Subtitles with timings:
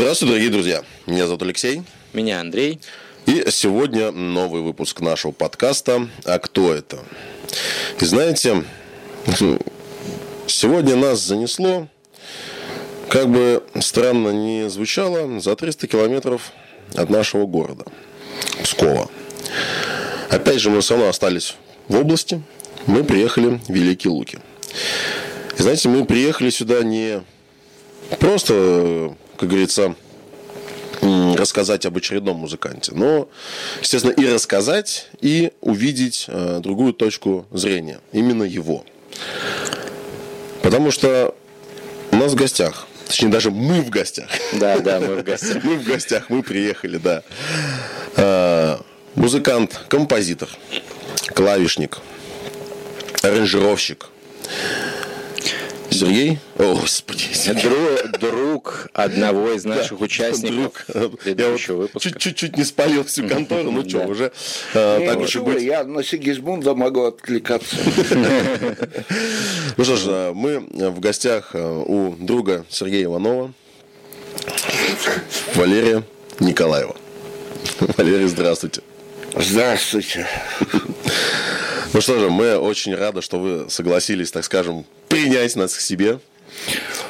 [0.00, 0.84] Здравствуйте, дорогие друзья.
[1.06, 1.82] Меня зовут Алексей.
[2.12, 2.78] Меня Андрей.
[3.26, 7.00] И сегодня новый выпуск нашего подкаста «А кто это?».
[8.00, 8.62] И знаете,
[10.46, 11.88] сегодня нас занесло,
[13.08, 16.52] как бы странно не звучало, за 300 километров
[16.94, 17.84] от нашего города,
[18.62, 19.10] Пскова.
[20.30, 21.56] Опять же, мы все равно остались
[21.88, 22.40] в области,
[22.86, 24.38] мы приехали в Великие Луки.
[25.58, 27.20] И знаете, мы приехали сюда не
[28.20, 29.94] просто, как говорится,
[31.00, 33.28] рассказать об очередном музыканте, но,
[33.80, 38.84] естественно, и рассказать, и увидеть э, другую точку зрения, именно его.
[40.62, 41.36] Потому что
[42.10, 44.28] у нас в гостях, точнее, даже мы в гостях.
[44.54, 45.62] Да, да, мы в гостях.
[45.62, 47.22] Мы в гостях, мы приехали, да.
[48.16, 48.78] Э,
[49.14, 50.48] музыкант, композитор,
[51.34, 51.98] клавишник,
[53.22, 54.06] аранжировщик–
[55.98, 56.38] Сергей?
[56.58, 57.24] О, господи.
[57.62, 61.18] Друг, друг одного из наших да, участников друг.
[61.18, 62.18] предыдущего вот выпуска.
[62.18, 64.32] Чуть-чуть не спалил всю контору, ну что, уже
[64.74, 65.62] э, так уж и быть.
[65.62, 67.76] Я на Сигизмунда могу откликаться.
[69.76, 73.52] Ну что ж, э, мы в гостях э, у друга Сергея Иванова,
[75.54, 76.02] Валерия
[76.40, 76.96] Николаева.
[77.96, 78.82] Валерий, здравствуйте.
[79.36, 80.26] Здравствуйте.
[81.92, 86.20] Ну что же, мы очень рады, что вы согласились, так скажем, принять нас к себе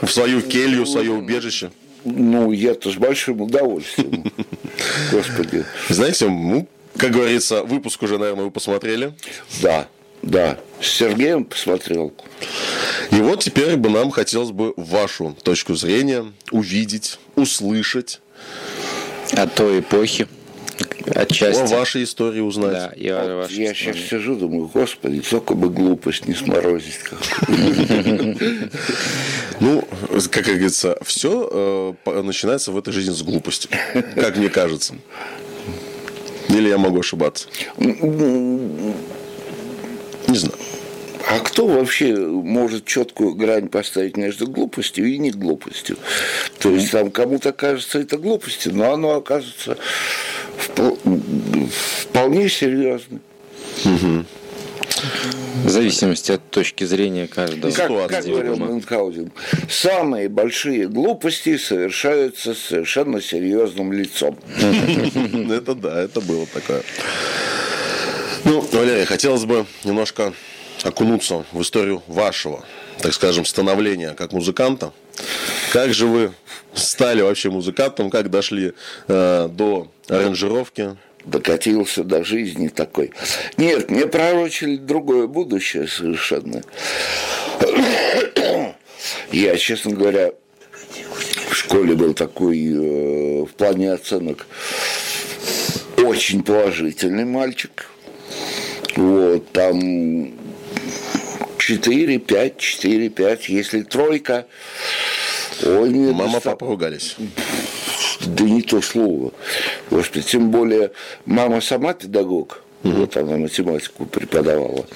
[0.00, 1.70] в свою келью, в свое убежище.
[2.04, 4.32] Ну, я-то с большим удовольствием.
[5.12, 5.64] Господи.
[5.88, 9.14] Знаете, ну, как говорится, выпуск уже, наверное, вы посмотрели.
[9.60, 9.88] Да,
[10.22, 10.58] да.
[10.80, 12.12] С Сергеем посмотрел.
[13.10, 18.20] И вот теперь бы нам хотелось бы вашу точку зрения увидеть, услышать.
[19.32, 20.28] О той эпохе.
[21.14, 21.74] Отчасти.
[21.74, 22.72] О вашей истории узнать.
[22.72, 27.00] Да, я, вот я сейчас сижу, думаю, господи, только бы глупость не сморозить.
[29.60, 29.84] Ну,
[30.30, 33.68] как говорится, все э, начинается в этой жизни с глупости,
[34.14, 34.94] как мне кажется.
[36.48, 37.48] Или я могу ошибаться?
[37.76, 38.94] Не
[40.28, 40.58] знаю.
[41.26, 45.96] А кто вообще может четкую грань поставить между глупостью и не глупостью?
[46.58, 49.76] То есть там кому-то кажется это глупостью, но оно окажется
[52.08, 53.20] вполне серьезно.
[53.84, 54.24] Угу.
[55.64, 57.70] В зависимости от точки зрения каждого.
[57.72, 59.30] Как, как говорил Мюнхгаузен,
[59.68, 64.38] самые большие глупости совершаются с совершенно серьезным лицом.
[64.58, 66.82] Это да, это было такое.
[68.44, 70.32] Ну, Валерий, хотелось бы немножко
[70.82, 72.64] окунуться в историю вашего,
[73.00, 74.92] так скажем, становления как музыканта.
[75.72, 76.32] Как же вы
[76.74, 78.72] стали вообще музыкантом, как дошли
[79.08, 80.96] э, до аранжировки?
[81.24, 83.12] Докатился до жизни такой.
[83.56, 86.62] Нет, мне пророчили другое будущее совершенно.
[89.32, 90.32] Я, честно говоря,
[91.50, 94.46] в школе был такой э, в плане оценок
[95.96, 97.90] очень положительный мальчик.
[98.96, 100.32] Вот, там
[101.68, 103.48] 4, 5, 4, 5.
[103.50, 104.46] Если тройка,
[105.62, 106.14] ой, нет.
[106.14, 107.16] Мама, папа ругались.
[108.24, 109.32] Да не то слово.
[109.90, 110.92] Господи, тем более
[111.26, 112.62] мама сама педагог.
[112.84, 112.92] Угу.
[112.94, 114.86] Вот она математику преподавала.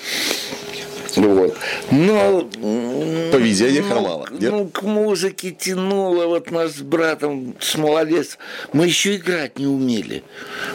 [1.16, 1.58] Вот.
[1.90, 2.48] Но
[3.32, 4.28] поведение ну, хромало.
[4.30, 8.38] Ну, к музыке тянуло вот нас с братом, с молодец.
[8.72, 10.22] Мы еще играть не умели.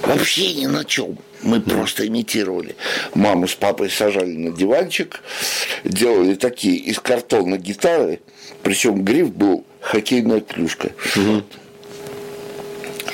[0.04, 1.18] Вообще ни на чем.
[1.44, 2.76] Мы просто имитировали.
[3.14, 5.22] Маму с папой сажали на диванчик,
[5.84, 8.20] делали такие из картона гитары,
[8.64, 10.92] причем гриф был хоккейная клюшка.
[11.16, 11.44] Угу.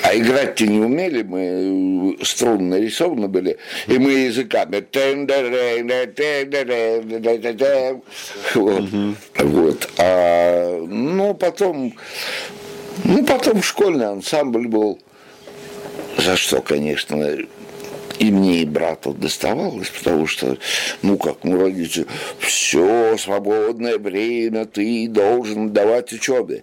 [0.02, 4.84] А играть-то не умели, мы э, струны нарисованы были, и мы языками.
[8.54, 8.84] Вот.
[9.38, 9.90] вот.
[9.96, 11.94] А, ну, потом,
[13.04, 15.00] ну, потом школьный ансамбль был,
[16.18, 17.38] за что, конечно,
[18.18, 20.56] и мне, и брату доставалось, потому что,
[21.02, 22.06] ну, как мы родители,
[22.38, 26.62] все свободное время ты должен давать учебе.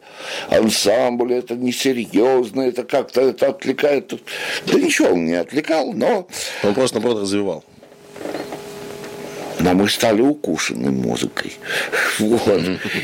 [0.50, 4.14] Ансамбль это несерьезно, это как-то это отвлекает.
[4.66, 6.28] Да ничего он не отвлекал, но...
[6.64, 7.64] Он просто, наоборот, развивал.
[9.60, 11.54] Но мы стали укушены музыкой.
[12.18, 12.62] Вот.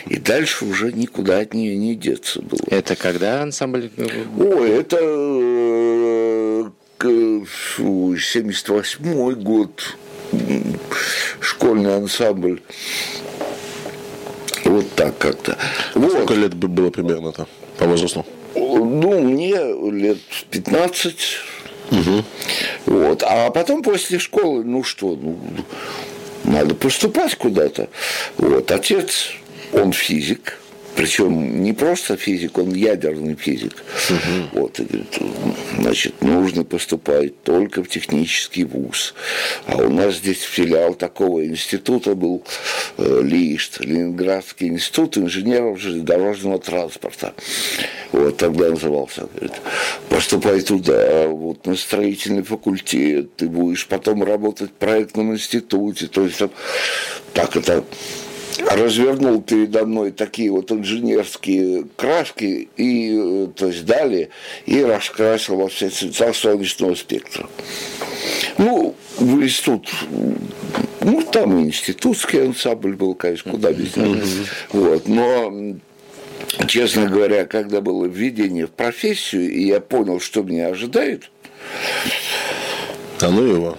[0.07, 2.59] И дальше уже никуда от нее не деться было.
[2.67, 3.91] Это когда ансамбль?
[4.39, 5.76] Ой, это э,
[7.77, 9.95] 78 год,
[11.39, 12.61] школьный ансамбль.
[14.65, 15.57] Вот так как-то.
[15.95, 16.11] Вот.
[16.11, 17.47] Сколько лет было примерно-то
[17.77, 18.25] по возрасту?
[18.55, 19.55] Ну, мне
[19.91, 20.19] лет
[20.51, 21.15] 15.
[21.91, 22.23] Угу.
[22.87, 23.23] Вот.
[23.23, 25.39] А потом после школы, ну что, ну,
[26.43, 27.89] надо поступать куда-то.
[28.37, 28.71] Вот.
[28.71, 29.29] Отец,
[29.71, 30.59] он физик,
[30.97, 33.83] Причем не просто физик, он ядерный физик.
[34.09, 34.59] Угу.
[34.59, 35.19] Вот, и говорит,
[35.77, 39.13] значит, нужно поступать только в технический вуз.
[39.67, 42.43] А у нас здесь филиал такого института был
[42.97, 47.35] э, ЛИИШТ, Ленинградский институт инженеров железнодорожного транспорта.
[48.11, 49.27] Вот тогда назывался.
[49.35, 49.61] Говорит,
[50.09, 56.07] поступай туда, вот на строительный факультет, ты будешь потом работать в проектном институте.
[56.07, 56.49] То есть там,
[57.33, 57.83] так это
[58.59, 64.29] развернул передо мной такие вот инженерские краски и то есть дали
[64.65, 67.47] и раскрасил во все цвета солнечного спектра.
[68.57, 69.89] Ну, в институт,
[71.01, 74.15] ну, там институтский ансамбль был, конечно, куда без него.
[74.71, 75.77] Вот, но
[76.67, 81.29] честно говоря, когда было введение в профессию, и я понял, что меня ожидает,
[83.19, 83.77] а ну его.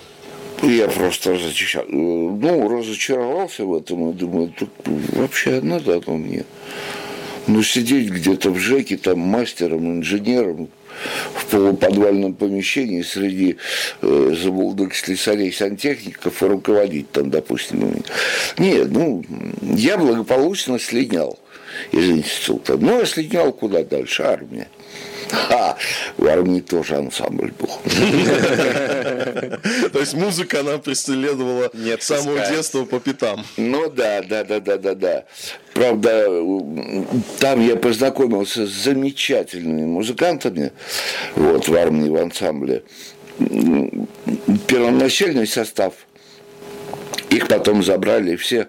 [0.63, 1.87] Я просто разочар...
[1.89, 4.53] ну, разочаровался в этом и думаю,
[4.85, 6.45] вообще надо оно мне.
[7.47, 10.69] Ну, сидеть где-то в ЖЭКе, там, мастером, инженером,
[11.35, 13.57] в полуподвальном помещении среди
[14.03, 18.03] э, забулдых слесарей, сантехников и руководить там, допустим.
[18.59, 19.25] Нет, ну,
[19.63, 21.39] я благополучно слинял
[21.93, 22.77] из института.
[22.77, 24.23] Ну, я слинял куда дальше?
[24.25, 24.69] Армия.
[25.33, 25.77] А,
[26.17, 27.69] в армии тоже ансамбль был.
[29.93, 33.45] То есть музыка, она преследовала с самого детства по пятам.
[33.57, 35.25] Ну да, да, да, да, да, да.
[35.75, 36.27] Правда,
[37.39, 40.73] там я познакомился с замечательными музыкантами,
[41.37, 42.83] вот, в армии, в ансамбле.
[44.67, 45.95] Первоначальный состав–
[47.31, 48.69] их потом забрали все,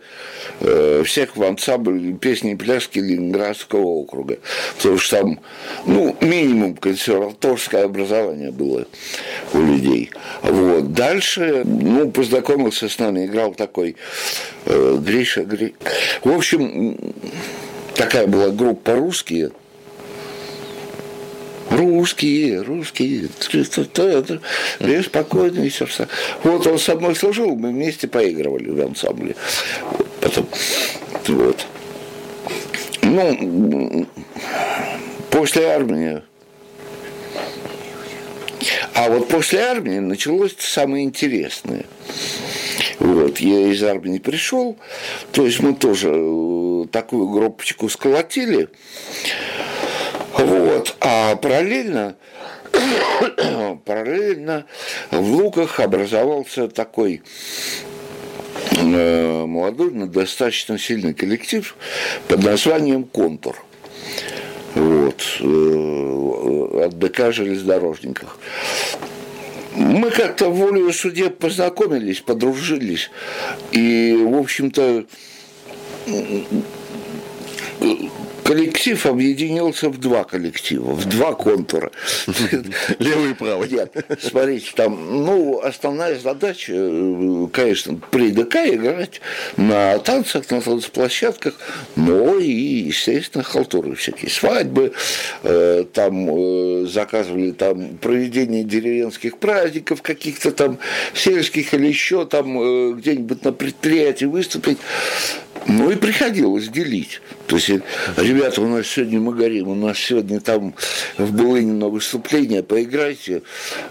[0.60, 4.40] э, всех в ансамбль песни и пляски Ленинградского округа.
[4.78, 5.40] Потому что там,
[5.86, 8.86] ну, минимум консерваторское образование было
[9.54, 10.12] у людей.
[10.42, 10.94] Вот.
[10.94, 13.96] Дальше, ну, познакомился с нами, играл такой
[14.66, 15.76] э, Гриша Гри...
[16.24, 16.98] В общем,
[17.96, 19.52] такая была группа русские,
[21.70, 23.30] русские, русские,
[24.80, 25.88] я спокойно и все.
[26.44, 29.36] Вот он со мной служил, мы вместе поигрывали в ансамбле.
[30.22, 30.48] Потом,
[31.28, 31.66] вот.
[33.02, 34.08] Ну,
[35.32, 36.22] после армии
[38.94, 41.86] а вот после армии началось самое интересное.
[43.00, 44.78] Вот, я из армии пришел,
[45.32, 48.68] то есть мы тоже э, такую группочку сколотили.
[50.34, 50.96] Вот.
[51.02, 52.16] А параллельно,
[53.86, 54.66] параллельно
[55.12, 57.22] в Луках образовался такой
[58.78, 61.76] э, молодой, но достаточно сильный коллектив
[62.28, 63.56] под названием «Контур».
[64.76, 68.38] Вот, э, от ДК железнодорожниках.
[69.76, 73.10] Мы как-то волею судеб познакомились, подружились.
[73.72, 75.06] И, в общем-то,
[78.50, 81.92] коллектив объединился в два коллектива, в два контура.
[82.98, 83.70] Левый и правый.
[83.70, 89.22] Нет, смотрите, там, ну, основная задача, э, конечно, при ДК играть
[89.56, 91.54] на танцах, на танцплощадках,
[91.96, 94.94] но и, естественно, халтуры всякие, свадьбы,
[95.44, 100.80] э, там э, заказывали там проведение деревенских праздников, каких-то там
[101.14, 104.80] сельских или еще там где-нибудь на предприятии выступить.
[105.68, 107.22] Ну и приходилось делить.
[107.48, 107.70] То есть,
[108.18, 110.74] ребята, у нас сегодня мы горим, у нас сегодня там
[111.18, 113.44] в Булыне на выступление, поиграйте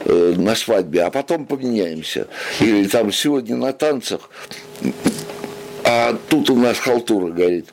[0.05, 2.27] э, на свадьбе, а потом поменяемся.
[2.61, 4.31] Или там сегодня на танцах,
[5.85, 7.67] а тут у нас халтура горит.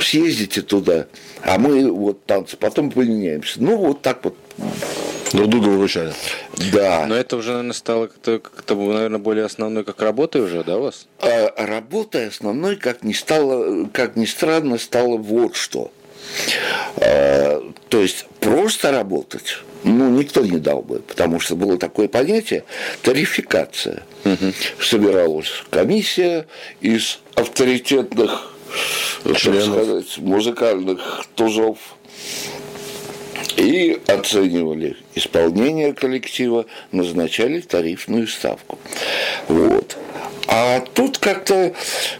[0.00, 1.06] Съездите туда,
[1.42, 3.62] а мы вот танцы, потом поменяемся.
[3.62, 4.36] Ну, вот так вот
[5.32, 6.12] Друг друга выручали.
[6.72, 7.06] Да.
[7.06, 10.82] Но это уже, наверное, стало как-то, как наверное, более основной, как работой уже, да, у
[10.82, 11.06] вас?
[11.20, 15.92] А, работой основной, как ни, стало, как ни странно, стало вот что.
[16.96, 22.64] А, то есть просто работать ну, никто не дал бы, потому что было такое понятие
[23.02, 24.02] тарификация.
[24.24, 24.52] Угу.
[24.82, 26.46] Собиралась комиссия
[26.80, 28.52] из авторитетных,
[29.36, 29.64] Членов.
[29.64, 31.78] так сказать, музыкальных тузов
[33.60, 38.78] и оценивали исполнение коллектива, назначали тарифную ставку.
[39.48, 39.96] Вот.
[40.52, 41.72] А тут как-то,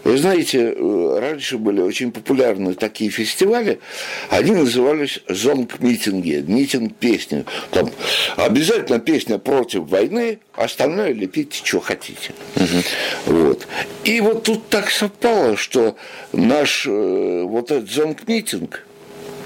[0.05, 0.73] вы знаете,
[1.19, 3.81] раньше были очень популярны такие фестивали,
[4.29, 7.43] они назывались зонг-митинги, митинг песни.
[7.71, 7.91] Там
[8.37, 12.31] обязательно песня против войны, остальное лепите, что хотите.
[12.55, 13.33] Угу.
[13.35, 13.67] Вот.
[14.05, 15.97] И вот тут так совпало, что
[16.31, 18.85] наш э, вот этот зонг-митинг,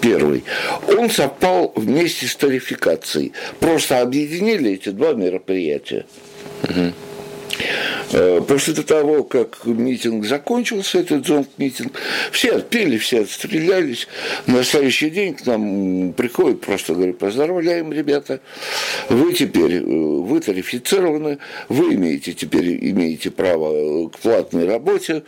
[0.05, 0.43] первый,
[0.87, 3.33] он совпал вместе с тарификацией.
[3.59, 6.05] Просто объединили эти два мероприятия.
[8.11, 11.93] Э, после того, как митинг закончился, этот зонт-митинг,
[12.31, 14.07] все отпели, все отстрелялись.
[14.45, 18.41] На следующий день к нам приходят, просто говорят, поздравляем, ребята,
[19.09, 25.23] вы теперь, э, вы тарифицированы, вы имеете теперь имеете право к платной работе.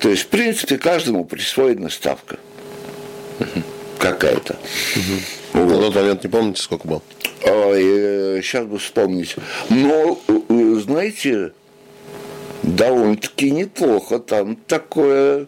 [0.00, 2.38] То есть, в принципе, каждому присвоена ставка
[3.98, 4.56] какая-то.
[4.96, 5.62] Угу.
[5.64, 5.70] Вот.
[5.70, 7.02] На тот момент не помните, сколько было?
[7.44, 9.36] Ой, сейчас бы вспомнить.
[9.70, 11.52] Но, э, знаете,
[12.62, 14.18] довольно-таки неплохо.
[14.18, 15.46] Там такое,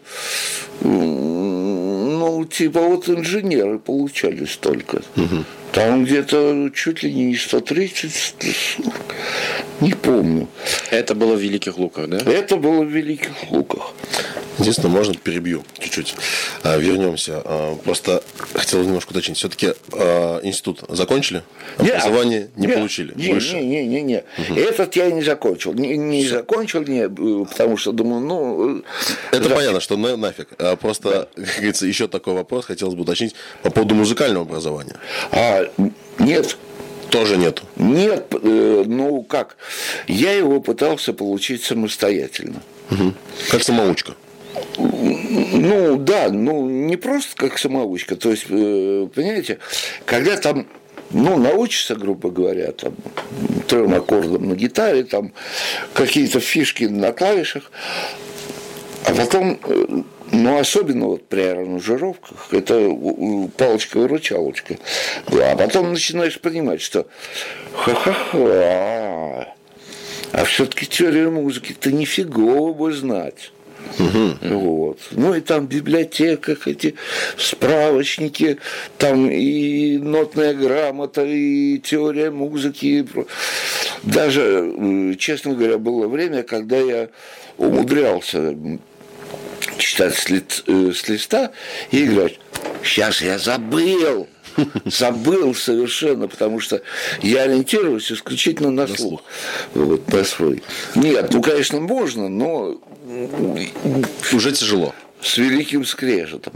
[0.81, 5.01] ну, типа вот инженеры получали столько.
[5.15, 5.45] Угу.
[5.71, 8.93] Там где-то чуть ли не 130, 140,
[9.81, 10.47] не помню.
[10.89, 12.17] Это было в Великих Луках, да?
[12.17, 13.93] Это было в Великих Луках.
[14.59, 16.15] Единственное, можно перебью чуть-чуть.
[16.63, 17.41] А, вернемся.
[17.45, 18.21] А, просто
[18.53, 19.37] хотел немножко уточнить.
[19.37, 21.43] Все-таки а, институт закончили?
[21.77, 23.13] Образование не, не получили?
[23.15, 23.55] Не, больше?
[23.55, 24.23] не, не, не, не.
[24.37, 24.59] Угу.
[24.59, 25.73] Этот я не закончил.
[25.73, 27.07] Не, не закончил, не,
[27.45, 28.83] потому что думаю, ну...
[29.31, 29.55] Это за...
[29.55, 30.49] понятно, что на, нафиг.
[30.81, 34.95] Просто, как говорится, еще такой вопрос хотелось бы уточнить по поводу музыкального образования.
[35.31, 35.58] А,
[36.19, 36.57] нет,
[37.09, 37.63] тоже нету.
[37.75, 39.57] Нет, э, ну как,
[40.07, 42.61] я его пытался получить самостоятельно.
[42.91, 43.13] Угу.
[43.51, 44.13] Как самоучка.
[44.77, 48.15] Ну да, ну не просто как самоучка.
[48.15, 49.59] То есть, э, понимаете,
[50.05, 50.67] когда там
[51.11, 52.93] ну, научишься, грубо говоря, там,
[53.67, 55.33] трем аккордам на гитаре, там,
[55.93, 57.71] какие-то фишки на клавишах,
[59.05, 59.59] а потом,
[60.31, 62.89] э, ну, особенно вот при аранжировках, это
[63.57, 64.77] палочка-выручалочка.
[65.27, 67.07] А потом начинаешь понимать, что
[67.73, 69.53] ха-ха-ха,
[70.31, 73.51] а все-таки теорию музыки-то нифигово бы знать.
[73.97, 74.55] Угу.
[74.55, 74.99] Вот.
[75.11, 76.95] Ну и там в библиотеках эти
[77.37, 78.57] справочники,
[78.97, 83.07] там и нотная грамота, и теория музыки.
[84.03, 87.09] Даже, честно говоря, было время, когда я
[87.57, 88.55] умудрялся
[89.89, 91.51] читать с, ли, э, с листа
[91.91, 92.39] и играть.
[92.83, 94.27] Сейчас я забыл.
[94.85, 96.81] Забыл совершенно, потому что
[97.21, 99.23] я ориентируюсь исключительно на слух.
[99.73, 100.63] Вот, на свой.
[100.95, 102.79] Нет, ну, конечно, можно, но
[104.33, 104.93] уже тяжело.
[105.21, 106.53] С великим скрежетом.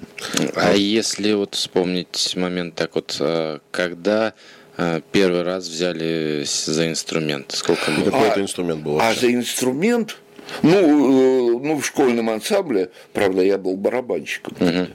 [0.56, 4.34] А если вот вспомнить момент так вот, э, когда
[4.78, 7.52] э, первый раз взяли за инструмент?
[7.52, 8.06] Сколько было?
[8.06, 9.00] Какой а, это инструмент был?
[9.00, 10.18] А за инструмент?
[10.62, 14.55] Ну, э, ну, в школьном ансамбле, правда, я был барабанщиком.
[14.60, 14.88] Угу.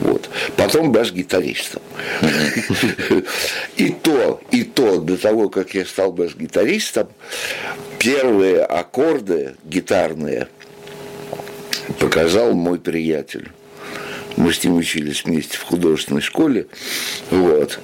[0.00, 0.30] Вот.
[0.56, 1.82] Потом бас-гитаристом.
[3.76, 7.08] И то, и то, до того, как я стал бас-гитаристом,
[7.98, 10.48] первые аккорды гитарные–
[11.98, 13.50] показал мой приятель.
[14.36, 16.66] Мы с ним учились вместе в художественной школе.
[17.30, 17.78] Вот.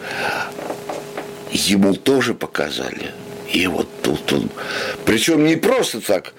[1.52, 3.12] Ему тоже показали.
[3.52, 4.50] И вот тут он...
[5.04, 6.34] Причем не просто так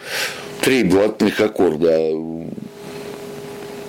[0.61, 2.11] три блатных аккорда,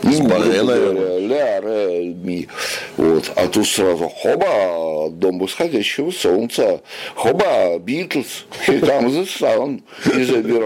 [0.03, 1.19] ну, с баре, наверное.
[1.19, 2.49] Ля, ре, ми.
[2.97, 3.31] Вот.
[3.37, 6.81] А тут сразу хоба, дом восходящего солнца,
[7.15, 9.83] хоба, Битлз, и там The Sun
[10.17, 10.61] из Эбби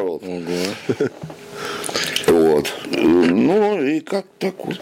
[2.26, 2.72] вот.
[2.90, 4.80] Ну, и как так вот.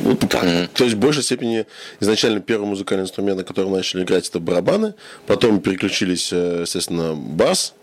[0.00, 0.44] Вот, так.
[0.44, 0.68] Mm-hmm.
[0.74, 1.66] То есть в большей степени
[2.00, 4.94] изначально первый музыкальный инструмент, на котором начали играть, это барабаны,
[5.26, 7.74] потом переключились, э, естественно, бас,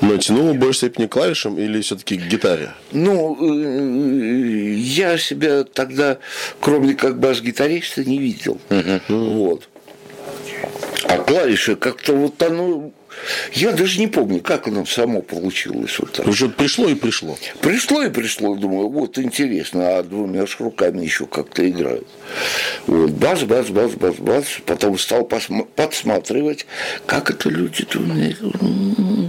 [0.00, 2.70] но тянул в большей степени клавишам или все-таки к гитаре?
[2.92, 6.18] Ну, э, я себя тогда,
[6.60, 8.60] кроме как бас-гитариста, не видел.
[8.68, 9.00] Uh-huh.
[9.08, 9.68] Вот.
[11.04, 12.92] А клавиши как-то вот оно
[13.52, 15.98] я даже не помню, как оно само получилось.
[15.98, 16.26] Вот так.
[16.26, 17.36] Уже пришло и пришло.
[17.60, 22.06] Пришло и пришло, думаю, вот интересно, а двумя ж руками еще как-то играют.
[22.86, 24.44] Вот, бас, бас, бас, бас, бас.
[24.66, 26.66] Потом стал подсматривать,
[27.06, 28.34] как это люди двумя,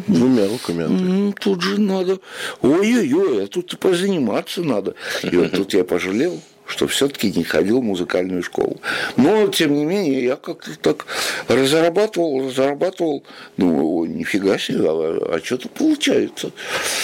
[0.07, 1.33] двумя руками.
[1.39, 2.19] Тут же надо,
[2.61, 4.95] ой-ой-ой, а тут позаниматься надо.
[5.23, 8.79] И вот тут я пожалел что все-таки не ходил в музыкальную школу.
[9.17, 11.05] Но, тем не менее, я как-то так
[11.47, 13.23] разрабатывал, разрабатывал,
[13.57, 16.51] ну, нифига себе, а, а что-то получается.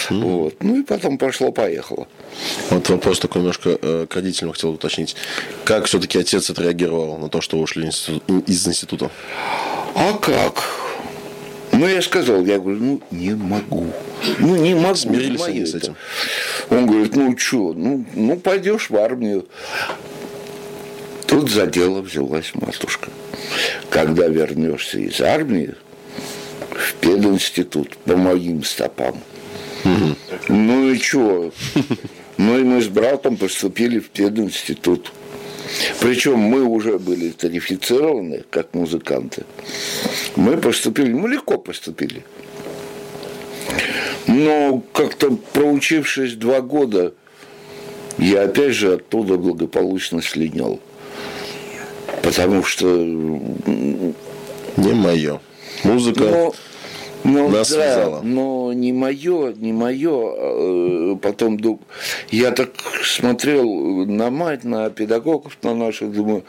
[0.10, 0.22] Mm.
[0.22, 0.56] Вот.
[0.62, 2.08] Ну и потом пошло-поехало.
[2.70, 5.16] Вот вопрос такой немножко э, к родителям хотел уточнить.
[5.64, 9.10] Как все-таки отец отреагировал на то, что ушли из института?
[9.96, 10.85] А как?
[11.78, 13.88] Ну, я сказал, я говорю, ну, не могу.
[14.40, 14.96] Ну, не могу.
[14.96, 15.96] Смирились они с этим?
[16.70, 19.46] Он говорит, ну, что, ну, ну, пойдешь в армию.
[21.28, 23.10] Тут за дело взялась матушка.
[23.90, 25.76] Когда вернешься из армии,
[26.72, 29.22] в пединститут по моим стопам.
[29.84, 30.16] Угу.
[30.50, 31.52] Ну и что?
[32.38, 35.14] Ну и мы с братом поступили в пединститут.
[36.00, 39.44] Причем мы уже были тарифицированы как музыканты.
[40.36, 42.24] Мы поступили, мы легко поступили.
[44.28, 47.14] Но как-то проучившись два года,
[48.18, 50.80] я опять же оттуда благополучно слинял.
[52.22, 52.88] Потому что...
[54.78, 55.40] Не мое.
[55.84, 56.56] Музыка но,
[57.30, 58.22] нас да, связала.
[58.22, 61.16] но не мое, не мое.
[61.18, 61.82] Потом дум-
[62.32, 62.72] я так
[63.04, 66.44] смотрел на мать, на педагогов, на наших, думаю,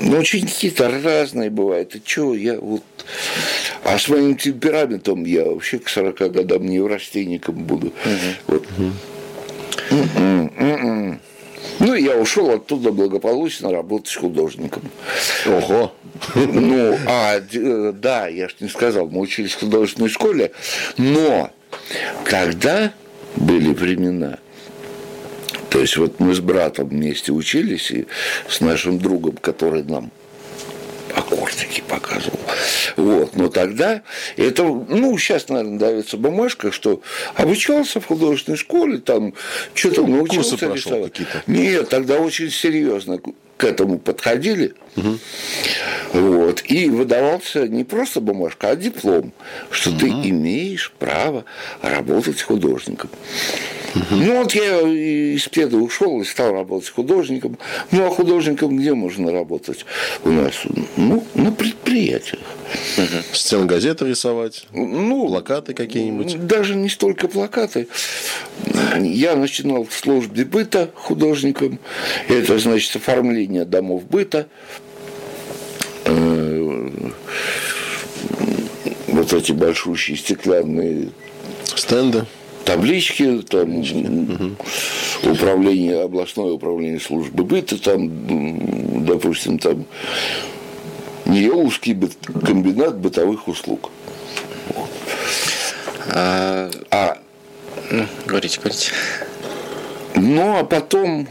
[0.00, 1.94] ну, ученики-то разные бывают.
[1.94, 2.82] И что, я вот...
[3.84, 7.92] А с моим темпераментом я вообще к 40 годам неврастенником буду.
[8.46, 8.64] Вот.
[9.90, 11.20] М-м, м-м.
[11.78, 14.82] Ну, я ушел оттуда благополучно работать художником.
[15.46, 15.92] Ого.
[16.34, 20.52] Ну, а, э, да, я же не сказал, мы учились в художественной школе,
[20.96, 21.50] но
[22.28, 22.92] тогда
[23.36, 24.38] были времена,
[25.68, 28.06] то есть вот мы с братом вместе учились, и
[28.48, 30.10] с нашим другом, который нам
[31.14, 32.35] аккордики показывал.
[32.96, 33.36] Вот.
[33.36, 34.02] Но тогда
[34.36, 37.02] это, ну, сейчас, наверное, дается бумажка, что
[37.34, 39.34] обучался в художественной школе, там
[39.74, 41.20] что-то научился прошел рисовать.
[41.46, 43.20] Нет, тогда очень серьезно
[43.56, 44.74] к этому подходили.
[46.12, 46.62] Вот.
[46.66, 49.32] И выдавался не просто бумажка, а диплом,
[49.70, 51.44] что ты имеешь право
[51.82, 53.10] работать художником.
[54.10, 57.58] Ну вот я из педа ушел и стал работать художником.
[57.90, 59.84] Ну а художником где можно работать
[60.24, 60.52] у нас?
[60.96, 62.40] Ну, на предприятиях.
[63.32, 64.66] Стен газеты рисовать.
[64.72, 66.46] Ну, Плакаты какие-нибудь.
[66.46, 67.88] даже не столько плакаты.
[68.98, 71.78] Я начинал в службе быта художником.
[72.28, 74.46] Это значит оформление домов быта.
[76.04, 76.88] Э,
[79.08, 81.08] Вот эти большущие стеклянные
[81.74, 82.26] Стенды.
[82.66, 84.56] Таблички, там
[85.22, 89.86] управление, областное управление службы быта, там, допустим, там
[91.24, 93.90] Нееловский быт- комбинат бытовых услуг.
[96.10, 97.18] А, А
[97.90, 98.92] ну, говорите, говорите.
[100.14, 101.28] Ну, а потом,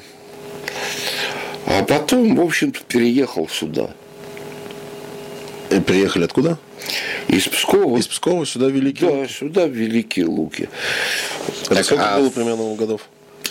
[1.65, 3.89] а потом, в общем-то, переехал сюда.
[5.69, 6.57] И приехали откуда?
[7.27, 7.97] Из Пскова.
[7.97, 9.05] Из Пскова сюда Великий.
[9.05, 10.69] Да, сюда, в Великие Луки.
[11.63, 13.01] Это Так, сколько а было примерно годов?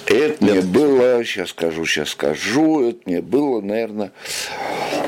[0.06, 4.12] Это мне было, сейчас скажу, сейчас скажу, это мне было, наверное,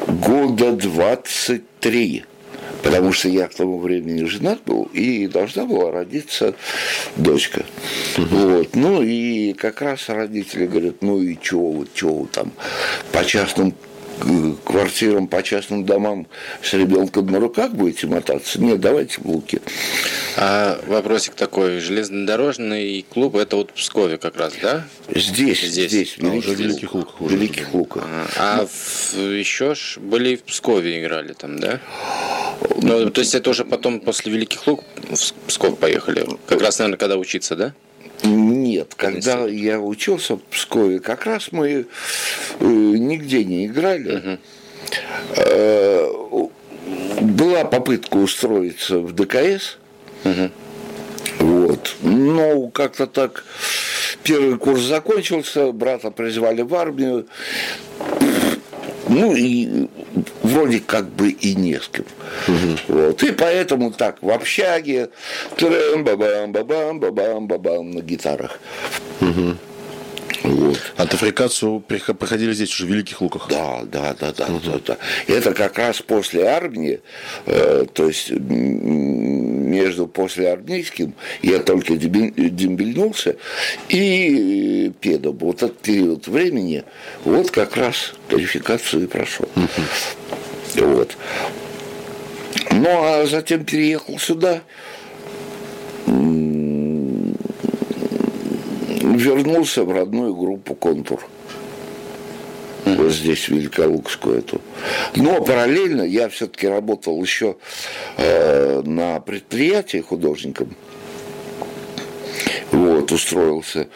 [0.07, 2.24] года 23.
[2.83, 6.55] Потому что я к тому времени женат был, и должна была родиться
[7.16, 7.64] дочка.
[8.16, 8.74] Вот.
[8.74, 12.52] Ну и как раз родители говорят, ну и чего вы, чего вы там
[13.12, 13.74] по частным
[14.64, 16.26] квартирам, по частным домам
[16.62, 18.61] с ребенком на руках будете мотаться?
[18.61, 19.61] Нет, давайте в Луки.
[20.37, 21.81] А вопросик такой.
[21.81, 24.85] Железнодорожный клуб, это вот в Пскове как раз, да?
[25.14, 25.90] Здесь, Здесь.
[25.90, 27.35] здесь, в уже в Великих, Великих Луках уже.
[27.37, 28.05] Великих Луках.
[28.38, 31.81] А, а в- еще ж были и в Пскове играли там, да?
[32.83, 36.26] Ну, то есть это уже потом после Великих Лук в Псков поехали.
[36.46, 37.74] Как раз, наверное, когда учиться, да?
[38.27, 41.85] Нет, когда я учился в Пскове, как раз мы э,
[42.61, 44.39] нигде не играли.
[45.37, 46.09] Э,
[47.21, 49.79] была попытка устроиться в ДКС.
[51.39, 51.97] Вот.
[52.03, 53.45] Но как-то так
[54.23, 57.27] первый курс закончился, брата призвали в армию.
[59.09, 59.88] Ну и
[60.42, 62.05] вроде как бы и не с кем.
[62.88, 63.23] Вот.
[63.23, 65.11] И поэтому так в общаге
[65.57, 68.59] трем бабам бабам бабам на гитарах.
[70.46, 70.78] Вот.
[70.96, 73.48] А тафрикацию прихо- проходили здесь уже в Великих Луках.
[73.48, 74.96] Да, да, да, да, да, да.
[75.26, 77.00] Это как раз после армии,
[77.46, 83.37] э, то есть между послеармейским я только дембельнулся
[83.88, 85.37] и педом.
[85.38, 86.85] Вот этот период времени,
[87.24, 89.48] вот как раз квалификацию и прошел.
[90.76, 91.16] Вот.
[92.70, 94.62] Ну, а затем переехал сюда,
[99.14, 101.23] вернулся в родную группу «Контур»
[102.87, 104.61] вот здесь, Великолукскую эту.
[105.16, 107.57] Но параллельно я все-таки работал еще
[108.16, 110.75] э, на предприятии художником.
[112.71, 113.88] Вот, устроился.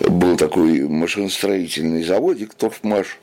[0.00, 3.18] Был такой машиностроительный заводик Торфмаш.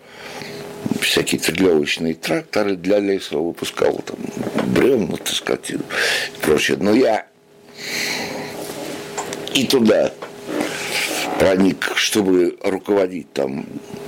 [1.02, 4.02] Всякие трелевочные тракторы для леса выпускал.
[4.06, 4.17] Там
[4.67, 5.78] бревна, так сказать, и
[6.41, 6.78] прочее.
[6.80, 7.25] Но я
[9.54, 10.13] и туда
[11.39, 13.65] проник, чтобы руководить там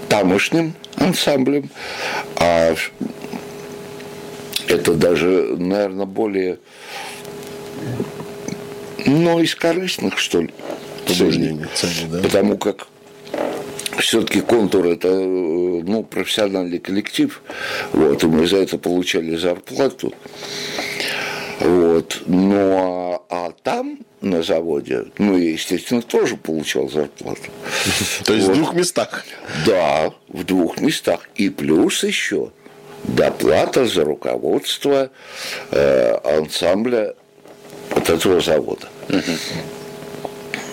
[0.09, 1.69] тамошним ансамблем,
[2.35, 2.75] а
[4.67, 6.59] это даже, наверное, более,
[9.05, 10.53] ну, из корыстных, что ли,
[11.07, 12.19] цели, да?
[12.21, 12.87] Потому как
[13.99, 17.41] все-таки контур это э, ну, профессиональный коллектив,
[17.93, 20.13] вот, и мы за это получали зарплату.
[21.61, 22.23] Вот.
[22.25, 27.51] Ну, а, а там, на заводе, ну, я, естественно, тоже получал зарплату.
[28.25, 28.57] То есть вот.
[28.57, 29.25] в двух местах?
[29.65, 31.29] Да, в двух местах.
[31.35, 32.51] И плюс еще
[33.03, 35.11] доплата за руководство
[35.71, 37.15] э, ансамбля
[37.91, 38.89] вот этого завода.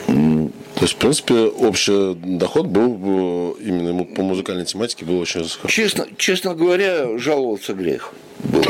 [0.07, 5.69] То есть, в принципе, общий доход был именно по музыкальной тематике был очень хороший.
[5.69, 8.13] Честно, честно говоря, жаловаться грех
[8.45, 8.65] был.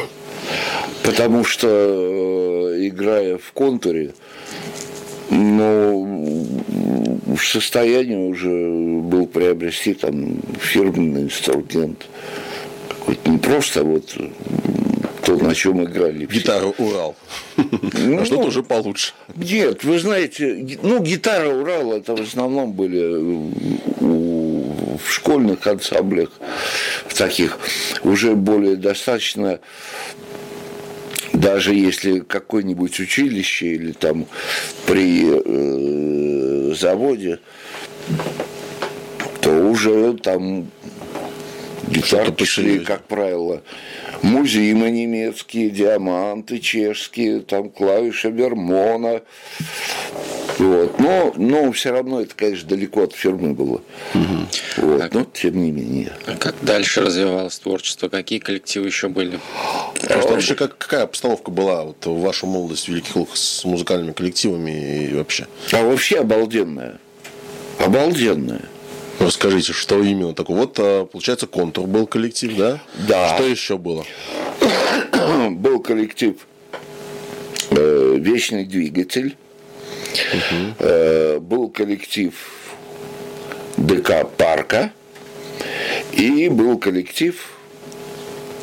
[1.03, 4.13] Потому что, э, играя в контуре,
[5.31, 6.07] но
[7.37, 12.07] в состоянии уже был приобрести там фирменный инструмент.
[12.89, 14.17] Какой-то не просто вот
[15.23, 16.27] то, на чем играли.
[16.27, 17.15] Гитара Урал.
[17.57, 19.13] Ну, а что-то уже получше.
[19.37, 23.03] Нет, вы знаете, ну, гитара Урал это в основном были
[24.01, 26.31] в школьных ансамблях,
[27.07, 27.59] в таких
[28.03, 29.61] уже более достаточно
[31.39, 34.27] даже если какое-нибудь училище или там
[34.87, 37.39] при э, заводе,
[39.41, 40.69] то уже там
[41.89, 43.63] гитарки шли, как правило,
[44.23, 49.23] музимы немецкие, диаманты чешские, там клавиши Вермона.
[50.59, 50.99] Вот.
[50.99, 53.81] Но, но все равно это, конечно, далеко от фирмы было.
[54.15, 54.47] Угу.
[54.79, 55.01] Вот.
[55.01, 56.13] А, но тем не менее.
[56.27, 58.09] А как дальше развивалось творчество?
[58.09, 59.39] Какие коллективы еще были?
[60.09, 64.13] А вообще как, какая обстановка была вот, в вашу молодость в Великих Лугах с музыкальными
[64.13, 65.47] коллективами и вообще?
[65.73, 66.99] А вообще обалденная.
[67.79, 68.63] Обалденная.
[69.19, 70.57] Расскажите, что именно такое?
[70.59, 72.81] Вот, а, получается, контур был коллектив, да?
[73.09, 73.35] Да.
[73.35, 74.05] Что еще было?
[75.51, 76.37] был коллектив
[77.71, 79.37] э, Вечный двигатель.
[80.33, 80.75] Угу.
[80.79, 82.35] Э, был коллектив
[83.77, 84.93] ДК Парка.
[86.13, 87.53] И был коллектив.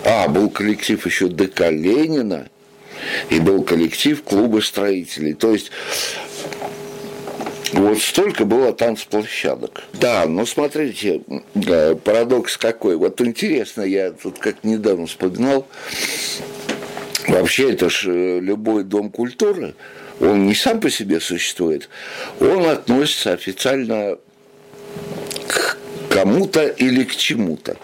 [0.04, 2.48] А, был коллектив еще ДК Ленина.
[3.30, 5.34] И был коллектив клуба строителей.
[5.34, 5.72] То есть
[7.76, 9.84] вот столько было танцплощадок.
[9.94, 11.22] Да, но смотрите,
[12.04, 12.96] парадокс какой.
[12.96, 15.68] Вот интересно, я тут как недавно вспоминал,
[17.28, 19.76] вообще это ж э, любой дом культуры,
[20.22, 21.90] он не сам по себе существует,
[22.40, 24.18] он относится официально
[25.48, 25.78] к
[26.10, 27.76] кому-то или к чему-то.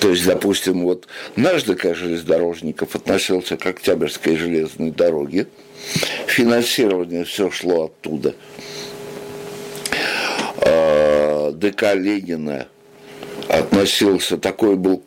[0.00, 1.06] То есть, допустим, вот
[1.36, 5.46] наш ДК железнодорожников относился к Октябрьской железной дороге,
[6.26, 8.34] финансирование все шло оттуда–
[11.52, 12.68] ДК Ленина
[13.48, 15.02] относился, такой был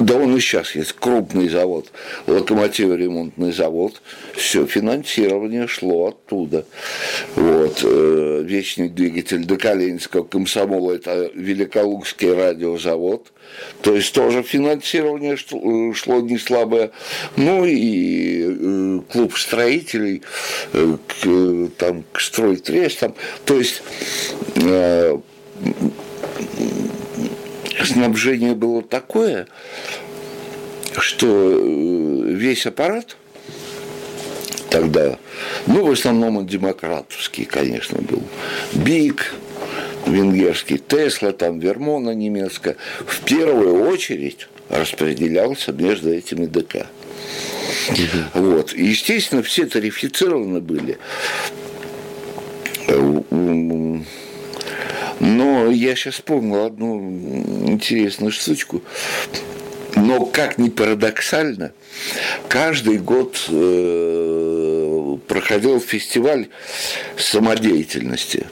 [0.00, 1.92] да он и сейчас есть крупный завод,
[2.26, 4.00] локомотиво-ремонтный завод.
[4.34, 6.64] Все финансирование шло оттуда.
[7.36, 7.80] Вот.
[7.84, 13.30] Э, вечный двигатель ДК Ленинского комсомола– это Великолукский радиозавод.
[13.82, 16.92] То есть тоже финансирование шло не слабое.
[17.36, 20.22] Ну и э, клуб строителей,
[20.72, 23.14] к, там, к стройтрестам.
[23.44, 23.82] То есть
[27.84, 29.46] снабжение было такое,
[30.98, 33.16] что э, весь аппарат
[34.70, 35.18] тогда,
[35.66, 38.22] ну, в основном он демократовский, конечно, был.
[38.72, 39.34] БИК,
[40.06, 46.86] венгерский, Тесла, там, Вермона немецкая, в первую очередь распределялся между этими ДК.
[48.34, 48.72] Вот.
[48.72, 50.98] И, естественно, все тарифицированы были.
[55.20, 56.98] Но я сейчас вспомнил одну
[57.66, 58.82] интересную штучку.
[59.94, 61.72] Но как ни парадоксально,
[62.48, 66.48] каждый год э, проходил фестиваль
[67.18, 68.46] самодеятельности.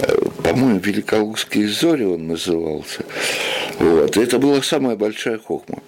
[0.00, 3.04] Э, по-моему, Великолукские зори он назывался.
[3.78, 4.16] Вот.
[4.16, 5.82] Это была самая большая хохма.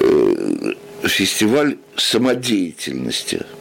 [0.00, 0.72] Э,
[1.04, 3.40] фестиваль самодеятельности–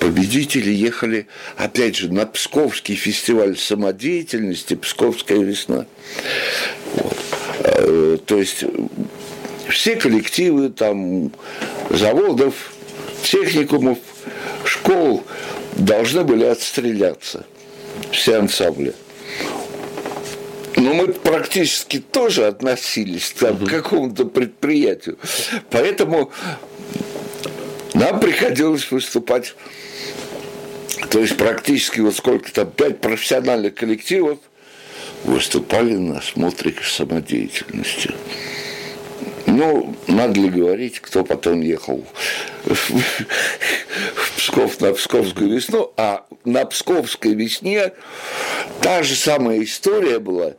[0.00, 5.86] победители ехали, опять же, на Псковский фестиваль самодеятельности «Псковская весна».
[6.94, 7.16] Вот.
[7.60, 8.64] Э, то есть
[9.68, 11.32] все коллективы там
[11.90, 12.72] заводов,
[13.22, 13.98] техникумов,
[14.64, 15.24] школ
[15.76, 17.44] должны были отстреляться,
[18.10, 18.94] все ансамбли.
[20.76, 25.18] Но мы практически тоже относились там, к какому-то предприятию.
[25.70, 26.30] Поэтому
[27.96, 29.54] нам приходилось выступать,
[31.10, 34.38] то есть практически вот сколько там, пять профессиональных коллективов
[35.24, 38.14] выступали на смотре самодеятельности.
[39.46, 42.04] Ну, надо ли говорить, кто потом ехал
[42.64, 47.92] в Псков на Псковскую весну, а на Псковской весне
[48.82, 50.52] та же самая история была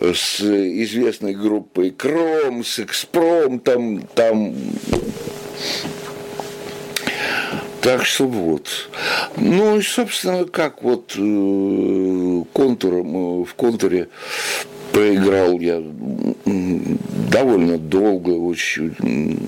[0.00, 4.54] с известной группой Кром, с Экспром, там, там
[7.80, 8.90] Так что вот.
[9.36, 14.08] Ну и, собственно, как вот э, контуром, э, в контуре
[14.92, 15.82] проиграл я
[16.44, 19.38] довольно долго, очень.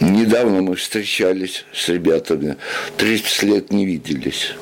[0.00, 2.56] Недавно мы встречались с ребятами,
[2.96, 4.52] 30 лет не виделись,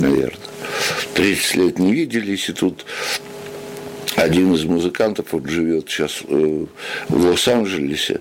[0.00, 0.38] наверное.
[1.14, 2.86] 30 лет не виделись, и тут
[4.16, 6.66] один из музыкантов вот живет сейчас э,
[7.08, 8.20] в Лос-Анджелесе,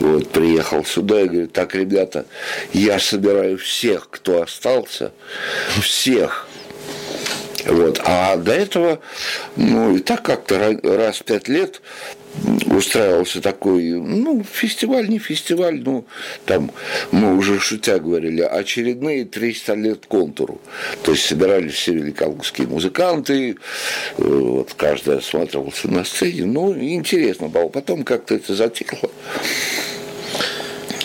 [0.00, 2.26] вот, приехал сюда и говорит, так, ребята,
[2.72, 5.12] я собираю всех, кто остался,
[5.80, 6.46] всех,
[7.66, 8.00] вот.
[8.04, 9.00] А до этого,
[9.56, 11.80] ну, и так как-то раз в пять лет
[12.66, 16.04] устраивался такой, ну, фестиваль, не фестиваль, ну,
[16.46, 16.70] там,
[17.10, 20.60] мы уже шутя говорили, очередные 300 лет контуру.
[21.02, 23.54] То есть собирались все великолукские музыканты, э,
[24.16, 27.68] вот каждый осматривался на сцене, ну, интересно было.
[27.68, 29.10] Потом как-то это затихло.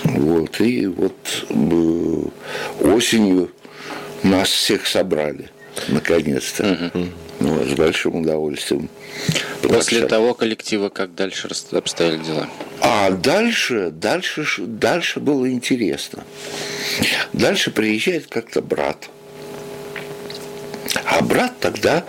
[0.03, 2.23] Вот, и вот э,
[2.81, 3.51] осенью
[4.23, 5.49] нас всех собрали,
[5.89, 6.91] наконец-то.
[6.93, 7.05] Угу.
[7.39, 8.89] Ну, с большим удовольствием.
[9.61, 12.49] После так, того коллектива как дальше обстояли дела?
[12.81, 16.23] А дальше, дальше, дальше было интересно.
[17.33, 19.09] Дальше приезжает как-то брат.
[21.05, 22.05] А брат тогда,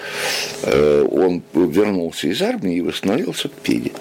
[0.63, 3.93] э, он вернулся из армии и восстановился в Пире.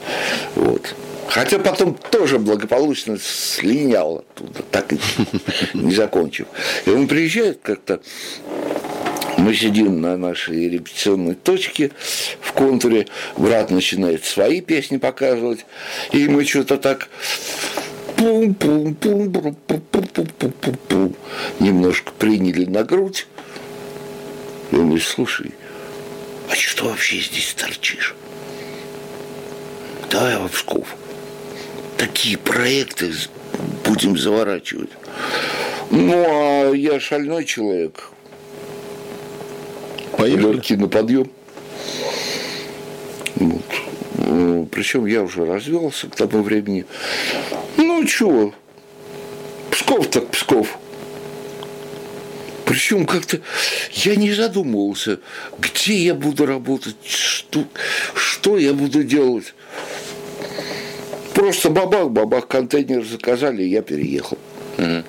[0.56, 0.96] Вот.
[1.28, 5.00] Хотя потом тоже благополучно слинял оттуда, так и
[5.74, 6.48] не закончив.
[6.86, 8.00] И он приезжает как-то
[9.38, 11.92] мы сидим на нашей репетиционной точке
[12.42, 15.66] в контуре, брат начинает свои песни показывать,
[16.12, 17.08] и мы что-то так
[18.18, 21.16] пум пум пум пум пум пум пум
[21.60, 23.28] Немножко приняли на грудь.
[24.72, 25.52] И он говорит, слушай,
[26.50, 28.16] а что вообще здесь торчишь?
[30.10, 30.96] Давай в Псков.
[31.98, 33.14] Такие проекты
[33.86, 34.90] будем заворачивать.
[35.92, 38.10] Ну, а я шальной человек.
[40.18, 40.76] Поехали.
[40.76, 41.32] На подъем.
[43.36, 43.64] Вот.
[44.18, 46.86] Ну, Причем я уже развелся к тому времени.
[47.78, 48.54] Ну, чего?
[49.72, 50.78] Псков так Псков.
[52.66, 53.40] Причем как-то
[53.94, 55.20] я не задумывался,
[55.58, 57.64] где я буду работать, что,
[58.14, 59.54] что я буду делать.
[61.34, 64.38] Просто бабах, бабах, контейнер заказали, и я переехал.
[64.78, 65.04] Угу.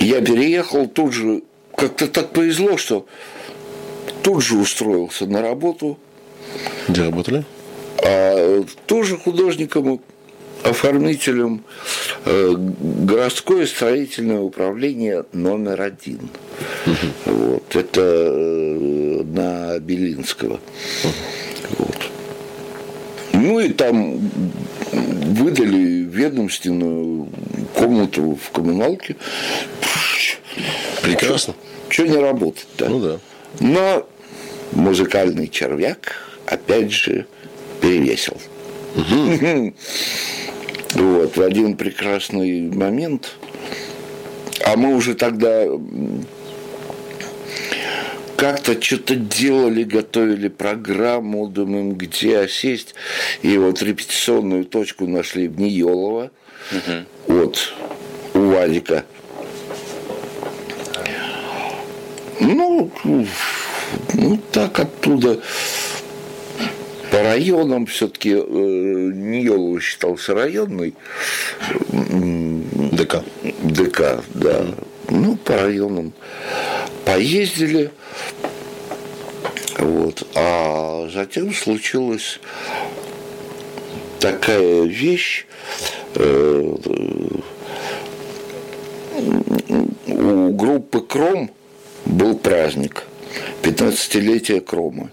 [0.00, 1.42] Я переехал, тут же
[1.78, 3.06] как-то так повезло, что
[4.22, 5.98] тут же устроился на работу.
[6.88, 7.44] Где работали?
[8.04, 10.00] А, тоже художником,
[10.64, 11.62] оформителем
[12.24, 16.30] э, городское строительное управление номер один.
[16.86, 17.34] Угу.
[17.36, 20.54] Вот, это э, на Белинского.
[21.04, 21.12] Угу.
[21.78, 21.96] Вот.
[23.34, 24.18] Ну и там
[24.90, 27.28] выдали ведомственную
[27.74, 29.14] комнату в коммуналке.
[31.16, 31.54] Прекрасно.
[31.88, 32.88] Что не работать-то?
[32.88, 33.18] Ну да.
[33.60, 34.08] Но
[34.72, 36.16] музыкальный червяк,
[36.46, 37.26] опять же,
[37.80, 38.36] перевесил.
[38.96, 39.74] Угу.
[40.94, 43.36] Вот, в один прекрасный момент,
[44.64, 45.66] а мы уже тогда
[48.36, 52.94] как-то что-то делали, готовили программу, думаем, где осесть.
[53.42, 56.30] И вот репетиционную точку нашли в Ниелово,
[56.70, 57.34] угу.
[57.34, 57.74] вот,
[58.34, 59.04] у Вадика.
[62.40, 62.90] Ну,
[64.14, 65.40] ну так оттуда
[67.10, 70.94] по районам все-таки э, Ниелово считался районный.
[71.90, 73.22] ДК.
[73.62, 74.66] ДК, да.
[75.08, 76.12] Ну, по районам
[77.04, 77.90] поездили.
[79.78, 80.26] Вот.
[80.34, 82.40] А затем случилась
[84.20, 85.46] такая вещь.
[86.14, 86.76] Э,
[90.06, 91.50] у группы Кром
[92.08, 93.04] был праздник,
[93.62, 95.10] 15-летие Крома.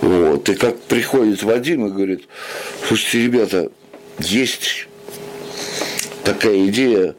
[0.00, 0.48] Вот.
[0.48, 2.28] И как приходит Вадим и говорит,
[2.86, 3.70] слушайте, ребята,
[4.18, 4.86] есть
[6.24, 7.14] такая идея,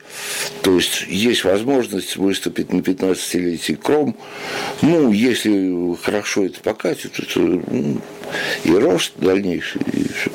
[0.61, 4.17] то есть есть возможность выступить на 15-летие Кром.
[4.81, 8.01] Ну, если хорошо это покатит, это ну,
[8.65, 9.81] и рост дальнейший.
[9.93, 10.31] И все.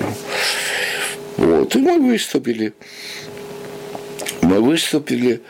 [1.37, 1.75] Вот.
[1.77, 2.73] И мы выступили.
[4.53, 5.41] Мы выступили,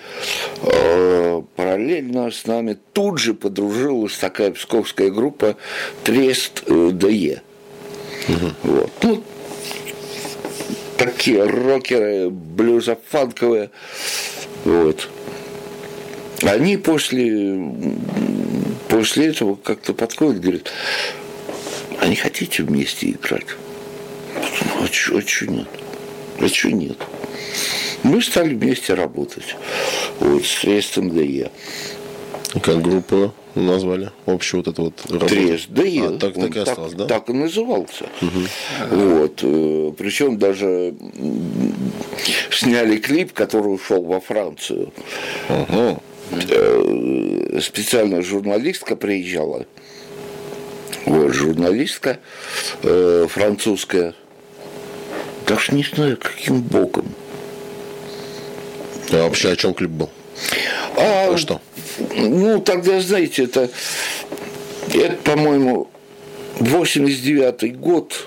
[0.63, 5.57] э, параллельно с нами тут же подружилась такая псковская группа
[6.05, 7.43] Трест э, ДЕ.
[8.29, 8.51] Угу.
[8.63, 8.91] Вот.
[9.03, 9.25] Ну,
[10.97, 13.71] такие рокеры, блюзофанковые.
[14.65, 15.09] Вот.
[16.43, 17.59] Они после,
[18.87, 20.71] после этого как-то подходят, говорят,
[21.99, 23.47] а не хотите вместе играть?
[24.81, 25.69] А что, а нет?
[26.39, 26.99] А что нет?
[28.03, 29.57] Мы стали вместе работать
[30.21, 31.51] вот, с Трестом ДЕ.
[32.63, 34.11] Как группа назвали?
[34.27, 35.29] Общую вот эту вот работу?
[35.29, 36.07] Трест ДЕ.
[36.07, 37.07] А, так, так и осталось, да?
[37.07, 38.07] Так и назывался.
[38.91, 39.41] Вот.
[39.43, 40.95] э, Причем даже
[42.51, 44.93] сняли клип, который ушел во Францию.
[45.49, 46.01] Ага.
[46.31, 49.67] Э, специальная журналистка приезжала.
[51.07, 52.19] Вот, журналистка
[52.83, 54.15] э, французская.
[55.47, 57.07] Даже не знаю, каким боком.
[59.11, 60.11] А вообще о чем клип был?
[60.97, 61.61] А, А что?
[62.17, 63.69] Ну, тогда, знаете, это,
[64.95, 65.89] это по-моему,
[66.61, 68.27] 89-й год.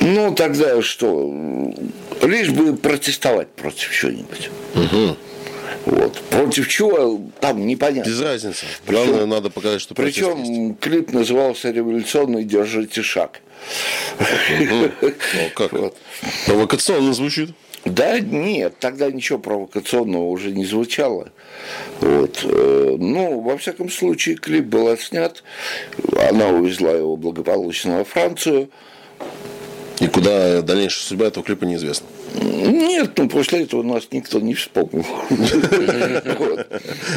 [0.00, 1.30] Ну, тогда что?
[2.22, 4.50] Лишь бы протестовать против чего-нибудь.
[5.86, 6.20] Вот.
[6.30, 8.08] Против чего, там непонятно.
[8.08, 8.66] Без разницы.
[8.86, 9.94] Причем- Главное, надо показать, что.
[9.94, 13.40] Причем клип назывался «Революционный держите шаг».
[14.58, 14.90] Ну,
[15.54, 15.70] как?
[16.46, 17.50] Провокационно звучит.
[17.84, 21.30] Да нет, тогда ничего провокационного уже не звучало.
[22.00, 22.40] Вот.
[22.44, 25.42] э, Ну, во всяком случае, клип был отснят.
[26.28, 28.70] Она увезла его благополучно во Францию.
[29.98, 32.06] И куда дальнейшая судьба этого клипа неизвестна.
[32.34, 35.06] Нет, ну после этого нас никто не вспомнил.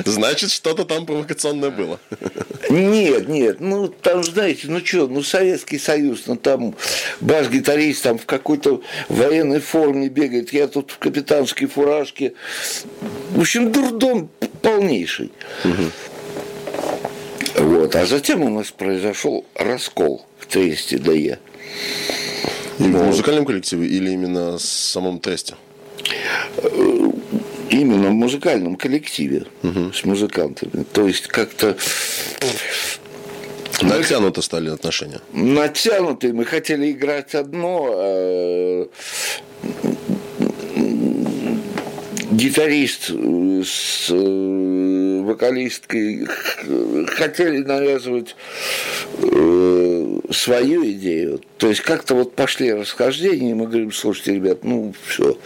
[0.06, 2.00] Значит, что-то там провокационное было.
[2.70, 6.76] Нет, нет, ну там, знаете, ну что, ну Советский Союз, ну там
[7.22, 12.34] бас-гитарист там в какой-то военной форме бегает, я тут в капитанской фуражке.
[13.32, 14.30] В общем, дурдом
[14.62, 15.32] полнейший.
[17.56, 21.40] Вот, а затем у нас произошел раскол в Тресте ДЕ.
[22.80, 25.56] И в музыкальном коллективе или именно в самом тресте?
[27.70, 30.84] Именно в музыкальном коллективе с музыкантами.
[30.94, 31.78] То есть как-то
[33.82, 35.20] Натянуто стали отношения.
[35.34, 36.34] натянутые.
[36.34, 38.88] Мы хотели играть одно, а
[42.44, 46.28] гитарист э, с э, вокалисткой
[47.08, 48.36] хотели навязывать
[49.20, 51.42] э, свою идею.
[51.58, 55.38] То есть как-то вот пошли расхождения, и мы говорим, слушайте, ребят, ну все.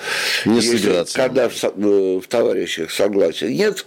[0.46, 1.16] Не собираться.
[1.16, 3.86] Когда в, в товарищах согласия нет,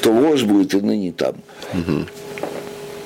[0.00, 1.34] то вось будет и ныне там.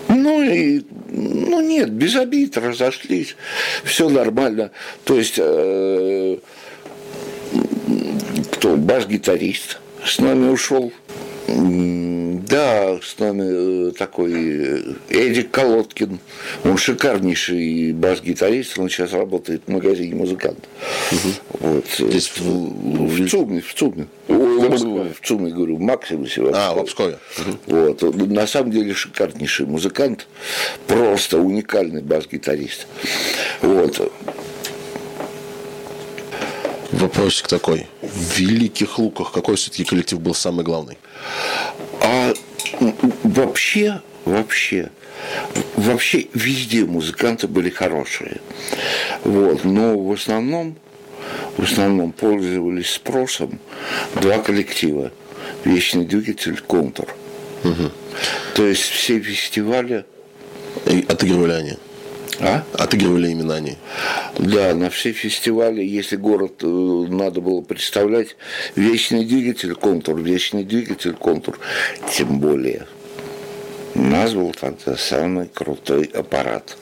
[0.09, 3.37] Ну и, ну нет, без обид, разошлись,
[3.85, 4.73] все нормально.
[5.05, 6.39] То есть, э,
[8.61, 10.92] кто, бас-гитарист с нами ушел.
[11.49, 16.18] Да, с нами э, такой э, Эдик Колодкин.
[16.64, 20.59] Он шикарнейший бас-гитарист, он сейчас работает в магазине музыкант.
[21.59, 21.87] Вот.
[22.01, 24.07] э, Здесь в- в ЦУМе, в ЦУМе.
[24.29, 26.42] В ЦУМе, говорю, в Максимусе.
[26.53, 27.18] А, в Пскове.
[27.66, 28.03] Вот.
[28.03, 30.27] Он На самом деле шикарнейший музыкант,
[30.87, 32.87] просто уникальный бас-гитарист.
[33.62, 34.12] Вот.
[37.01, 37.87] Вопросик такой.
[38.03, 40.99] В Великих Луках какой все-таки коллектив был самый главный?
[42.03, 42.35] А
[43.25, 44.91] вообще, вообще,
[45.77, 48.43] вообще везде музыканты были хорошие.
[49.25, 49.65] Вот.
[49.65, 50.77] Но в основном,
[51.57, 53.61] в основном пользовались спросом
[54.21, 55.11] два коллектива.
[55.65, 57.09] Вечный двигатель, контур.
[58.55, 60.05] То есть все фестивали,
[60.87, 61.77] И отыгрывали они.
[62.40, 62.64] А?
[62.74, 63.76] Отыгрывали именно они.
[64.38, 68.37] Да, на все фестивали, если город э, надо было представлять,
[68.76, 71.59] вечный двигатель, контур, вечный двигатель, контур,
[72.11, 72.87] тем более.
[73.94, 76.76] У нас был тогда самый крутой аппарат.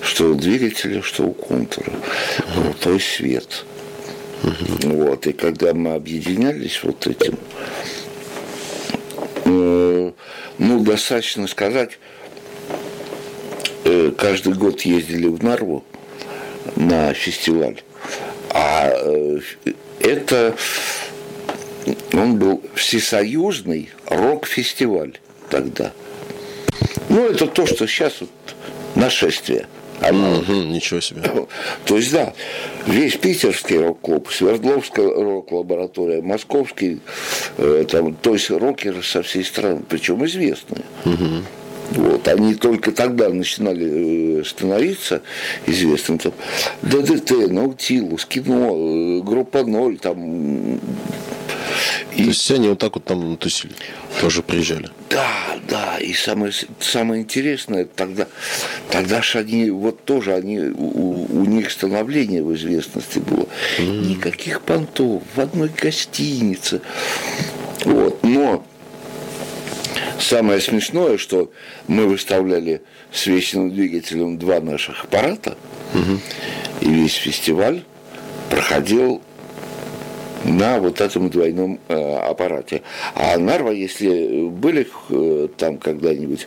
[0.00, 1.92] Что у двигателя, что у контура.
[2.54, 3.64] Крутой свет.
[4.82, 7.38] Вот, и когда мы объединялись вот этим,
[9.44, 10.12] э,
[10.58, 11.98] ну, достаточно сказать,
[14.16, 15.84] каждый год ездили в Нарву
[16.76, 17.82] на фестиваль.
[18.50, 19.40] А э,
[20.00, 20.56] это
[22.12, 25.18] он был всесоюзный рок-фестиваль
[25.50, 25.92] тогда.
[27.08, 28.30] Ну, это то, что сейчас вот
[28.94, 29.66] нашествие.
[30.00, 31.22] Оно Мгм, ничего себе.
[31.84, 32.32] то есть, да,
[32.86, 37.00] весь питерский рок-клуб, Свердловская рок-лаборатория, московский,
[37.56, 40.84] э, там, то есть рокеры со всей страны, причем известные.
[41.92, 45.22] Вот, они только тогда начинали э, становиться
[45.66, 46.18] известными.
[46.18, 46.32] Там,
[46.82, 50.18] ДДТ, Наутилус, Кино, э, Группа Ноль, там,
[50.74, 50.80] м,
[52.14, 53.72] То есть все они вот так вот там тусили.
[54.20, 54.90] Тоже приезжали.
[55.08, 58.26] Да, да, и самое, самое интересное, тогда,
[58.90, 63.46] тогда же они, вот тоже они, у, у них становление в известности было.
[63.78, 66.82] Никаких понтов, в одной гостинице.
[67.84, 68.64] Вот, но
[70.18, 71.50] самое смешное, что
[71.86, 75.56] мы выставляли с вечным двигателем два наших аппарата,
[76.80, 77.82] и весь фестиваль
[78.50, 79.22] проходил
[80.44, 82.82] на вот этом двойном э, аппарате.
[83.14, 86.46] А Нарва, если были э, там когда-нибудь,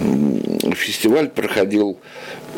[0.00, 1.98] э, фестиваль проходил,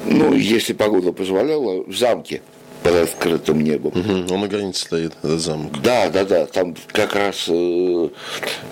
[0.06, 2.42] ну, если погода позволяла, в замке
[2.84, 3.92] под открытым небом.
[3.98, 5.80] Угу, он на границе стоит, этот замок.
[5.82, 6.44] Да, да, да.
[6.44, 8.08] Там как раз э,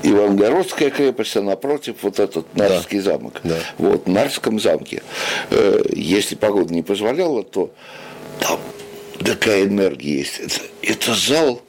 [0.03, 3.05] Ивангородская крепость, а напротив вот этот Нарский да.
[3.05, 3.41] замок.
[3.43, 3.57] Да.
[3.79, 5.03] Вот, в Нарском замке.
[5.51, 7.73] Э, если погода не позволяла, то
[8.39, 8.61] там
[9.25, 10.41] такая энергия есть.
[10.41, 11.63] Это, это зал,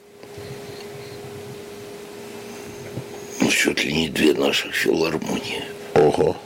[3.40, 5.62] ну, чуть ли не две наших филармонии.
[5.94, 6.36] Ого.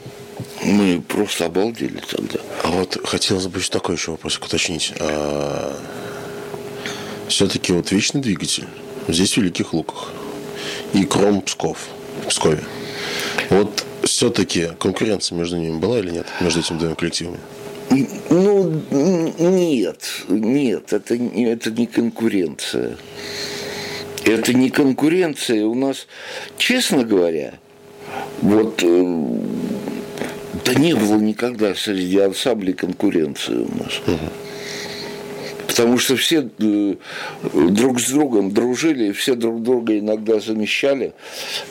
[0.63, 2.39] Мы просто обалдели тогда.
[2.63, 4.93] А вот хотелось бы еще такой еще вопрос уточнить.
[4.99, 5.75] А,
[7.27, 8.65] все-таки вот вечный двигатель
[9.07, 10.11] здесь в Великих Луках
[10.93, 11.77] и Кром Псков,
[12.23, 12.63] в Пскове.
[13.49, 17.39] Вот все-таки конкуренция между ними была или нет, между этими двумя коллективами?
[18.29, 22.97] Ну, нет, нет, это, это не конкуренция.
[24.25, 25.65] Это не конкуренция.
[25.65, 26.05] У нас,
[26.57, 27.55] честно говоря,
[28.41, 29.39] вот э,
[30.73, 34.01] да не было никогда среди ансамблей конкуренции у нас.
[34.07, 34.48] Угу
[35.79, 36.95] потому что все э,
[37.53, 41.13] друг с другом дружили, все друг друга иногда замещали.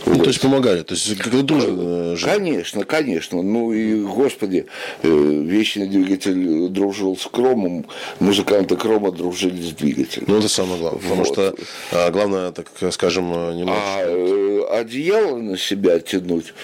[0.07, 0.23] Ну, вот.
[0.23, 2.31] То есть помогали, то есть как дружно жили.
[2.31, 3.43] Конечно, конечно.
[3.43, 4.65] Ну и, господи,
[5.03, 7.85] э, вечный двигатель дружил с Кромом,
[8.19, 10.25] музыканты Крома дружили с двигателем.
[10.27, 11.29] Ну, это самое главное, потому вот.
[11.29, 11.55] что
[11.93, 13.83] а, главное, так скажем, немножко...
[13.85, 16.55] А э, одеяло на себя тянуть...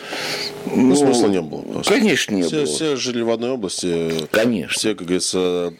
[0.65, 1.61] Ну, ну смысла не было.
[1.61, 1.93] Просто.
[1.93, 2.67] Конечно, не все, было.
[2.67, 4.13] Все жили в одной области.
[4.31, 4.73] Конечно.
[4.73, 5.75] Все, как говорится,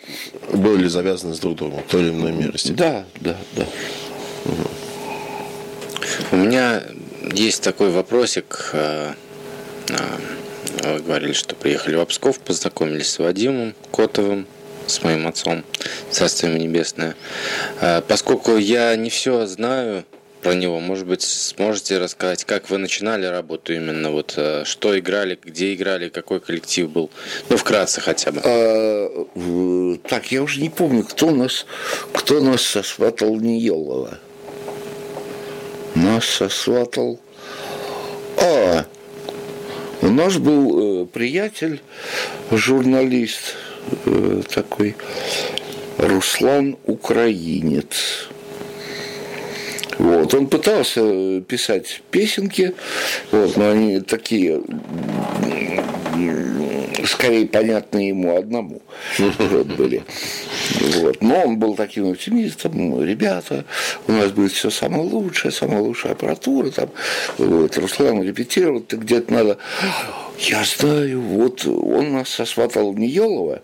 [0.53, 2.53] были завязаны с друг другом в той или иной мере.
[2.71, 3.67] Да, да, да.
[4.45, 4.71] Угу.
[6.33, 6.83] У меня
[7.33, 8.71] есть такой вопросик.
[8.73, 9.15] Э,
[9.89, 14.47] э, вы говорили, что приехали в Псков, познакомились с Вадимом Котовым,
[14.87, 15.65] с моим отцом,
[16.11, 17.17] Царство Небесное.
[17.81, 20.05] Э, поскольку я не все знаю
[20.45, 20.79] про него.
[20.79, 26.11] Может быть, сможете рассказать, как вы начинали работу именно, вот э, что играли, где играли,
[26.11, 27.11] какой коллектив был?
[27.49, 28.43] Ну, вкратце хотя бы.
[28.45, 31.67] А, так, я уже не помню, кто нас,
[32.13, 34.19] кто нас сосватал Ниелова.
[35.95, 37.19] Нас сосватал...
[38.37, 38.85] А,
[40.03, 41.81] у нас был э, приятель,
[42.51, 43.57] журналист
[44.05, 44.95] э, такой,
[45.97, 48.29] Руслан Украинец.
[49.99, 50.35] Вот.
[50.35, 52.75] Он пытался писать песенки,
[53.31, 54.61] вот, но они такие
[57.07, 58.83] скорее понятные ему одному
[59.19, 60.03] вот, были.
[60.97, 61.23] Вот.
[61.23, 63.65] Но он был таким оптимистом, ребята,
[64.07, 66.91] у нас будет все самое лучшее, самая лучшая аппаратура, там,
[67.39, 69.59] вот, Руслан репетировать где-то надо.
[70.39, 73.63] Я знаю, вот он нас сосватал в Ниелова,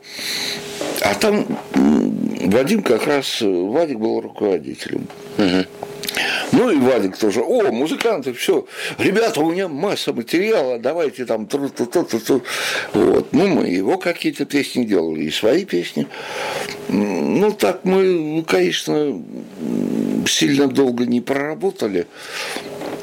[1.01, 5.07] а там Вадим как раз, Вадик был руководителем.
[5.39, 5.80] Угу.
[6.53, 8.67] Ну и Вадик тоже, о, музыканты, все,
[8.99, 12.43] ребята, у меня масса материала, давайте там тру -тру -тру -тру -тру.
[12.93, 13.33] Вот.
[13.33, 16.07] Ну, мы его какие-то песни делали, и свои песни.
[16.89, 19.23] Ну, так мы, конечно,
[20.27, 22.07] сильно долго не проработали.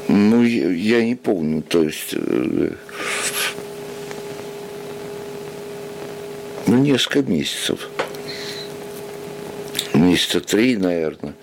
[0.10, 2.14] Ну, я, я не помню, то есть...
[2.14, 2.72] Э,
[6.66, 7.90] ну, несколько месяцев.
[9.94, 11.34] Месяца три, наверное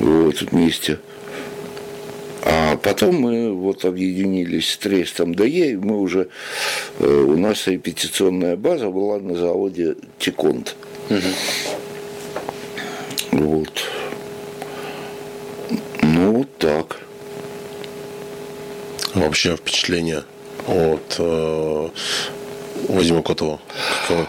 [0.00, 0.98] вот, вместе.
[2.42, 6.28] А потом мы вот объединились с Трестом ДЕ, и мы уже,
[6.98, 10.74] э, у нас репетиционная база была на заводе Тиконт.
[11.10, 11.18] Угу.
[13.32, 13.84] Вот.
[16.02, 17.00] Ну, вот так.
[19.14, 20.22] Вообще впечатление
[20.66, 21.88] от э,
[22.88, 23.60] Вадима Котова
[24.02, 24.28] каково?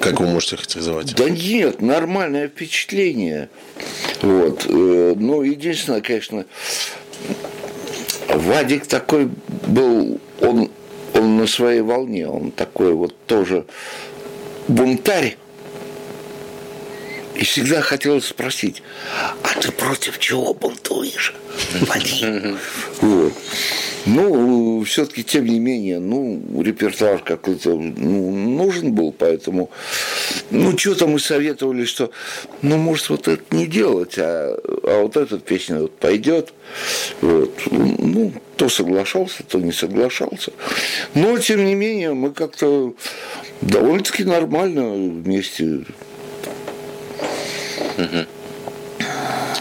[0.00, 1.14] Как вы можете характеризовать?
[1.16, 3.48] Да нет, нормальное впечатление.
[4.22, 4.66] Вот.
[4.66, 6.46] Э, ну, единственное, конечно,
[8.28, 9.30] Вадик такой
[9.66, 10.70] был, он,
[11.14, 13.66] он на своей волне, он такой вот тоже
[14.68, 15.36] бунтарь.
[17.34, 18.82] И всегда хотелось спросить,
[19.22, 21.34] а ты против чего бунтуешь,
[21.80, 22.58] Вадим?
[23.00, 23.32] Вот.
[24.06, 29.70] Ну, все-таки, тем не менее, ну, репертуар какой-то ну, нужен был, поэтому,
[30.50, 32.10] ну, что-то мы советовали, что,
[32.62, 36.52] ну, может, вот это не делать, а, а вот эта песня вот пойдет.
[37.20, 37.52] Вот.
[37.70, 40.52] Ну, то соглашался, то не соглашался.
[41.14, 42.94] Но, тем не менее, мы как-то
[43.60, 45.84] довольно-таки нормально вместе.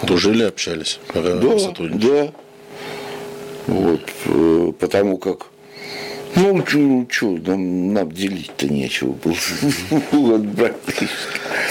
[0.03, 0.99] Дружили, общались?
[1.13, 1.39] Да,
[1.79, 2.33] да.
[3.67, 5.47] Вот, э, потому как
[6.35, 6.63] ну,
[7.09, 9.35] что, нам, нам делить-то нечего было.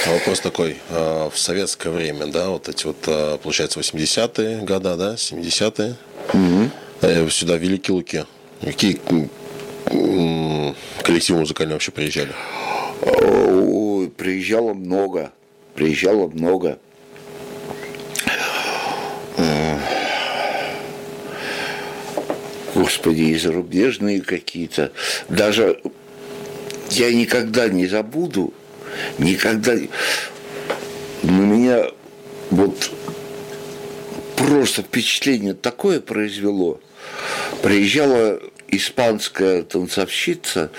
[0.07, 0.76] А вопрос такой.
[0.90, 5.97] А, в советское время, да, вот эти вот, а, получается, 80-е года, да, 70-е,
[6.32, 7.30] угу.
[7.30, 8.24] сюда Великие Луки.
[8.61, 9.01] Какие
[11.03, 12.32] коллективы музыкальные вообще приезжали?
[13.03, 15.32] Ой, приезжало много.
[15.74, 16.78] Приезжало много.
[22.87, 24.93] Господи, и зарубежные какие-то.
[25.28, 25.80] Даже
[26.91, 28.55] я никогда не забуду,
[29.18, 29.74] никогда
[31.24, 31.87] на меня
[32.51, 32.93] вот
[34.37, 36.80] просто впечатление такое произвело.
[37.61, 40.70] Приезжала испанская танцовщица,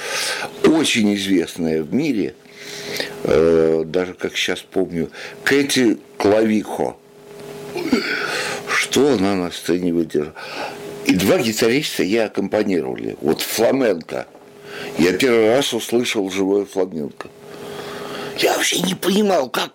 [0.63, 2.35] очень известная в мире,
[3.25, 5.11] э, даже как сейчас помню,
[5.43, 6.95] Кэти Клавихо.
[8.69, 10.33] Что она на сцене выдержала?
[11.07, 13.15] И два гитариста я аккомпанировали.
[13.21, 14.27] Вот фламенко.
[14.97, 17.29] Я первый раз услышал живое фламенко.
[18.39, 19.71] Я вообще не понимал, как,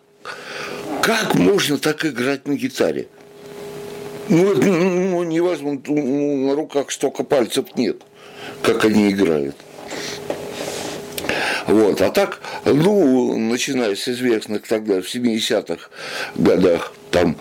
[1.02, 3.08] как можно так играть на гитаре.
[4.28, 8.02] Ну, ну невозможно, ну, на руках столько пальцев нет,
[8.62, 9.56] как они играют.
[11.66, 12.02] Вот.
[12.02, 15.88] А так, ну, начиная с известных тогда, в 70-х
[16.36, 17.36] годах, там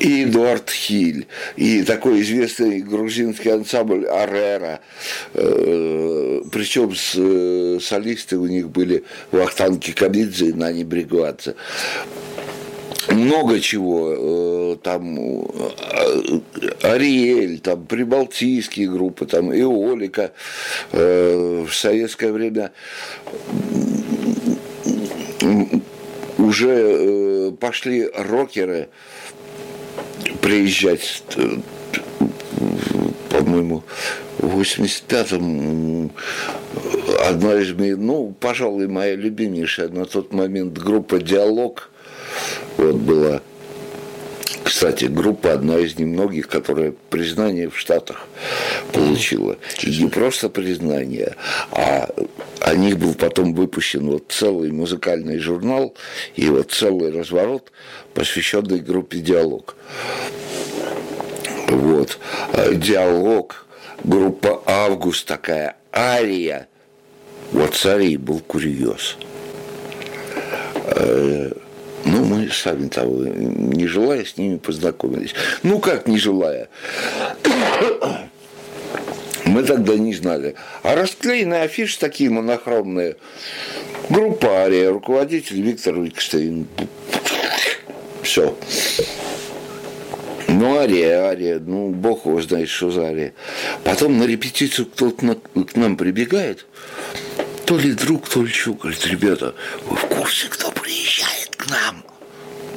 [0.00, 4.80] и Эдуард Хиль, и такой известный грузинский ансамбль Арера,
[5.34, 11.54] э, причем с, э, солисты у них были Вахтанг Кабидзе и Нани Бригуадзе
[13.08, 15.18] много чего, э, там
[16.82, 20.32] Ариэль, там прибалтийские группы, там Эолика
[20.92, 22.70] э, в советское время
[26.42, 28.88] уже пошли рокеры
[30.40, 31.22] приезжать
[33.32, 33.82] по-моему,
[34.38, 36.12] в 85-м
[37.26, 41.90] одна из, ну, пожалуй, моя любимейшая на тот момент группа «Диалог»,
[42.76, 43.40] вот была,
[44.64, 48.26] кстати, группа одна из немногих, которая признание в Штатах
[48.92, 49.56] получила.
[49.82, 51.36] И не просто признание,
[51.70, 52.08] а
[52.60, 55.94] о них был потом выпущен вот целый музыкальный журнал
[56.36, 57.72] и вот целый разворот,
[58.14, 59.76] посвященный группе «Диалог».
[61.68, 62.18] Вот.
[62.52, 63.66] А «Диалог»,
[64.04, 66.68] группа «Август» такая, «Ария».
[67.50, 69.16] Вот царей был курьез.
[72.04, 75.34] Ну, мы сами того, не желая, с ними познакомились.
[75.62, 76.68] Ну, как не желая?
[79.44, 80.54] Мы тогда не знали.
[80.82, 83.16] А расклеенные афиши такие монохромные.
[84.08, 86.66] Группа Ария, руководитель Виктор Викштейн.
[88.22, 88.56] Все.
[90.48, 93.32] Ну, Ария, Ария, ну, бог его знает, что за Ария.
[93.84, 96.66] Потом на репетицию кто-то к нам прибегает,
[97.72, 99.54] то ли друг, то ли что, говорит, ребята,
[99.86, 101.56] вы в курсе, кто приезжает?
[101.56, 102.04] к нам.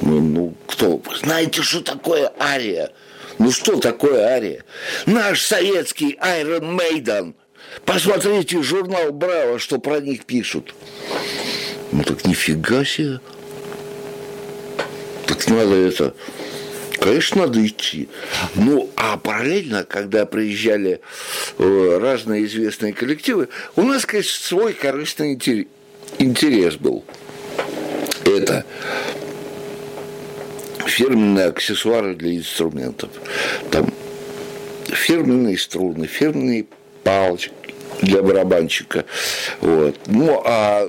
[0.02, 0.98] Ну, ну кто?
[1.00, 2.91] Вы знаете, что такое ария?
[3.38, 4.64] Ну что такое ария?
[5.06, 7.34] Наш советский Iron Maiden.
[7.84, 10.74] Посмотрите журнал Браво, что про них пишут.
[11.91, 13.20] Ну так нифига себе.
[15.28, 16.16] Так надо это...
[17.06, 18.10] Конечно, надо идти.
[18.56, 21.01] Ну, а параллельно, когда приезжали
[21.60, 25.39] э, разные известные коллективы, у нас, конечно, свой корыстный
[26.18, 27.06] интерес был
[28.26, 28.66] это
[30.88, 33.12] фирменные аксессуары для инструментов.
[33.70, 33.93] Там
[34.88, 36.66] фирменные струны, фирменные
[37.03, 37.74] палочки
[38.06, 39.06] для барабанщика.
[39.62, 39.95] Вот.
[40.08, 40.88] Ну, а,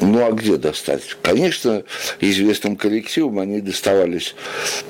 [0.00, 1.16] ну, а где достать?
[1.22, 1.84] Конечно,
[2.20, 4.34] известным коллективам они доставались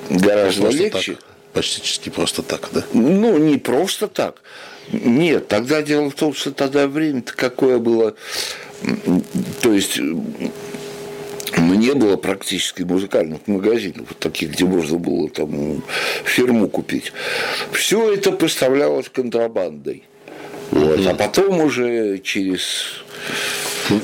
[0.09, 1.15] гораздо просто легче.
[1.15, 1.25] Так.
[1.53, 2.85] Почти просто так, да?
[2.93, 4.43] Ну, не просто так.
[4.93, 8.15] Нет, тогда дело в том, что тогда время-то какое было.
[9.63, 10.01] То есть
[11.57, 15.83] но не было практически музыкальных магазинов, таких, где можно было там
[16.25, 17.13] фирму купить.
[17.73, 20.05] Все это поставлялось контрабандой.
[20.71, 21.07] Вот.
[21.07, 23.03] А потом уже через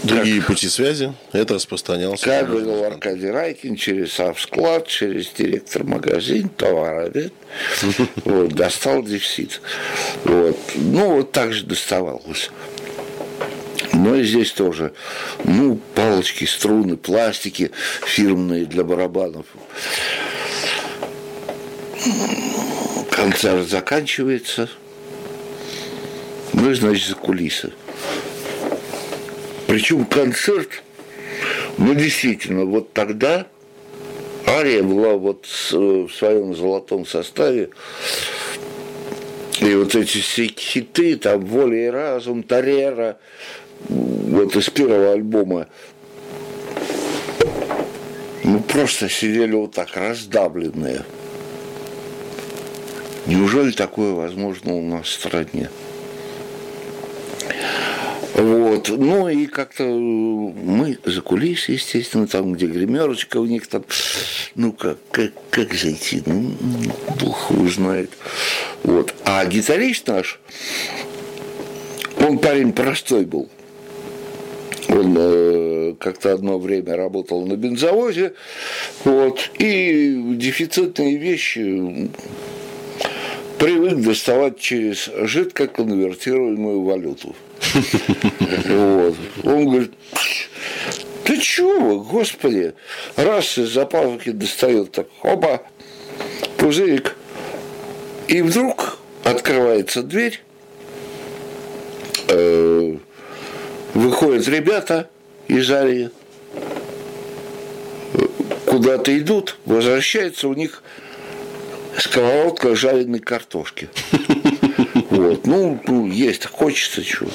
[0.02, 2.20] другие как, пути связи это распространялось.
[2.20, 7.32] Как говорил Аркадий Райкин, через авсклад, через директор магазин, товаровед,
[8.24, 9.60] вот, достал дефицит.
[10.24, 10.56] Вот.
[10.74, 12.50] Ну, вот так же доставалось.
[13.92, 14.92] Но и здесь тоже,
[15.44, 17.70] ну, палочки, струны, пластики
[18.04, 19.46] фирменные для барабанов.
[23.10, 24.68] Концерт заканчивается.
[26.56, 27.72] Ну и, значит, кулисы.
[29.66, 30.82] Причем концерт,
[31.78, 33.46] ну, действительно, вот тогда
[34.46, 37.70] Ария была вот в своем золотом составе.
[39.60, 43.18] И вот эти все хиты, там «Воля и разум», «Тарера»,
[43.88, 45.68] вот из первого альбома
[48.68, 51.04] просто сидели вот так раздавленные.
[53.26, 55.68] Неужели такое возможно у нас в стране?
[58.36, 58.90] Вот.
[58.90, 63.82] Ну и как-то мы за кулисы, естественно, там, где гримерочка у них там,
[64.54, 66.52] ну как, как, как зайти, ну,
[67.18, 68.10] бог его знает.
[68.82, 69.14] Вот.
[69.24, 70.38] А гитарист наш,
[72.20, 73.48] он парень простой был.
[74.90, 78.34] Он э, как-то одно время работал на бензовозе,
[79.04, 82.10] вот, и дефицитные вещи
[83.58, 87.34] привык доставать через жидко конвертируемую валюту.
[88.68, 89.16] Вот.
[89.44, 89.92] Он говорит,
[91.24, 92.74] ты чего, господи,
[93.16, 95.62] раз из-за пазухи достает так, оба,
[96.56, 97.16] пузырик,
[98.28, 100.40] и вдруг открывается дверь,
[102.28, 102.96] э,
[103.94, 105.08] выходят ребята
[105.48, 106.10] из Арии,
[108.66, 110.82] куда-то идут, возвращаются, у них
[111.98, 113.88] сковородка жареной картошки.
[115.10, 115.46] Вот.
[115.46, 117.30] Ну, ну, есть, хочется чего.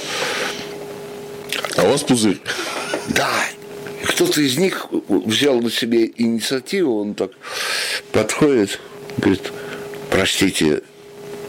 [1.78, 2.40] А у вас пузырь?
[3.10, 3.32] Да.
[4.04, 7.32] Кто-то из них взял на себе инициативу, он так
[8.12, 8.80] подходит,
[9.18, 9.52] говорит,
[10.10, 10.82] простите,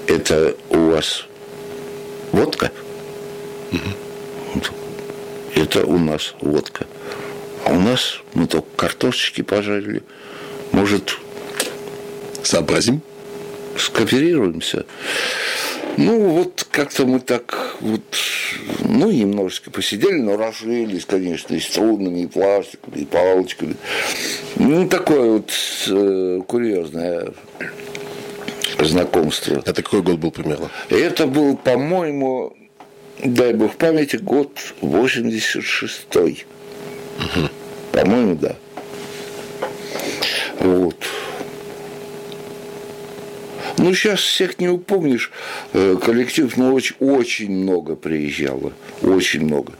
[0.06, 1.24] это у вас
[2.32, 2.70] водка?
[3.72, 4.62] Угу.
[5.54, 6.86] Это у нас водка.
[7.64, 10.02] А у нас мы только картошечки пожарили.
[10.72, 11.16] Может,
[12.42, 13.00] сообразим?
[13.78, 14.84] Скооперируемся.
[15.97, 18.03] Ну, вот как-то мы так вот,
[18.80, 23.76] ну, немножечко посидели, но разжились, конечно, и струнами, и пластиками, и палочками.
[24.57, 25.53] Ну, такое вот
[25.88, 27.32] э, курьезное
[28.80, 29.62] знакомство.
[29.64, 30.70] Это какой год был примерно?
[30.88, 32.57] Это был, по-моему,
[33.22, 36.47] дай бог памяти, год 86-й.
[37.18, 37.49] Угу.
[37.93, 38.57] По-моему, да.
[40.59, 40.97] Вот.
[43.83, 45.33] Ну, сейчас всех не упомнишь.
[45.72, 48.72] Э, коллектив, ну, очень, очень много приезжало.
[49.03, 49.72] Очень много.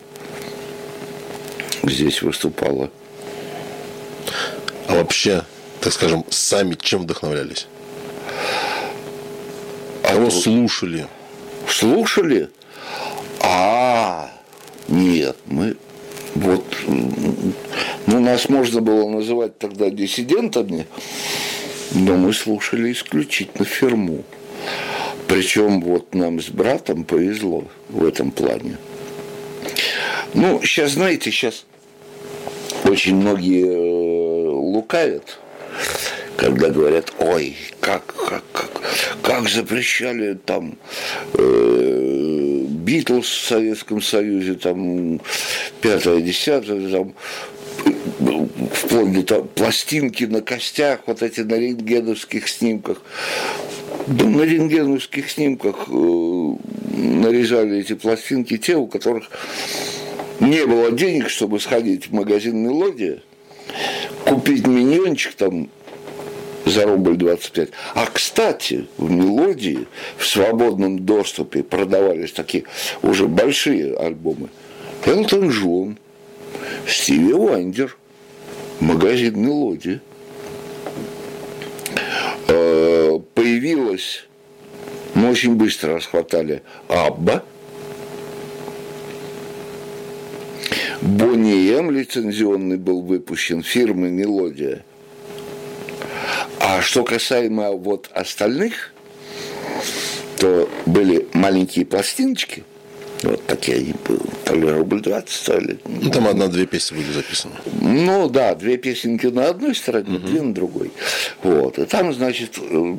[1.84, 2.90] Здесь выступало.
[4.88, 5.44] А вообще,
[5.80, 7.68] так скажем, сами чем вдохновлялись?
[10.03, 11.07] А Кого вот, слушали?
[11.68, 12.50] Слушали?
[13.38, 14.32] А,
[14.88, 15.76] нет, мы
[16.34, 20.88] вот, ну, нас можно было называть тогда диссидентами,
[21.95, 24.24] но мы слушали исключительно ферму.
[25.28, 28.76] Причем вот нам с братом повезло в этом плане.
[30.34, 31.64] Ну, сейчас, знаете, сейчас
[32.84, 35.38] очень многие э, лукавят,
[36.36, 38.70] когда говорят, ой, как, как, как,
[39.22, 40.76] как запрещали там
[41.34, 45.20] э, Битлз в Советском Союзе, там,
[45.80, 47.14] пятое, десятое, там,
[48.72, 53.02] вплоть до того, пластинки на костях, вот эти на рентгеновских снимках.
[54.06, 59.30] На рентгеновских снимках э, нарезали эти пластинки те, у которых
[60.40, 63.22] не было денег, чтобы сходить в магазин «Мелодия»,
[64.24, 65.68] купить миньончик там
[66.64, 67.70] за рубль 25.
[67.94, 72.64] А, кстати, в «Мелодии» в свободном доступе продавались такие
[73.02, 74.48] уже большие альбомы.
[75.04, 75.98] Элтон Джон,
[76.86, 77.96] Стиви Уандер,
[78.82, 80.00] магазин «Мелодия».
[82.48, 84.26] Э, появилась,
[85.14, 87.44] мы очень быстро расхватали Абба,
[91.00, 94.84] Бонни М лицензионный был выпущен фирмы «Мелодия».
[96.60, 98.92] А что касаемо вот остальных,
[100.38, 102.64] то были маленькие пластиночки–
[103.24, 104.20] вот такие они были.
[104.44, 105.78] То ли рубль 20 стоили.
[105.86, 107.54] Ну, там одна-две песни были записаны.
[107.80, 110.26] Ну, да, две песенки на одной стороне, угу.
[110.26, 110.90] две на другой.
[111.42, 111.78] Вот.
[111.78, 112.96] И там, значит, э,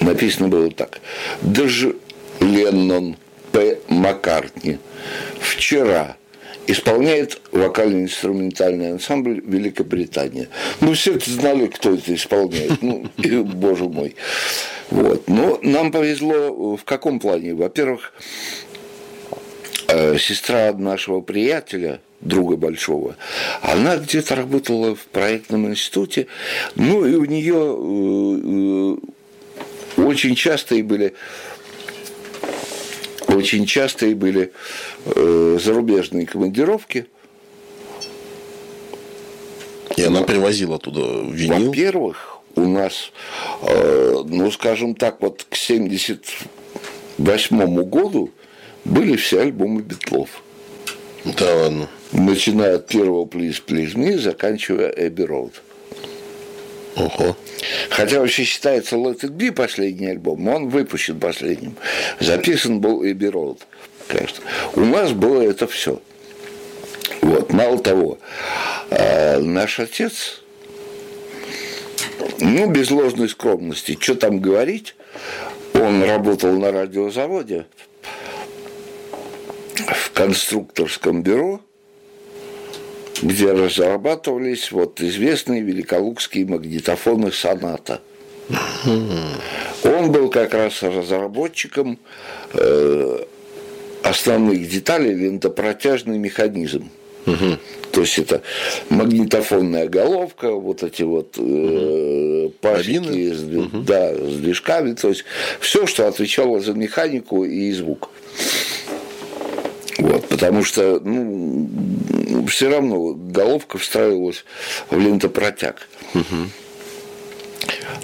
[0.00, 1.00] написано было так.
[1.42, 1.96] Даже
[2.40, 3.16] Леннон
[3.52, 3.78] П.
[3.88, 4.78] Маккартни
[5.40, 6.16] вчера
[6.66, 10.48] исполняет вокально-инструментальный ансамбль Великобритания.
[10.80, 12.82] Ну, все это знали, кто это исполняет.
[12.82, 14.16] Ну, и, боже мой.
[14.90, 15.28] Вот.
[15.28, 17.54] Но нам повезло в каком плане?
[17.54, 18.12] Во-первых,
[20.18, 23.16] сестра нашего приятеля, друга большого,
[23.62, 26.26] она где-то работала в проектном институте,
[26.74, 28.96] ну и у нее э,
[29.98, 31.14] э, очень часто и были
[33.28, 34.52] очень часто и были
[35.04, 37.06] зарубежные командировки.
[39.96, 41.66] И она привозила туда винил?
[41.66, 43.10] Во-первых, у нас,
[43.60, 48.30] ну, скажем так, вот к 78 году
[48.84, 50.42] были все альбомы Битлов.
[51.24, 51.88] Да ладно.
[52.12, 55.62] Начиная от первого Please Please Me, заканчивая Эбби Роуд.
[56.96, 57.36] Ого.
[57.90, 61.76] Хотя вообще считается Let It Be последний альбом, но он выпущен последним.
[62.20, 63.66] Записан был Эбби Роуд,
[64.06, 64.44] конечно.
[64.74, 66.00] У нас было это все.
[67.20, 68.18] Вот, мало того,
[68.90, 70.42] э, наш отец,
[72.38, 74.94] ну, без ложной скромности, что там говорить,
[75.72, 77.66] он работал на радиозаводе
[79.74, 81.60] в конструкторском бюро,
[83.22, 88.00] где разрабатывались вот известные великолукские магнитофоны «Соната».
[89.84, 91.98] Он был как раз разработчиком
[92.52, 93.24] э,
[94.02, 96.90] основных деталей лентопротяжный механизм.
[97.26, 97.58] Угу.
[97.92, 98.42] То есть это
[98.90, 103.78] магнитофонная головка, вот эти вот э, пасеки с, угу.
[103.78, 105.24] да, с движками, то есть
[105.60, 108.10] все, что отвечало за механику и звук.
[109.98, 114.44] Вот, потому что ну, все равно головка встраивалась
[114.90, 115.88] в лентопротяг.
[116.14, 116.48] Угу.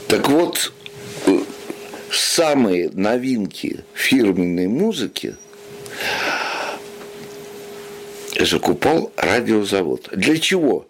[0.09, 0.73] Так вот,
[1.27, 1.39] э,
[2.11, 5.37] самые новинки фирменной музыки
[8.39, 10.09] закупал радиозавод.
[10.13, 10.87] Для чего?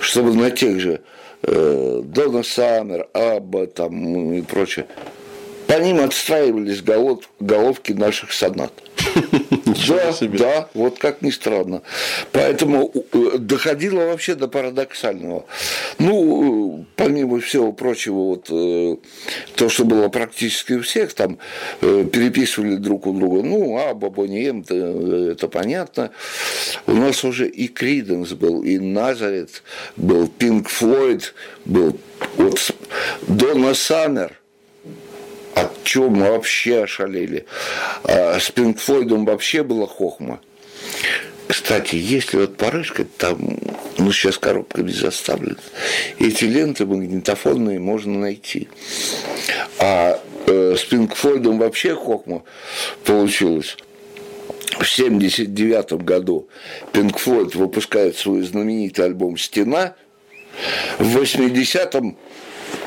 [0.00, 1.00] Чтобы на тех же
[1.42, 4.86] э, Дона Саммер, Абба там и прочее,
[5.66, 8.72] по ним отстраивались голов, головки наших сонат.
[9.88, 11.82] Да, да, вот как ни странно.
[12.32, 15.44] Поэтому э, доходило вообще до парадоксального.
[15.98, 18.96] Ну, помимо всего прочего, вот э,
[19.54, 21.38] то, что было практически у всех, там
[21.82, 26.10] э, переписывали друг у друга, ну, а Бабонием, это понятно.
[26.86, 29.62] У нас уже и Криденс был, и Назарет
[29.96, 31.98] был, Пинк Флойд был,
[32.36, 32.74] вот
[33.28, 34.40] Дона Саммер–
[35.56, 37.46] от чего мы вообще ошалели.
[38.04, 40.40] А с Пинк Флойдом вообще была хохма.
[41.48, 43.58] Кстати, если вот порыскать, там,
[43.96, 45.56] ну, сейчас коробками заставлено,
[46.18, 48.68] эти ленты магнитофонные можно найти.
[49.78, 52.42] А э, с Пинк Флойдом вообще хохма
[53.04, 53.78] получилось.
[54.72, 56.48] В 1979 году
[56.92, 59.94] Пинк выпускает свой знаменитый альбом «Стена»,
[60.98, 62.16] в 80-м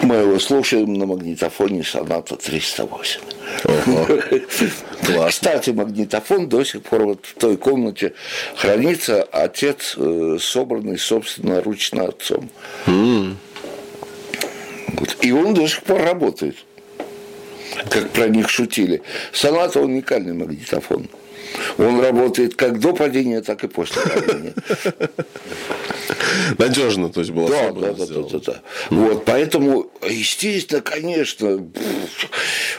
[0.01, 3.21] мы его слушаем на магнитофоне соната 308.
[5.29, 8.13] Кстати, магнитофон до сих пор вот в той комнате
[8.55, 12.49] хранится, отец э, собранный собственноручно отцом.
[15.21, 16.55] И он до сих пор работает.
[17.89, 19.01] Как про них шутили.
[19.31, 21.07] Соната уникальный магнитофон.
[21.77, 24.53] Он работает как до падения, так и после падения.
[26.57, 28.61] Надежно, то есть было да, да, да, да, да, да.
[28.89, 31.65] Вот, поэтому, естественно, конечно,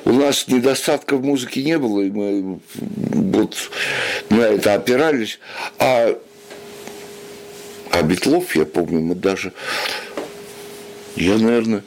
[0.04, 3.56] у нас недостатков музыки не было, и мы вот
[4.28, 5.38] на это опирались.
[5.78, 6.16] А,
[7.90, 9.52] а Битлов, я помню, мы даже,
[11.16, 11.84] я, наверное,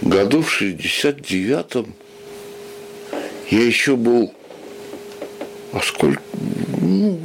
[0.00, 1.94] году в 69-м
[3.50, 4.32] я еще был
[5.74, 6.22] а сколько,
[6.80, 7.18] ну,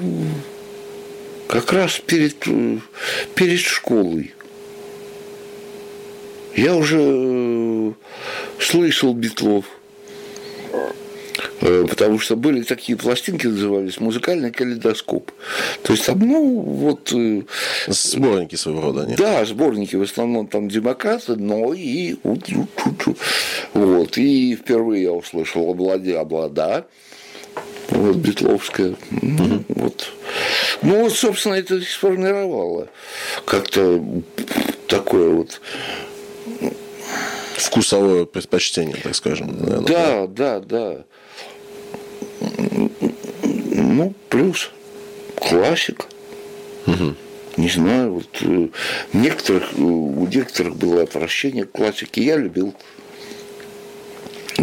[1.49, 2.45] как раз перед,
[3.33, 4.33] перед школой.
[6.55, 7.91] Я уже э,
[8.59, 9.65] слышал Битлов,
[11.61, 15.31] э, потому что были такие пластинки, назывались «Музыкальный калейдоскоп».
[15.81, 17.11] То есть там, ну, вот...
[17.13, 17.41] Э,
[17.87, 19.17] сборники своего рода, нет?
[19.17, 22.15] Да, сборники, в основном там демократы, но и...
[23.73, 26.85] Вот, и впервые я услышал «Облада, облада»,
[27.91, 28.95] вот Бетловская.
[29.09, 30.11] Ну, вот.
[30.81, 32.87] ну вот, собственно, это и сформировало
[33.45, 34.03] как-то
[34.87, 35.61] такое вот
[37.57, 39.57] вкусовое предпочтение, так скажем.
[39.59, 39.87] Наверное.
[39.87, 41.03] Да, да, да.
[43.73, 44.71] Ну, плюс
[45.35, 46.05] классик.
[46.87, 47.15] Угу.
[47.57, 48.69] Не знаю, вот э,
[49.13, 52.73] некоторых, у некоторых было отвращение к классике, я любил.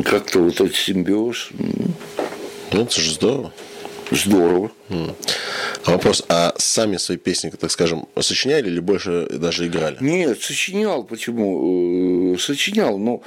[0.05, 1.51] Как-то вот этот симбиоз.
[2.73, 3.53] Ну, это же здорово.
[4.11, 4.71] Здорово.
[5.85, 9.97] А вопрос, а сами свои песни, так скажем, сочиняли или больше даже играли?
[10.01, 11.03] Нет, сочинял.
[11.03, 12.35] Почему?
[12.35, 13.23] Э, сочинял, но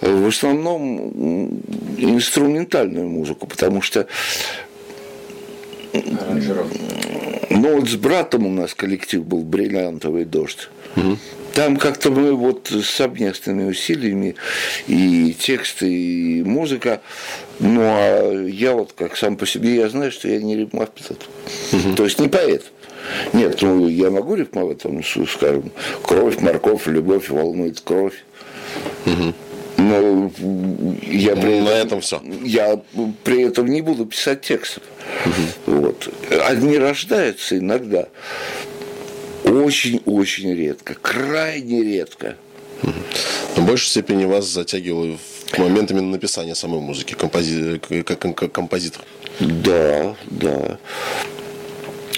[0.00, 1.60] в основном
[1.96, 4.06] инструментальную музыку, потому что
[7.50, 10.68] ну вот с братом у нас коллектив был «Бриллиантовый дождь».
[10.96, 11.18] Угу.
[11.54, 14.34] Там как-то мы вот с совместными усилиями
[14.88, 17.00] и тексты, и музыка.
[17.58, 20.92] Ну, а я вот как сам по себе, я знаю, что я не рифмовед.
[21.72, 21.94] Угу.
[21.96, 22.64] То есть не поэт.
[23.32, 25.70] Нет, ну я могу рифмовать, там, скажем,
[26.02, 28.24] кровь, морковь, любовь волнует кровь.
[29.06, 29.34] Угу.
[29.78, 30.32] Но
[31.02, 32.20] я при ну, этом, на этом все.
[32.42, 32.80] Я
[33.24, 34.82] при этом не буду писать текстов.
[35.24, 35.80] Угу.
[35.80, 36.08] Вот.
[36.46, 38.08] Они рождаются иногда.
[39.44, 42.36] Очень-очень редко, крайне редко.
[42.82, 45.18] Но в большей степени вас затягивало
[45.56, 47.80] в момент именно написания самой музыки, компози...
[48.04, 49.02] как, как композитор.
[49.40, 50.78] Да, да.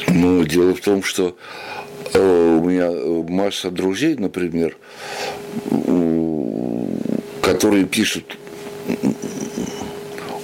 [0.09, 1.37] Но дело в том, что
[2.13, 2.91] э, у меня
[3.31, 4.77] масса друзей, например,
[7.43, 8.37] которые пишут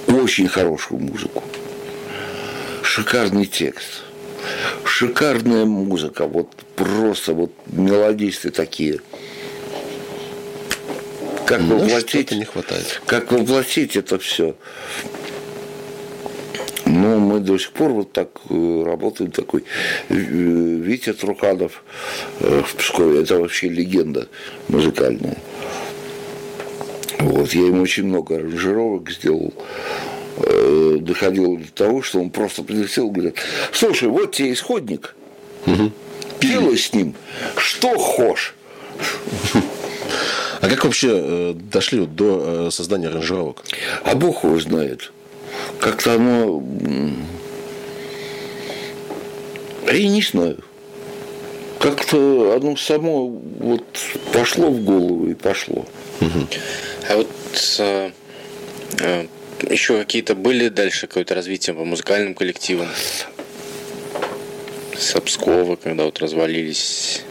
[0.08, 1.42] очень хорошую музыку,
[2.82, 4.02] шикарный текст,
[4.84, 9.00] шикарная музыка, вот просто вот мелодисты такие.
[11.46, 13.02] Как ну, воплотить, не хватает.
[13.06, 14.54] Как воплотить это все?
[16.86, 19.64] Но мы до сих пор вот так э, работаем такой.
[20.08, 21.82] Э, Витя Труханов
[22.40, 24.28] э, в Пскове, это вообще легенда
[24.68, 25.38] музыкальная.
[27.20, 29.54] Вот, я ему очень много аранжировок сделал.
[30.36, 33.36] Доходило до того, что он просто прилетел и говорит,
[33.72, 35.14] слушай, вот тебе исходник,
[35.64, 35.92] угу.
[36.40, 37.14] делай с ним,
[37.56, 38.54] что хочешь.
[40.64, 43.64] А как вообще дошли до создания аранжировок?
[44.04, 45.12] А Бог его знает
[45.78, 46.62] как-то оно...
[49.86, 50.58] Я не знаю.
[51.78, 53.84] Как-то оно само вот
[54.32, 55.86] пошло в голову и пошло.
[57.08, 57.28] А вот
[57.80, 58.10] а,
[59.02, 59.26] а,
[59.68, 62.88] еще какие-то были дальше какое-то развитие по музыкальным коллективам?
[64.96, 67.22] Сапскова, когда вот развалились,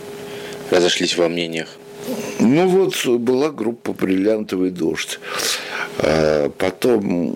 [0.70, 1.70] разошлись во мнениях?
[2.40, 5.20] Ну вот была группа «Бриллиантовый дождь».
[5.98, 7.36] А потом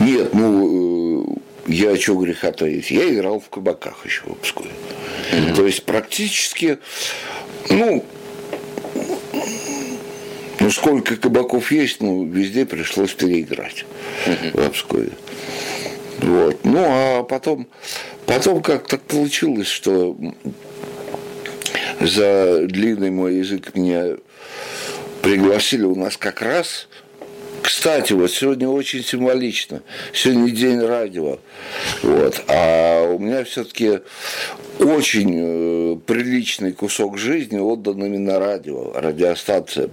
[0.00, 4.70] Нет, ну, э, я что греха таить, я играл в кабаках еще в Пскове.
[5.32, 5.56] Mm-hmm.
[5.56, 6.78] То есть практически,
[7.68, 8.04] ну,
[10.60, 13.84] ну, сколько кабаков есть, ну, везде пришлось переиграть
[14.26, 14.68] mm-hmm.
[14.68, 15.10] в Пскове.
[16.18, 16.64] Вот.
[16.64, 17.68] Ну, а потом,
[18.26, 20.16] потом как так получилось, что
[22.00, 24.16] за длинный мой язык меня
[25.22, 26.88] пригласили у нас как раз
[27.68, 29.82] кстати, вот сегодня очень символично.
[30.12, 31.38] Сегодня день радио.
[32.02, 32.42] Вот.
[32.48, 34.00] А у меня все-таки
[34.78, 39.90] очень э, приличный кусок жизни отдан именно радио, радиостанциям.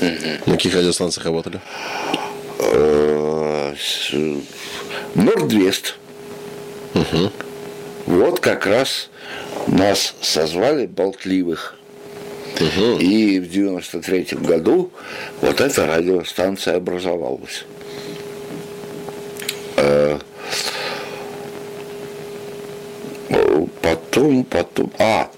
[0.00, 1.60] На каких радиостанциях работали?
[5.14, 5.96] Нордвест.
[6.94, 7.30] Угу.
[8.06, 9.08] Вот как раз
[9.66, 11.76] нас созвали болтливых
[12.60, 12.98] Угу.
[12.98, 14.90] И в 93 году
[15.40, 17.64] вот эта радиостанция образовалась.
[19.76, 20.18] Э,
[23.80, 25.30] потом, потом, а,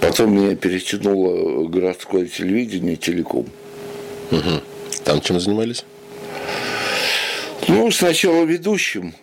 [0.00, 3.46] потом меня перетянуло городское телевидение, телеком.
[4.30, 4.62] Угу.
[5.04, 5.84] Там чем занимались?
[7.68, 9.14] Ну, сначала ведущим.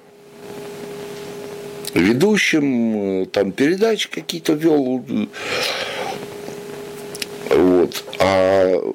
[1.94, 5.06] Ведущим, э, там передачи какие-то вел,
[7.50, 8.04] вот.
[8.20, 8.94] А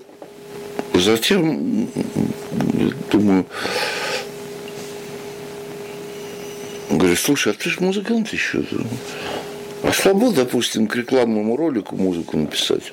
[0.95, 1.89] затем,
[3.11, 3.47] думаю,
[6.91, 8.65] говорю, слушай, а ты же музыкант еще.
[9.83, 12.93] А слабо, допустим, к рекламному ролику музыку написать?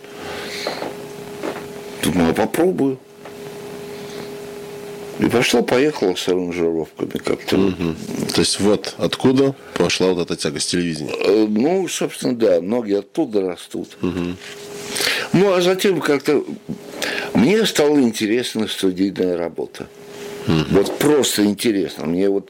[2.03, 2.99] Думаю, а попробую.
[5.19, 7.57] И пошла, поехала с аранжировками как-то.
[7.57, 7.95] Угу.
[8.33, 11.13] То есть вот откуда пошла вот эта тяга с телевидения?
[11.19, 13.97] Э, ну, собственно, да, ноги оттуда растут.
[14.01, 14.35] Угу.
[15.33, 16.43] Ну, а затем как-то
[17.33, 19.87] мне стала интересна студийная работа.
[20.47, 20.65] Угу.
[20.71, 22.05] Вот просто интересно.
[22.05, 22.49] Мне вот...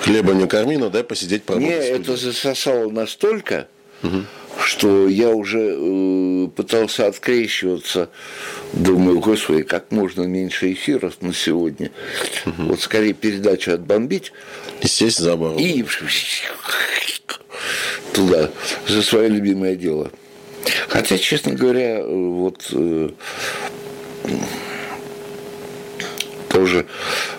[0.00, 3.68] Хлеба не корми, но дай посидеть по Мне это засосало настолько,
[4.02, 4.24] угу.
[4.64, 8.10] что я уже э, пытался открещиваться.
[8.72, 11.90] Думаю, господи, как можно меньше эфиров на сегодня.
[12.46, 12.62] Угу.
[12.68, 14.32] Вот скорее передачу отбомбить.
[14.80, 15.34] И сесть за.
[15.58, 15.84] И
[18.12, 18.50] туда,
[18.86, 20.10] за свое любимое дело.
[20.88, 23.10] Хотя, честно говоря, вот э,
[26.48, 26.86] тоже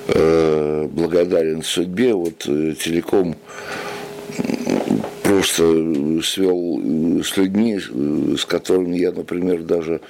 [0.08, 3.36] э, благодарен судьбе, вот э, телеком
[5.34, 10.02] просто свел э, с людьми, э, с которыми я, например, даже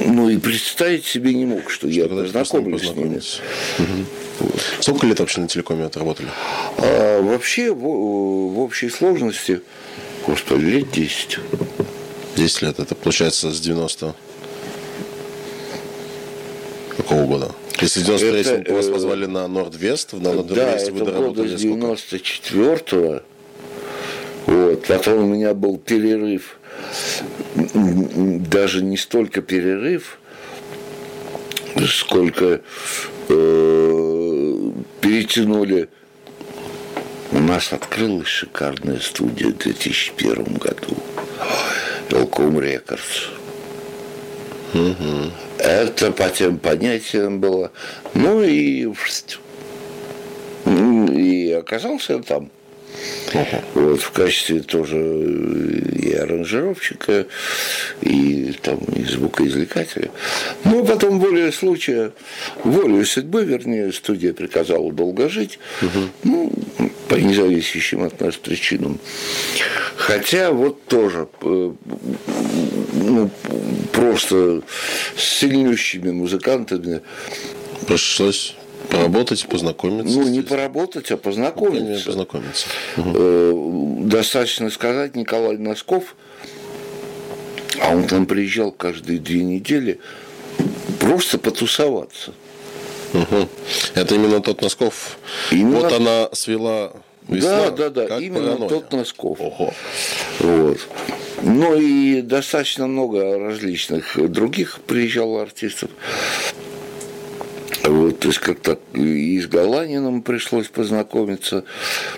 [0.00, 3.20] ну и представить себе не мог, что, что я познакомлюсь с ними.
[3.78, 4.50] Угу.
[4.80, 6.28] Сколько лет вообще на телекоме отработали?
[6.78, 9.60] А, вообще, в, в общей сложности
[10.26, 11.38] Господи, лет 10.
[12.36, 12.78] 10 лет.
[12.78, 14.14] Это получается с 90
[16.96, 17.54] какого года?
[17.80, 21.48] Если в 93 это, вас э, позвали на Нордвест, на Нордвесте да, это вы года
[21.48, 23.22] с 94
[24.46, 24.86] вот.
[24.86, 26.58] Потом у меня был перерыв,
[27.54, 30.18] даже не столько перерыв,
[31.86, 32.60] сколько
[33.28, 34.70] э,
[35.00, 35.88] перетянули
[37.34, 40.96] у нас открылась шикарная студия в 2001 году.
[42.08, 43.28] Велком Рекордс.
[44.72, 45.32] Угу.
[45.58, 47.70] Это по тем понятиям было.
[48.14, 48.86] Ну и,
[50.66, 52.50] и оказался там.
[53.74, 57.26] Вот, в качестве тоже и аранжировщика,
[58.00, 60.10] и, там, и звукоизвлекателя.
[60.64, 62.12] Ну, потом волей случая,
[62.62, 66.08] волей судьбы, вернее, студия приказала долго жить, угу.
[66.22, 66.52] ну,
[67.08, 69.00] по независящим от нас причинам.
[69.96, 71.72] Хотя вот тоже э,
[72.92, 73.30] ну,
[73.92, 74.62] просто
[75.16, 77.00] с сильнющими музыкантами
[77.86, 78.54] Пришлось
[78.90, 80.18] Поработать, познакомиться.
[80.18, 81.86] Ну, не поработать, а познакомиться.
[81.86, 82.66] Не познакомиться.
[82.96, 84.04] Угу.
[84.04, 86.14] Достаточно сказать, Николай Носков,
[87.80, 90.00] а он там приезжал каждые две недели,
[91.00, 92.32] просто потусоваться.
[93.12, 93.48] Угу.
[93.94, 95.18] Это именно тот Носков.
[95.50, 95.80] Именно...
[95.80, 96.92] Вот она свела
[97.28, 98.68] Весна, да, да, да, именно паранойя.
[98.68, 99.40] тот Носков.
[99.40, 99.72] Ого.
[100.40, 100.78] Вот.
[101.42, 105.90] Ну и достаточно много различных других приезжало артистов.
[107.84, 111.64] Вот, то есть как-то и с Галанином пришлось познакомиться,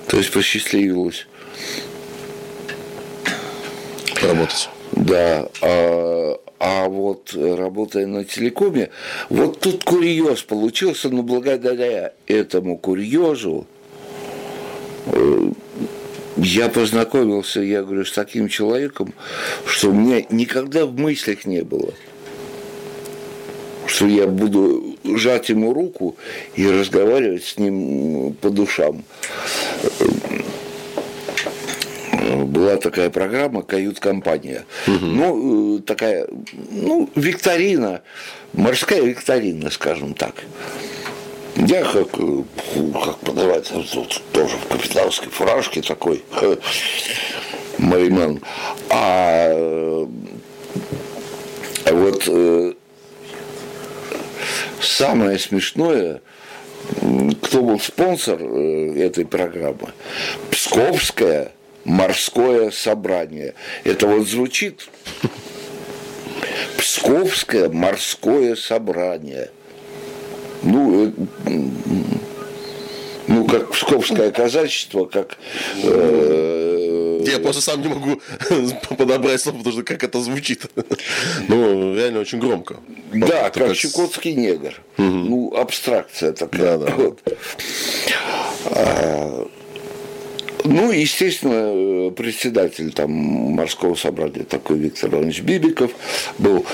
[0.06, 1.26] то есть посчастливилось.
[4.22, 4.68] Работать.
[4.92, 8.90] Да, а, а вот работая на телекоме,
[9.28, 13.66] вот тут курьез получился, но благодаря этому курьезу
[15.06, 15.50] э,
[16.36, 19.12] я познакомился, я говорю, с таким человеком,
[19.66, 21.92] что у меня никогда в мыслях не было–
[23.86, 26.16] что я буду жать ему руку
[26.54, 29.04] и разговаривать с ним по душам.
[32.46, 34.64] Была такая программа «Кают-компания».
[34.86, 35.06] Угу.
[35.06, 36.26] Ну, такая,
[36.70, 38.02] ну, викторина,
[38.52, 40.34] морская викторина, скажем так.
[41.56, 46.22] Я как, как подавать, тут тоже в капиталской фуражке такой,
[47.78, 48.40] Мариман.
[48.90, 50.06] А,
[51.84, 52.72] а вот э,
[54.80, 56.20] Самое смешное,
[57.42, 59.92] кто был спонсор э, этой программы?
[60.50, 61.52] Псковское
[61.84, 63.54] морское собрание.
[63.84, 64.88] Это вот звучит
[66.78, 69.50] Псковское морское собрание.
[70.62, 71.12] Ну, э,
[73.28, 75.36] ну, как Псковское казачество, как
[75.82, 78.20] э, я просто сам не могу
[78.96, 80.66] подобрать слово, потому что как это звучит.
[81.48, 82.76] Ну, реально очень громко.
[83.12, 84.74] Да, как чукотский негр.
[84.96, 86.78] Ну, абстракция такая.
[86.78, 87.12] Да, да.
[88.66, 89.48] А,
[90.64, 95.92] ну, естественно, председатель там морского собрания такой Виктор Иванович Бибиков
[96.38, 96.66] был.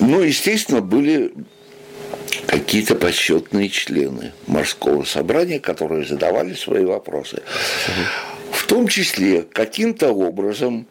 [0.00, 1.32] Ну, естественно, были
[2.46, 7.42] какие-то почетные члены морского собрания, которые задавали свои вопросы.
[8.52, 10.86] В том числе каким-то образом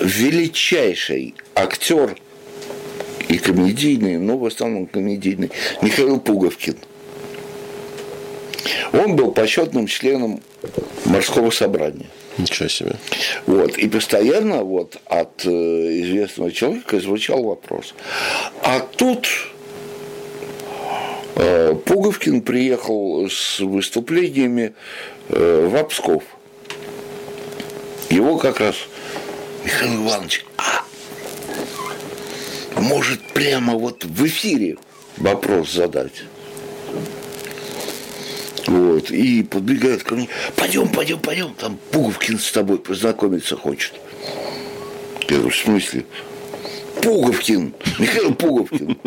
[0.00, 2.16] величайший актер
[3.28, 5.50] и комедийный, но в основном комедийный,
[5.82, 6.76] Михаил Пуговкин.
[8.92, 10.40] Он был почетным членом
[11.04, 12.06] морского собрания.
[12.38, 12.96] Ничего себе.
[13.46, 13.76] Вот.
[13.78, 17.94] И постоянно вот от э, известного человека звучал вопрос.
[18.62, 19.28] А тут
[21.34, 24.74] Пуговкин приехал с выступлениями
[25.28, 26.22] э, в Псков.
[28.08, 28.76] Его как раз
[29.64, 30.84] Михаил Иванович, а
[32.80, 34.76] может прямо вот в эфире
[35.16, 36.24] вопрос задать.
[38.66, 43.92] Вот, и подбегает ко мне, пойдем, пойдем, пойдем, там Пуговкин с тобой познакомиться хочет.
[45.28, 46.06] Я говорю, в смысле?
[47.04, 48.98] Пуговкин, Михаил Пуговкин.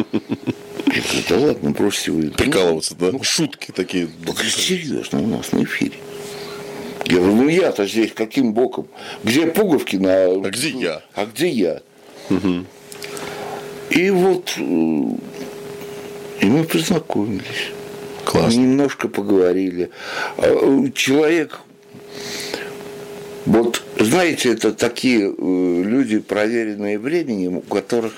[0.85, 2.29] Я говорю, да ладно, бросьте вы.
[2.29, 3.11] Прикалываться, да?
[3.11, 4.07] Ну, Шутки такие.
[4.49, 5.97] Серьезно, у нас на эфире.
[7.05, 8.87] Я говорю, ну я-то здесь каким боком?
[9.23, 11.01] Где Пуговкин, а, а где я?
[11.15, 11.81] А где я?
[12.29, 12.65] Угу.
[13.91, 14.61] И вот э,
[16.41, 17.71] и мы познакомились.
[18.25, 18.59] Классно.
[18.59, 19.89] Немножко поговорили.
[20.37, 21.61] А, э, человек,
[23.47, 28.13] вот знаете, это такие э, люди, проверенные временем, у которых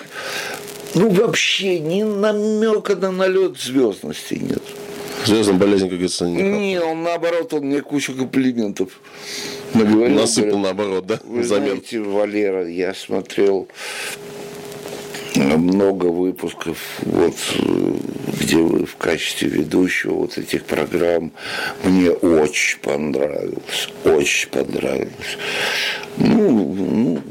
[0.96, 4.64] ну вообще ни намека на налет звездности нет.
[5.26, 9.00] Звездная болезнь, как говорится, не Не, он наоборот, он мне кучу комплиментов
[9.74, 10.16] наговорил.
[10.16, 11.20] Насыпал говорит, наоборот, да?
[11.24, 13.68] Вы знаете, Валера, я смотрел
[15.36, 17.36] много выпусков, вот,
[18.40, 21.32] где вы в качестве ведущего вот этих программ.
[21.84, 25.38] Мне очень понравилось, очень понравилось.
[26.18, 27.22] Ну, ну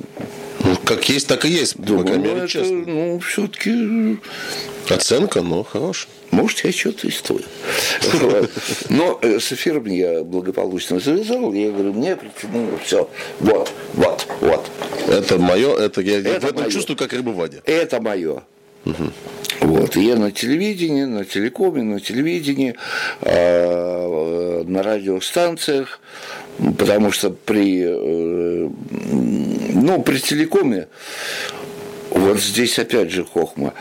[0.88, 1.76] как есть, так и есть.
[1.76, 2.76] Думаю, по крайней ну, мере, это, честно.
[2.86, 4.18] ну, все-таки
[4.88, 6.10] Оценка, но хорошая.
[6.30, 7.44] Может, я что-то и стою.
[8.88, 11.52] Но э, с эфиром я благополучно завязал.
[11.52, 13.08] Я говорю, мне притянуло все.
[13.40, 14.70] Вот, вот, вот.
[15.08, 16.70] Это мое, это я Это в этом моё.
[16.70, 17.62] чувствую, как рыба в воде.
[17.66, 18.42] Это мое.
[19.60, 22.74] Вот, и я на телевидении, на телекоме, на телевидении,
[23.20, 26.00] э, на радиостанциях,
[26.78, 28.68] потому что при, э,
[29.72, 30.88] ну, при телекоме,
[32.10, 33.74] вот здесь опять же хохма,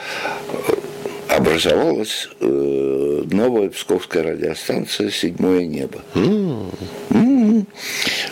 [1.29, 6.01] образовалась э, новая псковская радиостанция «Седьмое небо».
[6.15, 7.67] М.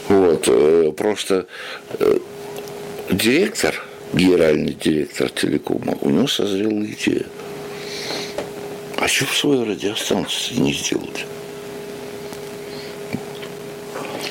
[0.08, 1.48] Вот, э, просто
[2.00, 2.20] э,
[3.12, 3.84] директор,
[4.14, 7.26] генеральный директор телекома, у него созрела идея.
[8.98, 11.26] А что в свою радиостанцию не сделать?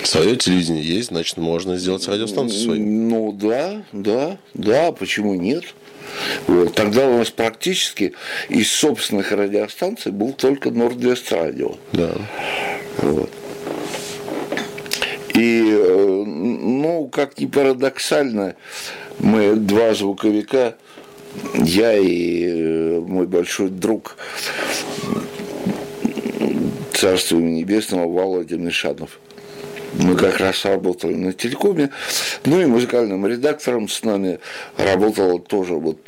[0.02, 2.84] Свое телевидение есть, значит, можно сделать радиостанцию свою.
[2.84, 5.64] Ну да, да, да, почему нет?
[6.46, 6.74] Вот.
[6.74, 8.14] Тогда у нас практически
[8.48, 11.76] из собственных радиостанций был только Нордвест радио.
[11.92, 12.14] Да.
[12.98, 13.30] Вот.
[15.34, 18.54] И, э, ну, как ни парадоксально,
[19.18, 20.76] мы два звуковика,
[21.54, 24.16] я и э, мой большой друг,
[26.92, 29.18] царство небесного, Володя Мишанов.
[29.98, 31.90] Мы как раз работали на телекоме,
[32.44, 34.40] ну и музыкальным редактором с нами
[34.76, 35.98] работала тоже вот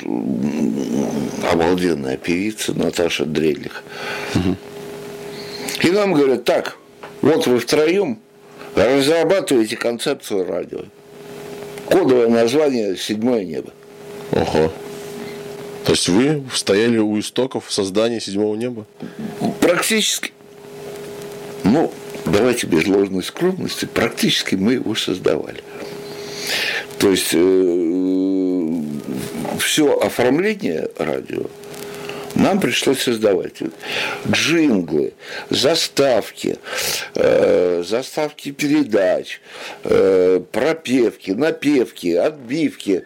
[1.51, 3.83] обалденная певица Наташа Дрелих.
[5.81, 6.77] И нам говорят, так,
[7.21, 8.19] вот вы втроем
[8.75, 10.81] разрабатываете концепцию радио.
[11.89, 13.71] Кодовое название «Седьмое небо».
[14.31, 14.71] Ого.
[15.85, 18.85] То есть вы стояли у истоков создания седьмого неба?
[19.61, 20.33] Практически,
[21.63, 21.91] ну,
[22.31, 25.63] давайте без ложной скромности, практически мы его создавали.
[26.99, 27.29] То есть
[29.59, 31.47] все оформление радио
[32.37, 33.55] нам пришлось создавать
[34.29, 35.13] джинглы,
[35.49, 36.57] заставки,
[37.15, 39.41] э, заставки передач,
[39.83, 43.05] э, пропевки, напевки, отбивки.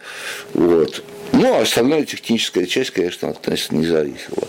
[0.54, 1.04] Вот.
[1.32, 4.48] Ну, а остальная техническая часть, конечно, от нас не зависела.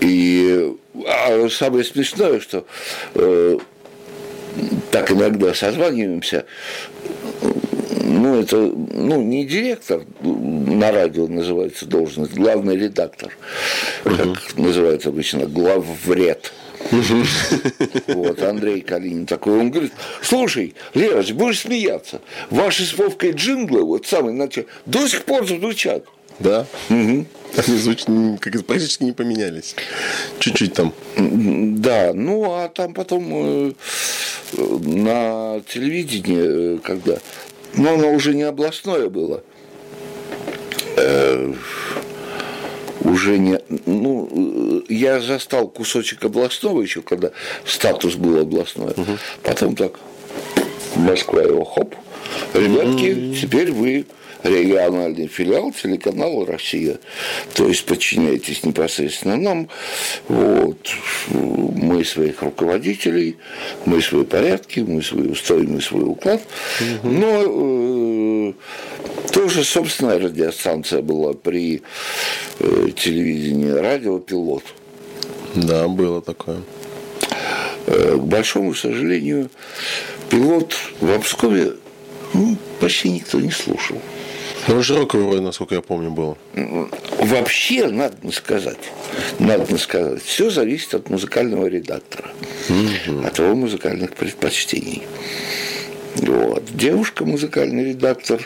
[0.00, 0.74] И
[1.06, 2.66] а самое смешное, что
[3.14, 3.58] э,
[4.90, 6.46] так иногда созваниваемся,
[8.02, 13.36] ну, это, ну, не директор на радио называется должность, главный редактор,
[14.04, 16.52] как называют обычно, главвред.
[18.08, 19.92] Вот, Андрей Калинин такой, он говорит,
[20.22, 26.04] слушай, Лерыч, будешь смеяться, ваши с Вовкой джинглы, вот самые начали, до сих пор звучат.
[26.40, 26.66] Да.
[26.88, 27.26] Они
[27.78, 28.08] звучат,
[28.40, 29.76] как практически не поменялись.
[30.38, 30.92] Чуть-чуть там.
[31.16, 33.72] Да, ну а там потом э,
[34.56, 37.18] на телевидении, э, когда,
[37.74, 39.42] ну оно уже не областное было,
[40.96, 41.54] э,
[43.00, 47.30] уже не, ну, э, я застал кусочек областного еще, когда
[47.64, 48.94] статус был областной,
[49.42, 50.00] потом так,
[50.96, 51.94] Москва его, хоп,
[52.54, 54.06] ребятки, теперь вы
[54.44, 56.98] региональный филиал телеканала «Россия».
[57.54, 59.68] То есть подчиняйтесь непосредственно нам.
[60.28, 60.78] Вот.
[61.30, 63.36] Мы своих руководителей,
[63.86, 66.42] мы свои порядки, мы свои устои, мы свой уклад.
[67.02, 68.52] Но э,
[69.32, 71.82] тоже собственная радиостанция была при
[72.60, 74.64] э, телевидении радио «Пилот».
[75.54, 76.60] Да, было такое.
[77.86, 79.50] Э, к большому сожалению,
[80.28, 81.74] «Пилот» в Обскове
[82.34, 84.00] ну, почти никто не слушал.
[84.66, 86.36] Ну, широкого вроде, насколько я помню, было.
[87.18, 88.78] Вообще, надо сказать,
[89.38, 92.30] надо сказать, все зависит от музыкального редактора,
[93.24, 95.02] от его музыкальных предпочтений.
[96.16, 96.64] Вот.
[96.70, 98.40] Девушка, музыкальный редактор,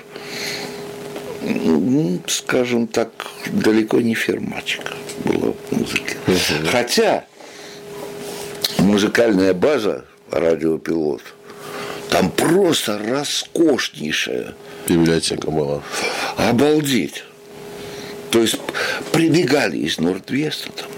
[1.43, 3.11] ну, скажем так,
[3.47, 6.17] далеко не фермачка была в музыке.
[6.71, 7.27] Хотя
[8.79, 11.23] музыкальная база радиопилот
[12.11, 14.55] там просто роскошнейшая.
[14.87, 15.83] Библиотека была.
[16.37, 17.25] Обалдеть.
[18.31, 18.57] То есть
[19.13, 20.89] прибегали из Нордвеста там,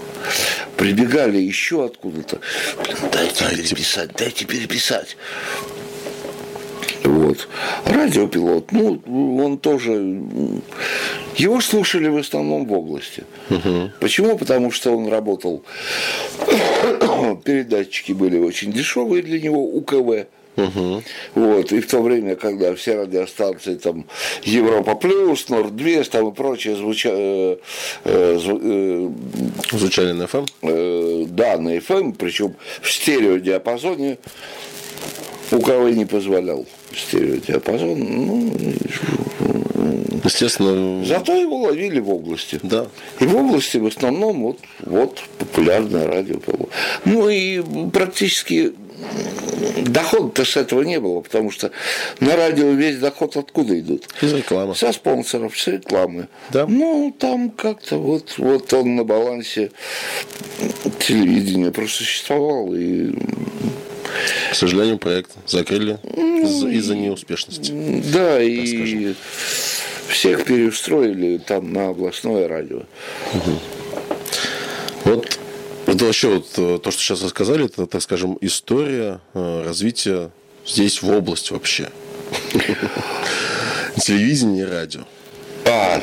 [0.75, 2.39] прибегали еще откуда-то.
[2.83, 5.17] Блин, дайте переписать, дайте переписать.
[7.03, 7.47] Вот.
[7.85, 9.01] Радиопилот, ну,
[9.43, 9.91] он тоже...
[11.35, 13.23] Его слушали в основном в области.
[13.99, 14.37] Почему?
[14.37, 15.63] Потому что он работал...
[17.43, 20.27] Передатчики были очень дешевые для него, УКВ.
[20.55, 24.05] Вот, и в то время, когда все радиостанции там
[24.43, 27.59] Европа Плюс, Нордвест там и прочее звучали,
[28.03, 29.09] э, э,
[29.71, 30.47] Звучали на FM?
[30.61, 34.17] э, да, на FM, причем в стереодиапазоне,
[35.51, 36.65] у кого не позволял
[36.95, 38.53] стереодиапазон, ну,
[40.23, 41.03] Естественно.
[41.05, 42.59] Зато его ловили в области.
[42.61, 42.87] Да.
[43.19, 46.39] И в области в основном вот, вот популярное радио.
[47.05, 47.61] Ну и
[47.91, 48.73] практически
[49.81, 51.71] дохода-то с этого не было, потому что
[52.19, 54.07] на радио весь доход откуда идут?
[54.21, 54.75] Из рекламы.
[54.75, 56.27] Со спонсоров, с рекламы.
[56.49, 56.65] Да.
[56.67, 59.71] Ну, там как-то вот, вот он на балансе
[60.99, 63.13] телевидения просуществовал и
[64.51, 67.71] к сожалению, проект закрыли ну, из-за неуспешности.
[68.13, 69.15] Да, и скажем.
[70.09, 72.83] всех переустроили там на областное радио.
[73.33, 73.59] Угу.
[75.05, 75.39] Вот
[75.91, 80.31] это вообще вот э, то, что сейчас рассказали, это, так скажем, история э, развития
[80.65, 81.89] здесь в области вообще.
[84.01, 85.01] Телевидение и радио.
[85.65, 86.01] А,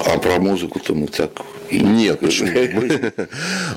[0.00, 2.48] а про музыку-то мы так нет, почему?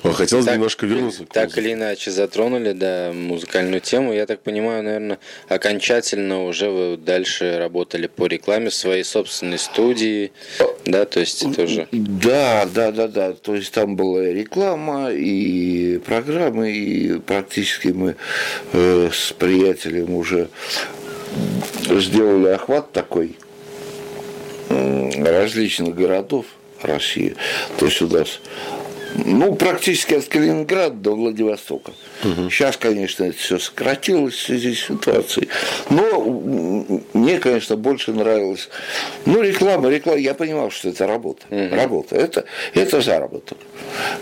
[0.13, 1.25] Хотелось так, немножко вернуться.
[1.25, 4.13] Так или иначе затронули, да, музыкальную тему.
[4.13, 10.31] Я так понимаю, наверное, окончательно уже вы дальше работали по рекламе в своей собственной студии,
[10.85, 11.87] да, то есть это уже...
[11.91, 18.15] Да, да, да, да, то есть там была и реклама, и программы, и практически мы
[18.73, 20.49] э, с приятелем уже
[21.89, 23.35] сделали охват такой
[24.69, 26.45] различных городов
[26.83, 27.35] России.
[27.77, 28.39] То есть у нас
[29.15, 31.93] ну, практически от Калининграда до Владивостока.
[32.23, 32.49] Угу.
[32.49, 35.49] Сейчас, конечно, это все сократилось в связи с ситуацией.
[35.89, 38.69] Но мне, конечно, больше нравилось.
[39.25, 40.19] Ну, реклама, реклама.
[40.19, 41.45] Я понимал, что это работа.
[41.49, 41.75] Угу.
[41.75, 42.15] Работа.
[42.15, 43.57] Это, это заработок.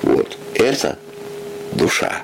[0.04, 0.38] Вот.
[0.54, 0.98] Это
[1.78, 2.24] душа.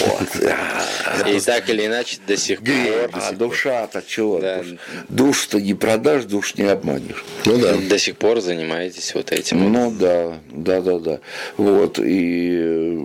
[0.00, 1.28] Вот.
[1.28, 3.10] И так или иначе до сих пор.
[3.12, 4.40] А душа-то чего?
[4.40, 4.64] Да.
[5.08, 7.24] Душ-то не продашь, душ не обманешь.
[7.44, 7.74] Ну да.
[7.76, 9.72] До сих пор занимаетесь вот этим.
[9.72, 11.20] Ну да, да, да, да.
[11.56, 11.98] Вот.
[12.02, 12.98] И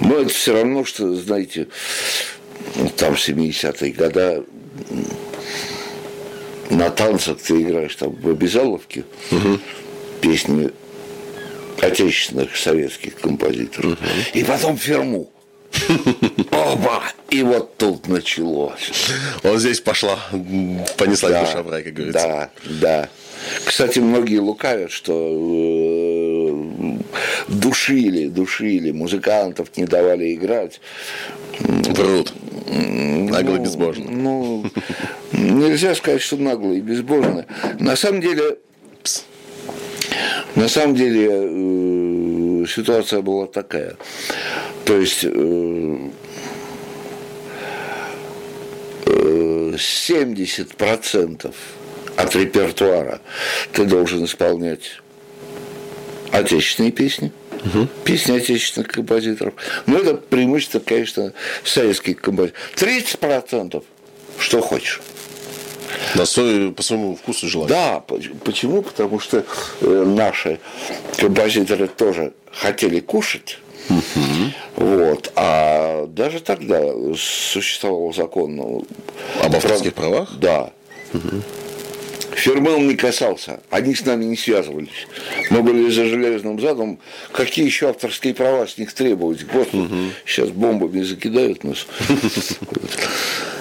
[0.00, 1.68] но это все равно, что, знаете,
[2.96, 4.44] там 70-е годы
[6.70, 9.58] на танцах ты играешь там в обязаловке, угу.
[10.20, 10.70] песни
[11.80, 13.92] отечественных советских композиторов.
[13.92, 13.98] Угу.
[14.34, 15.30] И потом Ферму.
[16.50, 17.02] Оба!
[17.30, 18.90] И вот тут началось.
[19.42, 20.18] Вот здесь пошла,
[20.96, 22.22] понесла да, душа в рай, как говорится.
[22.22, 22.50] Да,
[22.80, 23.08] да.
[23.64, 26.98] Кстати, многие лукавят, что э,
[27.48, 30.80] душили, душили, музыкантов не давали играть.
[31.60, 32.32] Врут.
[32.66, 34.10] Нагло и безбожно.
[34.10, 34.66] Ну,
[35.32, 37.46] нельзя сказать, что нагло и безбожно.
[37.78, 38.58] На самом деле,
[40.54, 43.96] на самом деле э, ситуация была такая.
[44.84, 46.10] То есть э,
[49.04, 51.50] 70% э,
[52.16, 53.20] от репертуара
[53.72, 55.00] ты должен исполнять
[56.32, 57.32] отечественные песни,
[57.64, 57.88] угу.
[58.04, 59.54] песни отечественных композиторов.
[59.86, 61.32] Но это преимущество, конечно,
[61.64, 62.60] советских композиторов.
[62.76, 63.82] 30%
[64.38, 65.00] что хочешь.
[66.14, 67.68] На свой, по своему вкусу желать.
[67.68, 68.02] Да,
[68.44, 68.82] почему?
[68.82, 69.44] Потому что
[69.80, 70.60] э, наши
[71.16, 73.58] композиторы тоже хотели кушать.
[73.88, 74.52] Угу.
[74.76, 75.32] Вот.
[75.36, 76.80] А даже тогда
[77.16, 78.84] существовал закон
[79.42, 80.10] об авторских прав...
[80.10, 80.32] правах?
[80.38, 80.72] Да.
[81.14, 81.42] Угу.
[82.46, 85.08] Он не касался, они с нами не связывались.
[85.50, 87.00] Мы были за железным задом,
[87.32, 89.44] какие еще авторские права с них требовать?
[89.44, 90.12] Господи, угу.
[90.24, 91.86] сейчас бомбами закидают нас.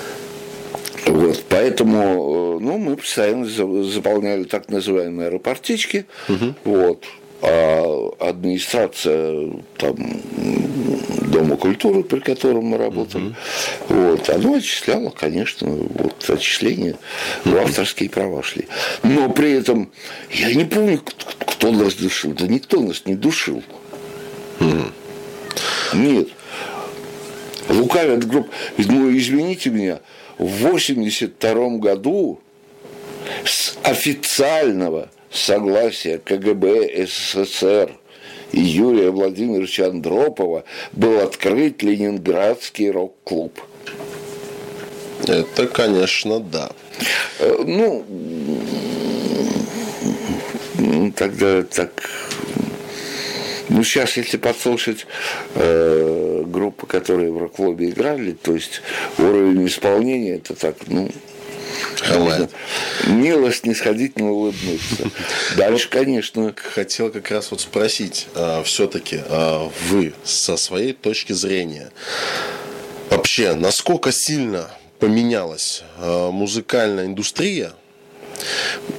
[1.08, 6.06] Вот, поэтому ну, мы постоянно заполняли так называемые аэропортички.
[6.28, 6.56] Угу.
[6.66, 7.06] Вот,
[7.42, 9.96] а администрация там,
[11.28, 13.36] Дома культуры, при котором мы работали, uh
[13.90, 16.96] вот, оно отчисляло, конечно, вот отчисления
[17.44, 18.68] uh в авторские права шли.
[19.04, 19.92] Но при этом
[20.32, 21.02] я не помню,
[21.40, 22.34] кто нас душил.
[22.34, 23.62] Да никто нас не душил.
[24.60, 24.92] uh
[25.94, 26.30] Нет.
[27.70, 28.50] Лукавят групп.
[28.78, 30.00] Ну, извините меня,
[30.38, 32.40] в 82 году
[33.44, 37.92] с официального согласия КГБ СССР
[38.52, 43.60] и Юрия Владимировича Андропова был открыт Ленинградский рок-клуб.
[45.26, 46.72] Это, конечно, да.
[47.40, 48.06] Э, ну,
[51.16, 51.92] тогда так
[53.70, 55.06] ну, сейчас, если послушать
[55.56, 58.82] э, группы, которые в рок-клубе играли, то есть
[59.18, 61.10] уровень исполнения, это так, ну,
[62.10, 62.50] Можно
[63.08, 65.10] мило снисходительно улыбнуться.
[65.58, 66.54] Дальше, конечно.
[66.56, 71.92] Хотел как раз вот спросить, а, все-таки а, вы со своей точки зрения,
[73.10, 74.70] вообще, насколько сильно
[75.00, 77.74] поменялась а, музыкальная индустрия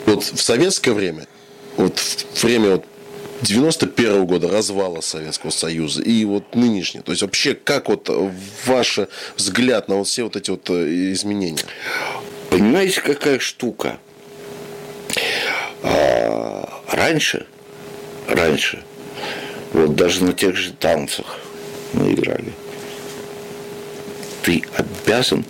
[0.06, 1.26] вот в советское время,
[1.76, 2.84] вот в время вот
[3.42, 7.00] 91 года развала Советского Союза и вот нынешний.
[7.00, 8.10] То есть вообще как вот
[8.66, 9.00] ваш
[9.36, 11.64] взгляд на вот все вот эти вот э, изменения?
[12.50, 13.98] Понимаете, какая штука?
[15.82, 17.46] А, раньше,
[18.26, 18.82] раньше,
[19.72, 21.38] вот даже на тех же танцах
[21.92, 22.52] мы играли,
[24.42, 25.44] ты обязан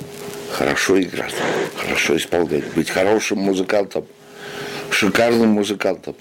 [0.53, 1.35] хорошо играть,
[1.77, 4.07] хорошо исполнять, быть хорошим музыкантом,
[4.91, 6.15] шикарным музыкантом.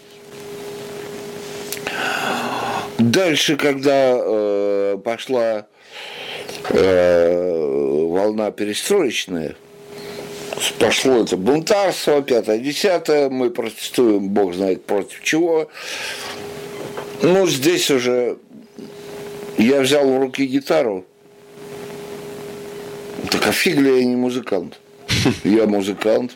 [2.97, 5.67] Дальше, когда э, пошла
[6.69, 9.55] э, волна перестроечная,
[10.79, 15.69] пошло это бунтарство, пятое, десятое, мы протестуем, бог знает против чего.
[17.21, 18.37] Ну, здесь уже
[19.59, 21.05] я взял в руки гитару,
[23.29, 24.79] так а фиг ли я не музыкант?
[25.43, 26.35] Я музыкант.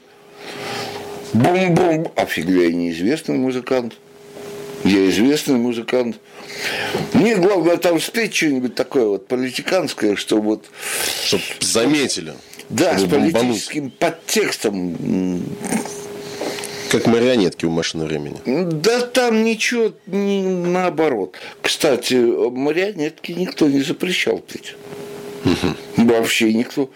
[1.33, 3.93] Бум-бум, а фиг ли я неизвестный музыкант?
[4.83, 6.17] Я известный музыкант.
[7.13, 10.65] Мне главное там спеть что-нибудь такое вот политиканское, чтобы вот...
[11.23, 12.33] Чтобы заметили.
[12.69, 13.99] Да, с политическим бомбануть.
[13.99, 15.43] подтекстом.
[16.89, 18.37] Как марионетки у машины времени.
[18.45, 21.35] Да там ничего, не, наоборот.
[21.61, 24.75] Кстати, марионетки никто не запрещал петь.
[25.45, 26.07] Угу.
[26.07, 26.89] Вообще никто.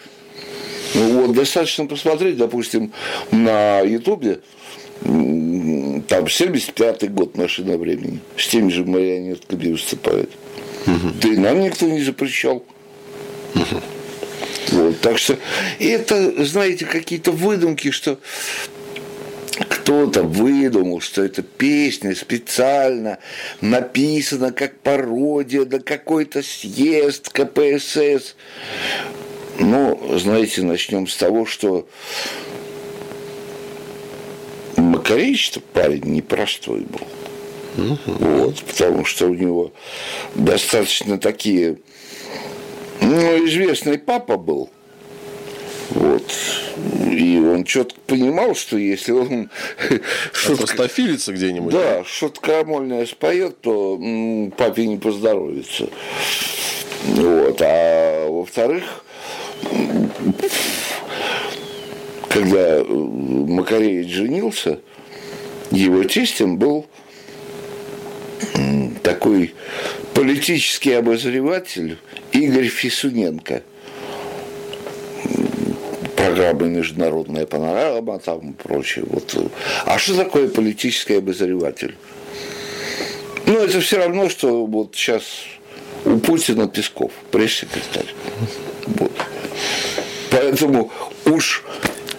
[0.93, 2.93] Вот достаточно посмотреть, допустим,
[3.31, 4.39] на Ютубе,
[5.05, 10.31] там 75-й год машина времени, с теми же марионетками выступает.
[10.87, 11.11] Угу.
[11.21, 12.63] Да и нам никто не запрещал.
[13.55, 13.81] Угу.
[14.71, 15.37] Вот, так что
[15.79, 18.19] это, знаете, какие-то выдумки, что
[19.69, 23.19] кто-то выдумал, что эта песня специально
[23.61, 28.35] написана как пародия на какой-то съезд КПСС.
[29.59, 31.87] Ну, знаете, начнем с того, что
[34.85, 37.07] Макаревич-то парень непростой был.
[37.77, 37.97] Угу.
[38.05, 39.71] Вот, потому что у него
[40.33, 41.77] достаточно такие
[43.01, 44.69] ну, известный папа был.
[45.89, 46.23] Вот.
[47.11, 49.49] И он четко понимал, что если он
[50.31, 50.67] что-то
[51.27, 51.73] где-нибудь.
[51.73, 53.99] Да, что-то крамольное споет, то
[54.57, 55.89] папе не поздоровится.
[57.03, 57.61] Вот.
[57.61, 58.83] А во-вторых,
[62.35, 64.79] когда Макаревич женился,
[65.71, 66.85] его тестем был
[69.03, 69.53] такой
[70.13, 71.97] политический обозреватель
[72.33, 73.63] Игорь Фисуненко.
[76.17, 79.05] Программа «Международная панорама» там и прочее.
[79.07, 79.33] Вот.
[79.85, 81.95] А что такое политический обозреватель?
[83.45, 85.23] Ну, это все равно, что вот сейчас
[86.03, 88.13] у Путина Песков, пресс-секретарь.
[88.87, 89.13] Вот.
[90.31, 90.91] Поэтому
[91.25, 91.63] уж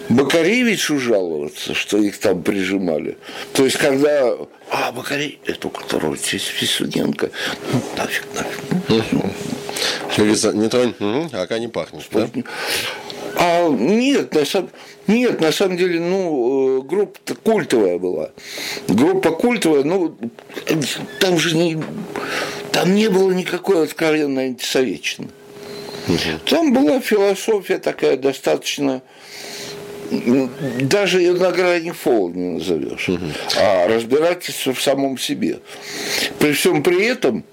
[0.09, 3.17] Макаревичу жаловаться, что их там прижимали.
[3.53, 4.33] То есть, когда...
[4.71, 7.29] А, Макаревич, это у которого здесь Фисуненко.
[7.73, 9.15] Ну, нафиг, нафиг.
[10.15, 12.27] Говорится, не тронь, угу, а не пахнет, да?
[13.35, 14.69] А нет, на самом,
[15.05, 18.31] нет, на самом деле, ну, э, группа культовая была.
[18.87, 20.17] Группа культовая, ну,
[21.19, 21.77] там же не,
[22.71, 25.29] там не было никакой откровенной антисоветчины.
[26.07, 26.39] Угу.
[26.45, 29.03] Там была философия такая достаточно
[30.81, 33.25] даже на грани фола не назовешь, угу.
[33.57, 35.59] а разбирательство в самом себе.
[36.39, 37.43] При всем при этом,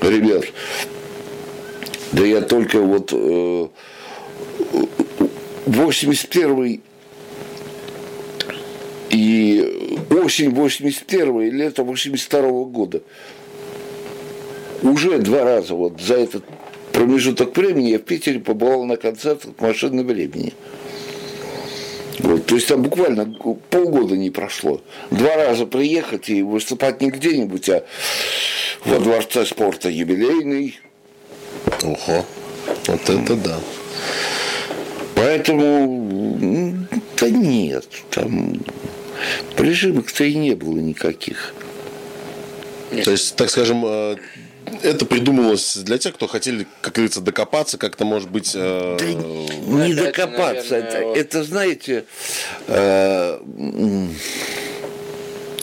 [0.00, 0.44] ребят,
[2.12, 3.68] да я только вот э,
[5.66, 6.80] 81
[9.10, 13.02] и осень 81 и лето 82 года
[14.82, 16.44] уже два раза вот за этот
[16.92, 20.52] промежуток времени я в Питере побывал на концертах машины времени.
[22.18, 23.26] Вот, то есть там буквально
[23.70, 24.80] полгода не прошло.
[25.10, 27.84] Два раза приехать и выступать не где-нибудь, а
[28.84, 30.78] во дворце спорта юбилейный,
[31.82, 32.24] Ого,
[32.86, 33.58] вот это да.
[35.14, 36.86] Поэтому,
[37.20, 38.60] да нет, там
[39.56, 41.54] прижимок-то и не было никаких.
[43.04, 44.16] То есть, так скажем, э,
[44.82, 48.52] это придумывалось для тех, кто хотели, как говорится, докопаться, как-то, может быть...
[48.54, 48.96] Э...
[48.98, 50.70] Да не докопаться.
[50.70, 51.16] Наверное, это, вот...
[51.16, 52.04] это, знаете,
[52.66, 53.38] э...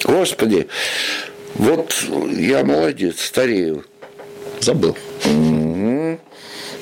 [0.04, 0.68] господи,
[1.56, 1.94] вот
[2.32, 3.86] я молодец, старею.
[4.62, 4.96] Забыл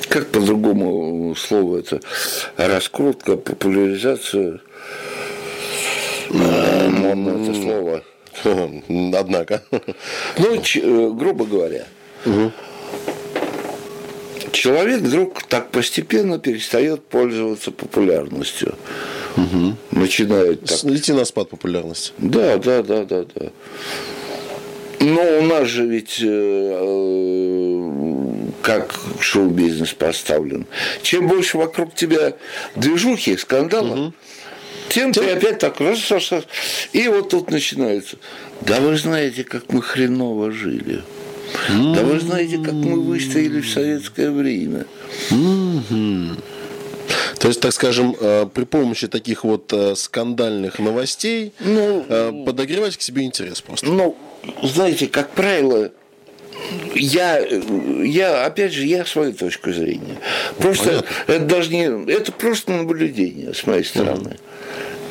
[0.09, 1.99] как по-другому слово это,
[2.55, 4.59] раскрутка, популяризация,
[6.29, 8.03] модное это слово.
[9.17, 9.63] Однако.
[10.37, 11.85] Ну, э, грубо говоря,
[14.53, 18.75] человек вдруг так постепенно перестает пользоваться популярностью.
[19.35, 19.75] Угу.
[19.91, 20.83] Начинает так.
[20.85, 22.13] Идти на спад популярности.
[22.17, 23.49] Да, да, да, да, да.
[24.99, 27.91] Но у нас же ведь э, э,
[28.61, 30.65] как шоу-бизнес поставлен.
[31.01, 32.33] Чем больше вокруг тебя
[32.75, 34.13] движухи, скандалов, угу.
[34.87, 36.43] тем, тем ты опять так раз, раз, раз.
[36.93, 38.17] И вот тут начинается.
[38.61, 41.03] Да вы знаете, как мы хреново жили.
[41.69, 41.95] Mm-hmm.
[41.95, 44.85] Да вы знаете, как мы выстояли в советское время.
[45.29, 46.39] Mm-hmm.
[47.39, 52.97] То есть, так скажем, э, при помощи таких вот э, скандальных новостей ну, э, подогревать
[52.97, 53.87] к себе интерес просто.
[53.87, 54.15] Ну,
[54.61, 55.91] знаете, как правило,
[56.95, 60.17] я, я, опять же, я свою точку зрения.
[60.57, 61.31] Просто Понятно.
[61.33, 64.37] это даже не, это просто наблюдение с моей стороны.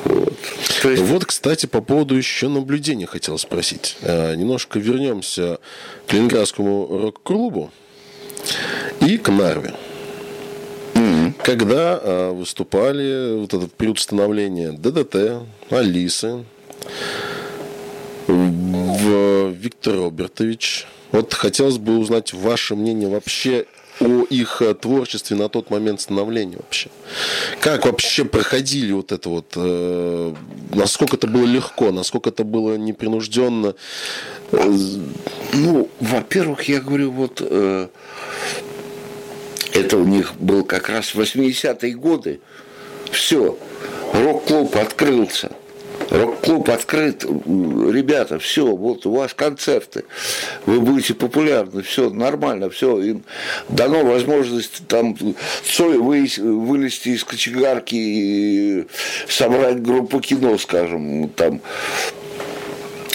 [0.05, 0.35] Вот.
[0.83, 1.03] То есть...
[1.03, 3.97] вот, кстати, по поводу еще наблюдения хотел спросить.
[4.03, 5.59] Немножко вернемся
[6.07, 7.71] к Ленинградскому рок-клубу
[9.01, 9.75] и к Нарве
[11.43, 16.45] когда э, выступали вот это период становления ДДТ, Алисы,
[18.27, 20.87] в Виктор Робертович.
[21.11, 23.67] Вот хотелось бы узнать ваше мнение вообще
[24.01, 26.91] о их э, творчестве на тот момент становления вообще.
[27.61, 30.35] Как вообще проходили вот это вот, э,
[30.75, 33.75] насколько это было легко, насколько это было непринужденно?
[34.51, 37.89] Ну, во-первых, я говорю, вот э,
[39.73, 42.41] это у них был как раз 80-е годы.
[43.11, 43.59] Все,
[44.13, 45.53] рок-клуб открылся.
[46.13, 50.05] Рок-клуб открыт, ребята, все, вот у вас концерты,
[50.67, 53.25] вы будете популярны, все нормально, все, им
[53.71, 55.17] дано возможность там
[55.65, 58.87] Цой вылезти из кочегарки и
[59.27, 61.63] собрать группу кино, скажем, там.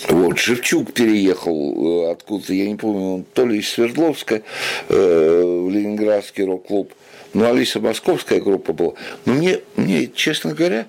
[0.09, 4.41] Вот, Шевчук переехал э, откуда-то, я не помню, то ли из Свердловска
[4.89, 6.91] э, в Ленинградский рок-клуб.
[7.33, 8.93] Ну, Алиса Московская группа была.
[9.25, 10.87] Но мне, мне, честно говоря,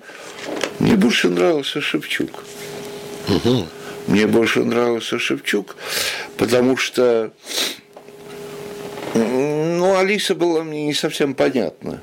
[0.79, 2.43] мне больше нравился Шевчук.
[3.27, 3.67] Угу.
[4.07, 5.75] Мне больше нравился Шевчук,
[6.37, 7.31] потому что
[9.13, 12.01] ну, Алиса была мне не совсем понятна.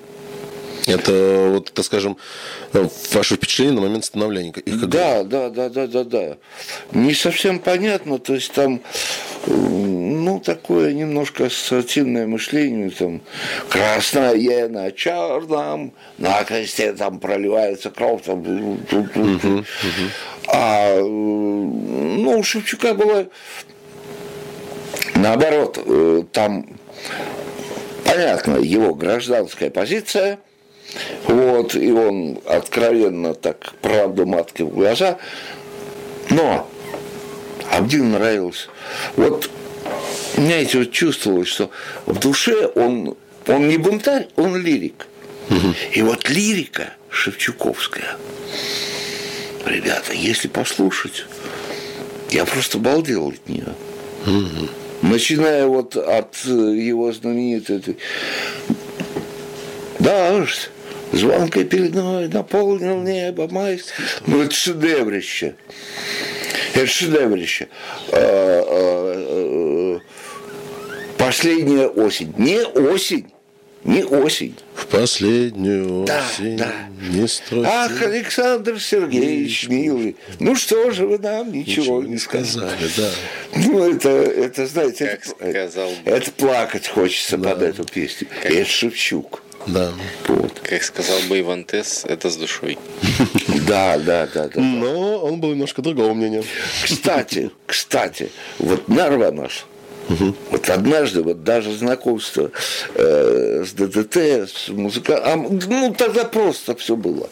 [0.86, 2.16] Это, вот, так скажем,
[3.12, 6.36] ваше впечатление на момент становления их как Да, да, да, да, да, да.
[6.92, 8.80] Не совсем понятно, то есть там
[9.46, 13.20] ну, такое немножко ассоциативное мышление, там,
[13.68, 18.78] красное на черном, на кресте там проливается кровь, там,
[20.46, 23.26] а, ну, у Шевчука было
[25.16, 26.68] наоборот, э, там,
[28.04, 30.38] понятно, его гражданская позиция–
[31.27, 35.18] вот, и он откровенно так правду матки в глаза.
[36.31, 36.68] Но
[37.70, 38.68] Абдин нравился.
[39.16, 39.51] Вот
[40.36, 41.70] знаете, вот чувствовалось, что
[42.05, 43.16] в душе он,
[43.47, 45.06] он не бунтарь, он лирик.
[45.93, 48.16] И вот лирика Шевчуковская,
[49.64, 51.24] ребята, если послушать,
[52.31, 53.74] я просто балдел от нее.
[55.02, 57.97] Начиная вот от его знаменитой
[60.01, 60.70] Дождь
[61.12, 64.07] Звонкой пеленой наполнил небо майское.
[64.27, 65.55] Ну, это шедеврище.
[66.74, 67.69] Это шедеврище.
[68.12, 70.01] А, а, а,
[71.16, 72.35] последняя осень.
[72.37, 73.33] Не осень.
[73.87, 74.57] Не осень.
[74.74, 76.73] В последнюю да, осень да.
[77.09, 77.70] не стройте.
[77.73, 82.91] Ах, Александр Сергеевич, милый, ну что же вы нам ничего, ничего не сказали.
[82.97, 83.11] Да.
[83.55, 87.51] Ну, это, это знаете, как это, сказал это плакать хочется да.
[87.51, 88.27] под эту песню.
[88.43, 88.51] Как...
[88.51, 89.43] Это Шевчук.
[89.69, 89.93] Да.
[90.27, 90.56] Вот.
[90.68, 92.76] Как сказал бы Иван Тесс, это с душой.
[93.68, 94.60] Да, да, да, да.
[94.60, 96.44] Но он был немножко другого мнения.
[96.84, 99.66] Кстати, кстати, вот Нарва наш,
[100.09, 100.34] Угу.
[100.52, 102.52] Вот однажды вот даже знакомство
[102.94, 104.16] э, с ДДТ,
[104.48, 107.28] с музыкантом, а, ну тогда просто все было.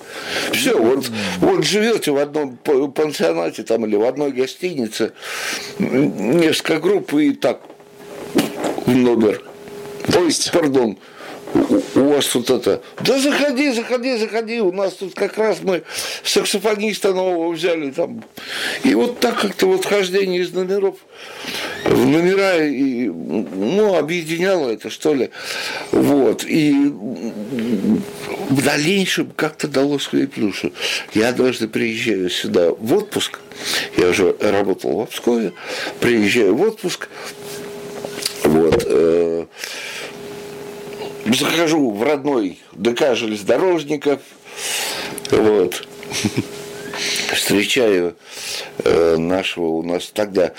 [0.50, 1.08] Все, вот,
[1.38, 5.12] вот живете в одном пансионате там или в одной гостинице,
[5.78, 7.60] несколько групп и так
[8.86, 9.40] в номер.
[10.16, 10.98] Ой, пардон,
[11.54, 15.82] у вас тут это, да заходи, заходи, заходи, у нас тут как раз мы
[16.24, 18.24] саксофониста нового взяли там.
[18.82, 20.96] И вот так как-то вот хождение из номеров
[21.84, 25.30] в номера, и, ну, объединяло это, что ли.
[25.92, 26.44] Вот.
[26.44, 26.72] И
[28.50, 30.72] в дальнейшем как-то дало свои плюсы.
[31.14, 33.38] Я однажды приезжаю сюда в отпуск,
[33.96, 35.52] я уже работал в Обскове,
[36.00, 37.08] приезжаю в отпуск,
[38.44, 39.46] вот, э,
[41.26, 44.20] захожу в родной ДК железнодорожников,
[45.30, 45.86] вот,
[47.32, 48.16] встречаю
[48.84, 50.52] э, нашего, у нас тогда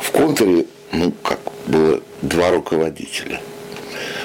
[0.00, 3.40] в контуре, ну, как было, два руководителя.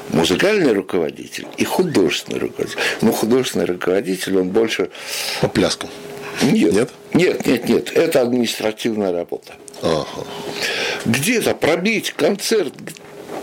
[0.10, 2.80] Музыкальный руководитель и художественный руководитель.
[3.02, 4.90] Ну, художественный руководитель, он больше...
[5.42, 5.90] По пляскам.
[6.42, 7.92] Нет, нет, нет, нет, нет.
[7.92, 9.56] Это административная работа.
[9.82, 10.06] Ага.
[11.06, 12.74] где-то пробить концерт,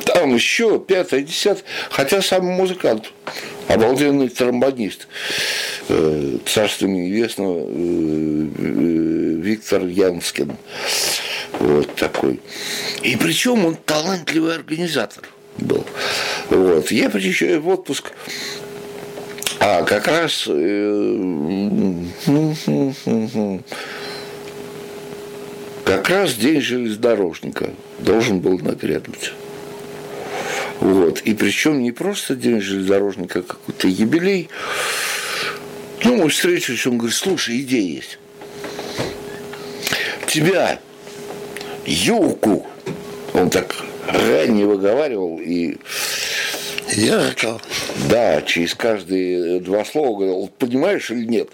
[0.05, 3.13] там еще пятое, десятое, хотя сам музыкант,
[3.69, 5.09] обалденный тромбонист,
[5.89, 10.57] э, царство небесного э, э, Виктор Янскин,
[11.59, 12.41] вот такой.
[13.03, 15.25] И причем он талантливый организатор
[15.59, 15.85] был.
[16.51, 16.91] Вот.
[16.91, 18.13] Я приезжаю в отпуск,
[19.61, 20.49] а как раз
[25.85, 29.33] как раз день железнодорожника должен был нагрянуть.
[30.81, 31.21] Вот.
[31.23, 34.49] И причем не просто день железнодорожника, а какой-то юбилей.
[36.05, 38.19] Ну, мы встретились, он говорит, слушай, идея есть.
[40.27, 40.79] Тебя,
[41.87, 42.67] Юку,
[43.33, 43.75] он так
[44.09, 45.79] ранее выговаривал и
[46.97, 47.61] Ярко.
[48.09, 51.49] Да, через каждые два слова говорил, понимаешь или нет?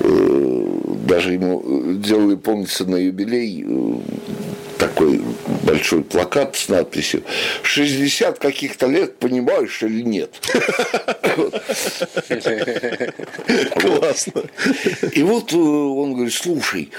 [0.00, 0.68] Э,
[1.06, 3.94] даже ему делали, помнится, на юбилей э,
[4.98, 5.20] такой
[5.62, 7.22] большой плакат с надписью
[7.62, 10.34] 60 каких-то лет, понимаешь или нет?
[13.80, 14.42] Классно.
[15.12, 16.90] И вот э, он говорит, слушай,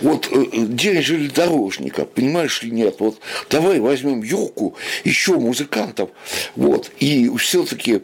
[0.00, 3.18] вот э, день железнодорожника, понимаешь или нет, вот
[3.50, 6.10] давай возьмем Юрку, еще музыкантов,
[6.54, 8.02] вот, и все-таки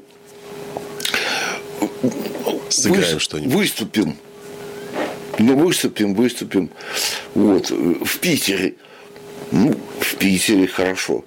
[2.68, 3.52] Сыграем что-нибудь.
[3.52, 4.16] Выступим.
[5.39, 6.70] Ну, выступим, выступим.
[7.35, 8.74] Вот, в Питере.
[9.52, 11.24] Ну, в Питере хорошо.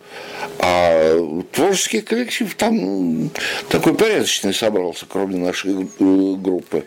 [0.60, 1.18] А
[1.52, 3.30] творческий коллектив там
[3.70, 6.86] такой порядочный собрался, кроме нашей э, группы.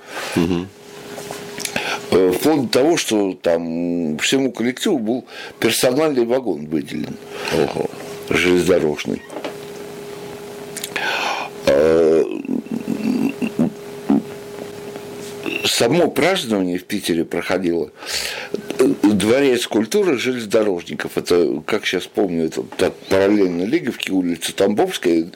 [2.11, 5.25] Э, Вплоть до того, что там всему коллективу был
[5.59, 7.17] персональный вагон выделен.
[7.55, 7.89] Ого.
[8.29, 9.23] Железнодорожный.
[15.65, 17.91] Само празднование в Питере проходило.
[19.03, 21.17] Дворец культуры железнодорожников.
[21.17, 25.31] Это, как сейчас помню, это так, параллельно Лиговке, улица Тамбовская.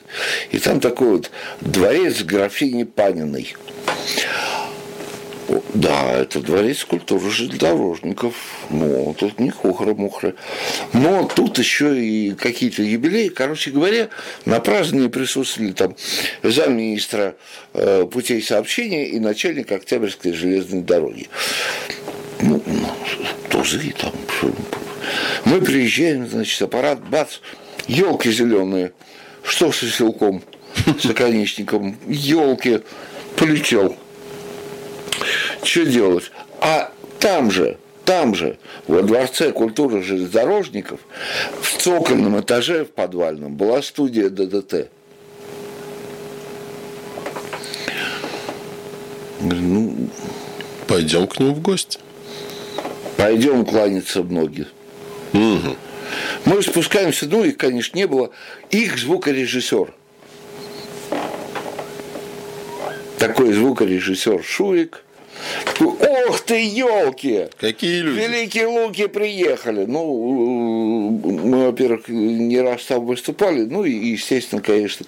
[0.51, 1.31] И там такой вот
[1.61, 3.55] дворец графини Паниной.
[5.73, 8.35] Да, это дворец культуры железнодорожников.
[8.69, 10.35] Ну, тут не хухры-мухры.
[10.93, 13.29] Но тут еще и какие-то юбилеи.
[13.29, 14.09] Короче говоря,
[14.45, 15.95] на праздновании присутствовали там
[16.43, 17.35] замминистра
[17.73, 21.29] э, путей сообщения и начальник Октябрьской железной дороги.
[22.41, 22.61] Ну,
[23.49, 24.11] тузы там.
[25.45, 27.37] Мы приезжаем, значит, аппарат, бац,
[27.87, 28.91] елки зеленые.
[29.43, 30.43] Что с веселком,
[31.01, 31.97] с оконечником?
[32.07, 32.81] Елки.
[33.37, 33.95] Полетел
[35.67, 36.31] что делать?
[36.61, 38.57] А там же, там же,
[38.87, 40.99] во Дворце культуры железнодорожников,
[41.61, 44.89] в цокольном этаже, в подвальном, была студия ДДТ.
[49.41, 50.09] Ну,
[50.87, 51.99] Пойдем к ним в гости.
[53.17, 54.67] пойдем кланяться в ноги.
[55.33, 58.31] Мы спускаемся, ну, их, конечно, не было.
[58.69, 59.93] Их звукорежиссер.
[63.19, 65.03] Такой звукорежиссер Шурик.
[65.79, 67.47] Ох ты, елки!
[67.59, 68.19] Какие люди?
[68.19, 69.85] Великие Луки приехали.
[69.85, 73.61] Ну, мы, во-первых, не раз там выступали.
[73.61, 75.05] Ну, и, естественно, конечно,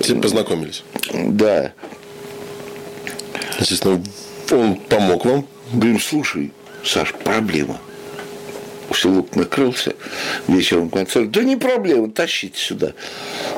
[0.00, 0.82] Все познакомились.
[1.12, 1.72] да.
[3.58, 4.02] Естественно,
[4.50, 5.46] он помог вам.
[5.72, 6.52] Говорим, слушай,
[6.84, 7.80] Саш, проблема.
[8.94, 9.94] Селок накрылся,
[10.48, 11.30] вечером концерт.
[11.30, 12.92] Да не проблема, тащите сюда.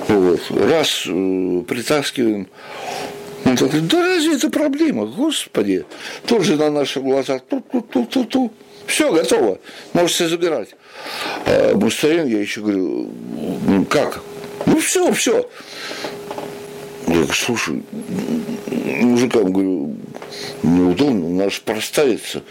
[0.07, 0.41] Вот.
[0.51, 2.47] Раз э, притаскиваем.
[3.45, 5.07] Он такой, да разве это проблема?
[5.07, 5.85] Господи.
[6.27, 8.53] Тут же на наших глазах ту-ту-ту-ту-ту.
[8.87, 9.59] Все, готово.
[9.93, 10.71] Можете забирать.
[11.47, 13.11] А мы стоим, я еще говорю,
[13.67, 14.23] ну как?
[14.67, 15.49] Ну все, все.
[17.07, 17.83] Я говорю, слушай,
[18.67, 19.97] мужикам говорю,
[20.63, 22.43] неудобно, надо же проставиться.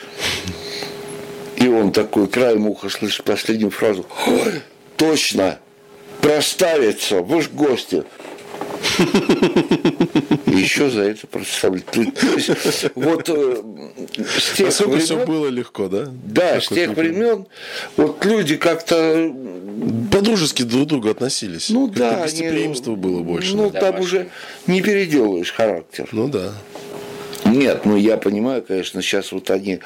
[1.56, 4.06] И он такой краем уха слышит последнюю фразу.
[4.28, 4.62] «Ой,
[4.98, 5.60] точно,
[6.22, 8.04] проставиться, вы ж гости.
[10.46, 11.82] Еще за это проставили.
[11.82, 12.50] То есть,
[12.96, 13.56] Вот э,
[14.18, 16.08] с тех Насколько все времен, было легко, да?
[16.24, 17.48] да, с тех времен
[17.98, 19.34] вот люди как-то
[20.12, 21.70] По-дружески друг к другу относились.
[21.70, 23.56] ну да, Гостеприимства было больше.
[23.56, 24.30] Ну, там уже
[24.68, 26.10] не переделаешь характер.
[26.12, 26.54] Ну да.
[27.46, 29.80] Нет, ну я понимаю, конечно, сейчас вот они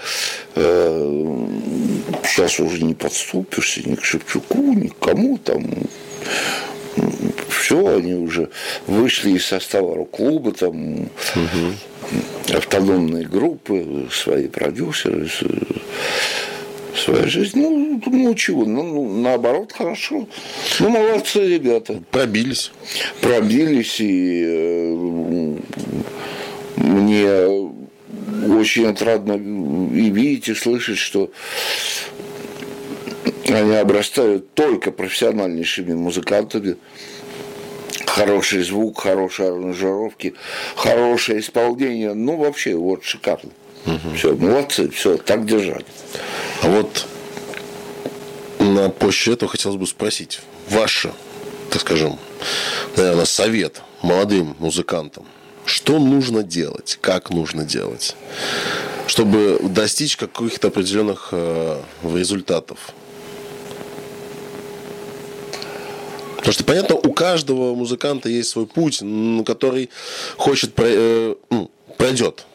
[0.56, 1.48] э,
[2.24, 5.66] сейчас уже не подступишься ни к Шевчуку, ни к кому там.
[7.58, 8.50] Все, они уже
[8.86, 11.10] вышли из состава рок-клуба, там
[12.54, 15.28] автономные группы, свои продюсеры,
[16.96, 17.60] своя жизнь.
[17.60, 20.28] Ну, ну чего, ну, ну, наоборот, хорошо.
[20.80, 22.72] Ну, молодцы ребята Пробились.
[23.22, 25.58] пробились, и э,
[26.78, 27.28] мне
[28.48, 31.32] очень отрадно и видеть, и слышать, что
[33.50, 36.76] Они обрастают только профессиональнейшими музыкантами.
[38.08, 40.34] Хороший звук, хорошие аранжировки,
[40.76, 42.14] хорошее исполнение.
[42.14, 43.52] Ну, вообще, вот шикарно.
[43.86, 44.16] Угу.
[44.16, 45.86] Все, молодцы, все, так держать.
[46.64, 47.06] А вот
[48.60, 50.40] на почве этого хотелось бы спросить.
[50.70, 51.12] Ваше,
[51.70, 52.18] так скажем,
[52.96, 55.26] наверное, совет молодым музыкантам.
[55.66, 56.98] Что нужно делать?
[57.02, 58.16] Как нужно делать?
[59.06, 62.94] Чтобы достичь каких-то определенных э, результатов.
[66.38, 69.04] Потому что, понятно, у каждого музыканта есть свой путь,
[69.46, 69.90] который
[70.38, 71.36] хочет, э,
[71.98, 72.46] пройдет.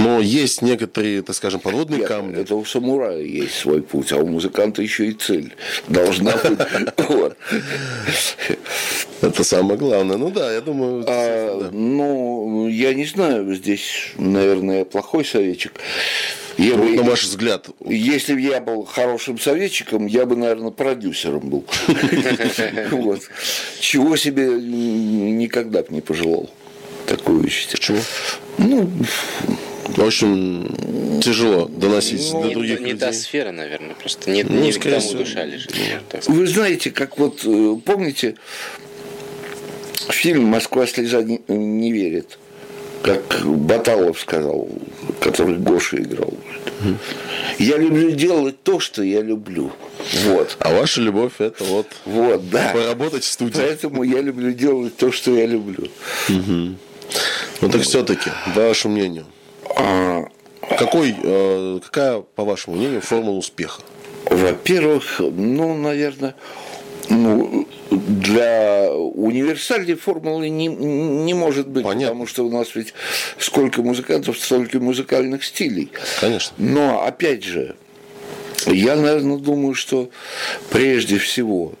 [0.00, 2.40] Но есть некоторые, так скажем, подводные Нет, камни.
[2.40, 5.52] Это у самурая есть свой путь, а у музыканта еще и цель
[5.88, 6.58] должна быть.
[9.20, 10.16] Это самое главное.
[10.16, 11.04] Ну да, я думаю.
[11.06, 15.72] А, ну, я не знаю, здесь, наверное, плохой советчик.
[16.56, 17.68] Я бы, на ваш взгляд.
[17.84, 21.64] Если бы я был хорошим советчиком, я бы, наверное, продюсером был.
[23.80, 26.50] Чего себе никогда бы не пожелал.
[27.06, 27.68] Такую вещь.
[27.70, 27.98] Почему?
[28.58, 28.90] Ну,
[29.96, 32.94] в общем, тяжело доносить ну, до других не, людей.
[32.94, 35.74] Не та сфера, наверное, просто нет, ну, не к тому душа лежит.
[36.26, 38.36] Вы знаете, как вот, э, помните,
[40.08, 42.38] фильм «Москва слеза не, не верит»,
[43.02, 44.68] как Баталов сказал,
[45.20, 46.34] который Гоша играл.
[47.58, 49.72] Я люблю делать то, что я люблю.
[50.24, 50.56] Вот.
[50.60, 52.70] А ваша любовь это вот, вот да.
[52.72, 53.56] поработать в студии.
[53.56, 55.88] Поэтому я люблю делать то, что я люблю.
[56.28, 56.74] Угу.
[57.60, 59.26] Ну так все-таки, по вашему мнению.
[60.78, 63.82] Какой, э, какая, по вашему мнению, формула успеха?
[64.26, 66.34] Во-первых, ну, наверное,
[67.08, 72.08] ну, для универсальной формулы не, не может быть, Понятно.
[72.08, 72.94] потому что у нас ведь
[73.38, 75.90] сколько музыкантов, столько музыкальных стилей.
[76.20, 76.54] Конечно.
[76.58, 77.74] Но, опять же,
[78.66, 80.10] я, наверное, думаю, что
[80.70, 81.72] прежде всего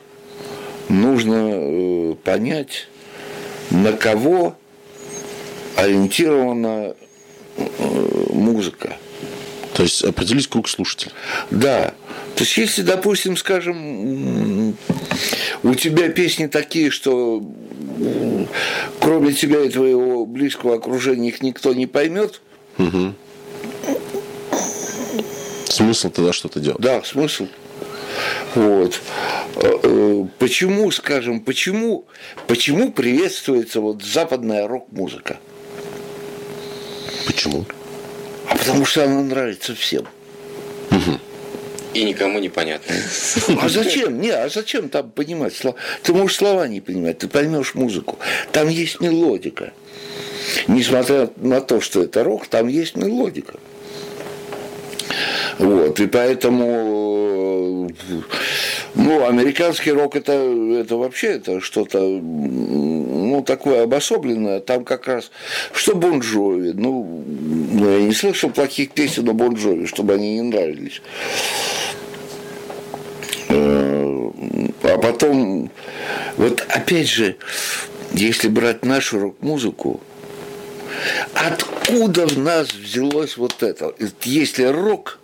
[0.88, 2.88] нужно э, понять,
[3.70, 4.56] на кого
[5.76, 6.96] ориентирована
[8.32, 8.96] музыка.
[9.74, 11.12] То есть определить круг слушателей.
[11.50, 11.94] Да.
[12.34, 14.76] То есть, если, допустим, скажем,
[15.62, 17.42] у тебя песни такие, что
[19.00, 22.40] кроме тебя и твоего близкого окружения их никто не поймет.
[22.78, 23.14] Угу.
[25.66, 26.80] Смысл тогда что-то делать?
[26.80, 27.46] Да, смысл.
[28.54, 29.00] Вот.
[29.56, 32.06] Э, э, почему, скажем, почему,
[32.46, 35.38] почему приветствуется вот западная рок-музыка?
[37.26, 37.64] Почему?
[38.48, 40.06] А потому что она нравится всем.
[40.90, 41.20] Угу.
[41.94, 42.94] И никому не понятно.
[43.60, 44.20] А зачем?
[44.20, 45.76] Не, а зачем там понимать слова?
[46.02, 48.18] Ты можешь слова не понимать, ты поймешь музыку.
[48.52, 49.72] Там есть мелодика.
[50.68, 53.54] Несмотря на то, что это рок, там есть мелодика.
[55.58, 57.90] Вот, и поэтому,
[58.94, 64.60] ну, американский рок это, это вообще это что-то, ну, такое обособленное.
[64.60, 65.30] Там как раз,
[65.72, 67.24] что Бонжови, ну,
[67.72, 71.02] ну, я не слышал плохих песен о Бонжови, чтобы они не нравились.
[73.48, 74.30] Э,
[74.82, 75.70] а потом,
[76.36, 77.36] вот опять же,
[78.12, 80.00] если брать нашу рок-музыку,
[81.34, 83.94] откуда в нас взялось вот это?
[84.22, 85.20] Если рок,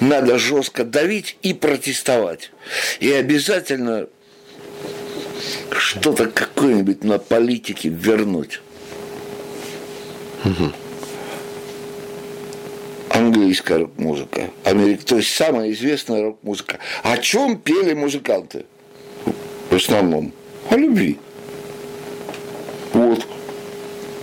[0.00, 2.50] надо жестко давить и протестовать.
[3.00, 4.06] И обязательно
[5.76, 8.60] что-то какое-нибудь на политике вернуть.
[10.44, 10.72] Угу
[13.20, 16.78] английская рок-музыка, Америка, то есть самая известная рок-музыка.
[17.02, 18.64] О чем пели музыканты?
[19.70, 20.32] В основном
[20.70, 21.18] о любви.
[22.92, 23.26] Вот.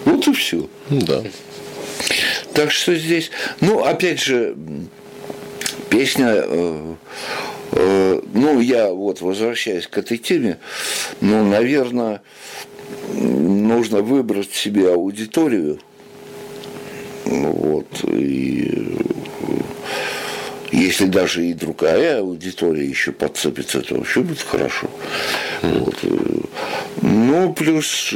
[0.06, 0.68] Вот и все.
[0.90, 1.24] Да.
[2.54, 3.30] Так что здесь,
[3.62, 4.56] ну, опять же,
[5.90, 6.96] песня, э,
[7.72, 10.58] э, ну, я вот возвращаясь к этой теме,
[11.22, 12.22] ну, наверное,
[13.14, 15.80] нужно выбрать себе аудиторию,
[17.26, 17.88] вот.
[18.04, 18.98] И
[20.72, 24.90] если даже и другая аудитория еще подцепится, то вообще будет хорошо.
[25.62, 25.96] Вот.
[27.02, 28.14] Ну, плюс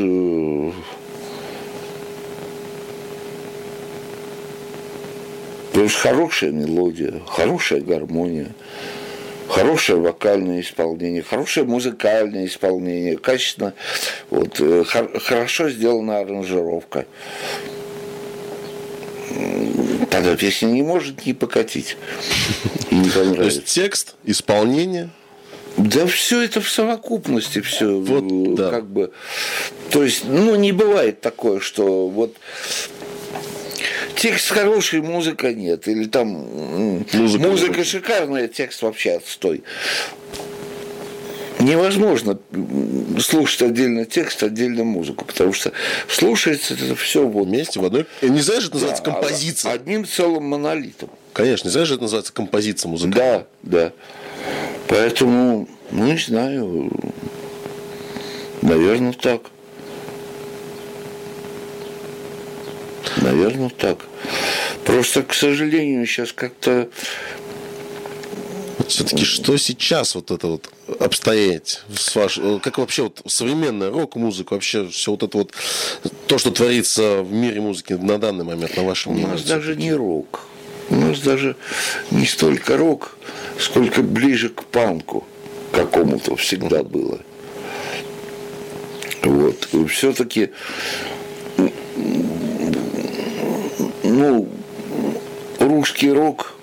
[5.72, 8.48] э, плюс хорошая мелодия, хорошая гармония,
[9.48, 13.74] хорошее вокальное исполнение, хорошее музыкальное исполнение, качественно,
[14.30, 17.06] вот, э, хорошо сделана аранжировка
[20.12, 21.98] тогда песня не может не покатить.
[22.92, 23.10] Не.
[23.10, 25.10] То есть текст, исполнение.
[25.78, 27.98] Да все это в совокупности все.
[27.98, 28.70] Вот, да.
[28.70, 29.12] Как бы.
[29.90, 32.36] То есть, ну, не бывает такое, что вот
[34.22, 35.88] текст хороший, музыка нет.
[35.88, 36.28] Или там
[37.12, 39.64] музыка, музыка шикарная, текст вообще отстой.
[41.60, 42.40] Невозможно
[43.20, 45.72] слушать отдельно текст, отдельно музыку, потому что
[46.08, 48.06] слушается это все вот вместе в одной.
[48.22, 49.72] Не знаешь, это называется да, композиция.
[49.74, 51.10] Одним целым монолитом.
[51.34, 53.48] Конечно, не знаешь, это называется композиция музыкальная.
[53.64, 53.92] Да, да.
[54.88, 56.92] Поэтому, ну не знаю,
[58.62, 59.42] наверное, так.
[63.22, 64.06] Наверное, так.
[64.86, 66.90] Просто, к сожалению, сейчас как-то
[68.88, 70.70] все-таки что сейчас вот это вот
[71.00, 71.82] обстоять?
[71.96, 75.54] С ваш, как вообще вот современная рок-музыка, вообще все вот это вот,
[76.28, 79.30] то, что творится в мире музыки на данный момент, на вашем мнении?
[79.30, 80.42] У нас даже не рок.
[80.90, 81.56] У нас даже
[82.10, 83.18] не столько рок,
[83.58, 85.26] сколько ближе к панку
[85.72, 87.20] какому-то всегда было.
[89.24, 89.70] Вот.
[89.90, 90.50] Все-таки
[94.22, 94.48] ну,
[95.60, 96.54] русский рок,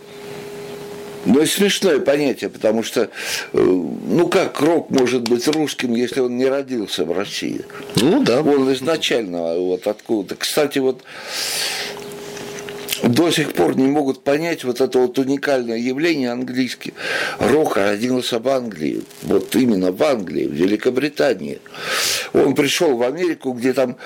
[1.25, 3.09] ну, это смешное понятие, потому что, э,
[3.53, 7.63] ну, как рок может быть русским, если он не родился в России?
[7.97, 8.41] Ну, да.
[8.41, 10.37] Он изначально вот откуда-то.
[10.37, 11.03] Кстати, вот
[13.03, 16.95] до сих пор не могут понять вот это вот уникальное явление английский.
[17.39, 21.61] Рок родился в Англии, вот именно в Англии, в Великобритании.
[22.33, 23.97] Он пришел в Америку, где там,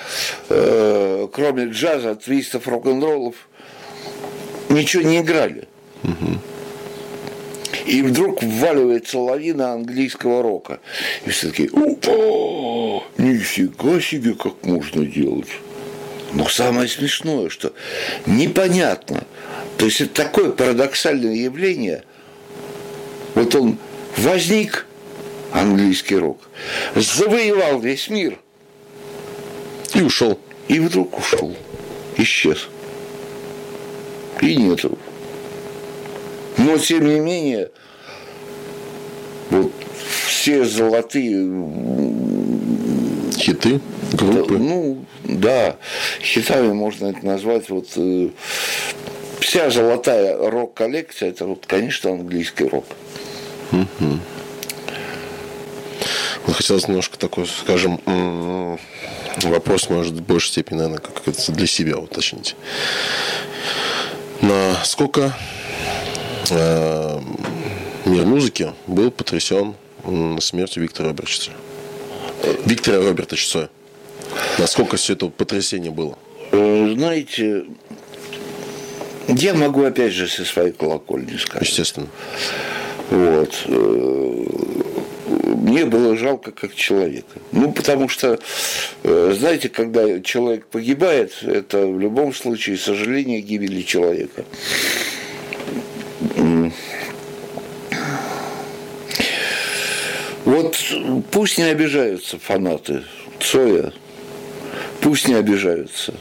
[0.49, 3.35] э, кроме джаза, твистов, рок-н-роллов,
[4.69, 5.67] ничего не играли.
[7.85, 10.79] И вдруг вваливается лавина английского рока.
[11.25, 15.49] И все таки опа, нифига себе, как можно делать.
[16.33, 17.73] Но самое смешное, что
[18.25, 19.23] непонятно.
[19.77, 22.03] То есть это такое парадоксальное явление.
[23.35, 23.77] Вот он
[24.17, 24.87] возник,
[25.51, 26.41] английский рок,
[26.95, 28.39] завоевал весь мир.
[29.93, 30.39] И ушел.
[30.67, 31.55] И вдруг ушел.
[32.17, 32.67] Исчез.
[34.41, 34.97] И нету.
[36.57, 37.69] Но тем не менее,
[39.51, 39.71] вот
[40.27, 41.47] все золотые
[43.37, 43.79] хиты
[44.13, 44.57] группы.
[44.57, 45.75] Ну, да,
[46.21, 48.29] хитами можно это назвать вот э,
[49.39, 52.85] вся золотая рок-коллекция, это вот, конечно, английский рок.
[53.71, 54.19] Угу.
[56.45, 57.99] Вот хотелось немножко такой, скажем,
[59.43, 62.55] вопрос, может, в большей степени, наверное, как это для себя уточнить.
[64.41, 65.33] Насколько
[66.49, 67.21] э,
[68.05, 69.75] мир музыки был потрясен
[70.41, 71.51] смертью Виктора Робертовича?
[72.65, 73.69] Виктора Робертовича.
[74.57, 76.17] Насколько все это потрясение было?
[76.51, 77.65] Э, знаете,
[79.27, 81.67] я могу опять же со своей колокольни сказать.
[81.67, 82.07] Естественно.
[83.09, 83.63] Вот.
[83.65, 84.45] Э,
[85.27, 87.39] мне было жалко как человека.
[87.51, 88.39] Ну, потому что,
[89.03, 94.45] э, знаете, когда человек погибает, это в любом случае сожаление гибели человека.
[100.45, 100.77] Вот
[101.31, 103.03] пусть не обижаются фанаты
[103.39, 103.93] Цоя,
[105.01, 106.13] Пусть не обижаются.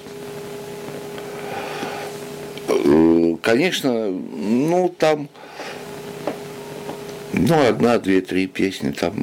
[3.42, 5.28] Конечно, ну там,
[7.32, 9.14] ну одна, две, три песни там,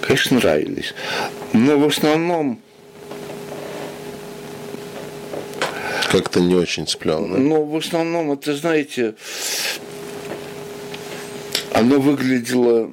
[0.00, 0.94] конечно, нравились.
[1.52, 2.60] Но в основном
[6.10, 7.36] как-то не очень цепляло, да?
[7.36, 9.14] Ну, в основном, это, знаете,
[11.72, 12.90] оно выглядело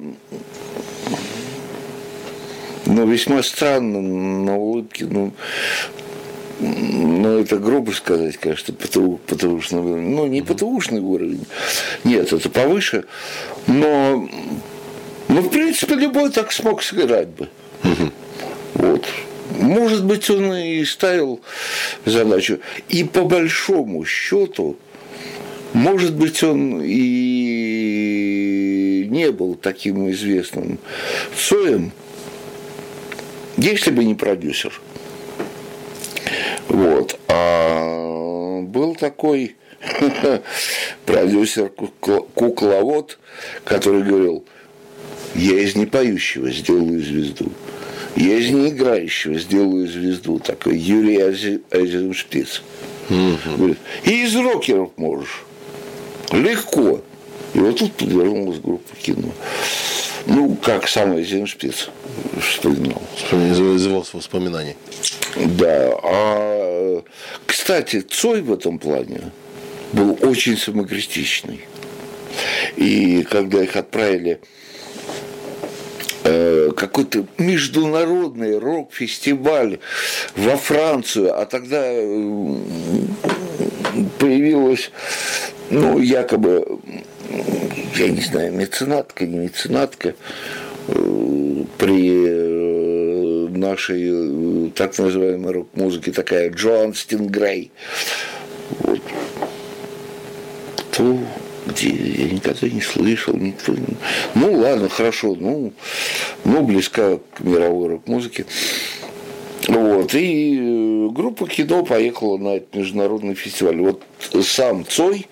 [2.94, 5.32] но весьма странно на улыбке, ну,
[6.60, 10.10] ну, это грубо сказать, конечно, ПТУ, ПТУшный уровень.
[10.10, 11.44] Ну, не ПТУшный уровень.
[12.04, 13.04] Нет, это повыше.
[13.66, 14.28] Но,
[15.26, 17.48] ну, в принципе, любой так смог сыграть бы.
[18.74, 19.04] Вот.
[19.58, 21.40] Может быть, он и ставил
[22.04, 22.60] задачу.
[22.88, 24.76] И по большому счету,
[25.72, 27.64] может быть, он и
[29.10, 30.78] не был таким известным
[31.36, 31.90] Цоем,
[33.56, 34.80] если бы не продюсер.
[36.68, 37.18] Вот.
[37.28, 39.56] А был такой
[41.06, 43.18] продюсер кукловод,
[43.64, 44.44] который говорил,
[45.34, 47.50] я из непоющего сделаю звезду.
[48.16, 50.38] Я из неиграющего сделаю звезду.
[50.38, 52.62] Такой Юрий Азимшпиц.
[53.08, 55.44] Говорит, и из рокеров можешь.
[56.30, 57.02] Легко.
[57.54, 59.32] И вот тут подвернулась группа кино.
[60.26, 61.90] Ну, как самый Зеншпиц
[62.40, 63.02] вспоминал.
[63.32, 64.76] Из его воспоминаний.
[65.36, 65.94] Да.
[66.02, 67.02] А,
[67.46, 69.32] кстати, Цой в этом плане
[69.92, 71.60] был очень самокритичный.
[72.76, 74.40] И когда их отправили
[76.24, 79.78] э, какой-то международный рок-фестиваль
[80.36, 82.56] во Францию, а тогда э,
[84.18, 84.90] появилась,
[85.70, 86.80] ну, якобы,
[87.96, 90.14] я не знаю, меценатка, не меценатка,
[91.78, 97.70] при нашей так называемой рок-музыке такая Джоан Стингрей.
[98.80, 99.00] Вот.
[100.92, 101.18] То
[101.66, 103.74] где я никогда не слышал, никто.
[104.34, 105.72] Ну, ладно, хорошо, ну,
[106.44, 108.46] ну близка к мировой рок-музыке.
[109.68, 113.76] Вот, и э, группа кино поехала на этот международный фестиваль.
[113.78, 114.02] Вот
[114.42, 115.26] сам Цой,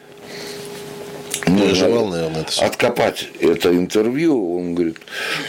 [1.44, 2.64] Переживал, наверное, это все.
[2.64, 4.98] Откопать это интервью, он говорит,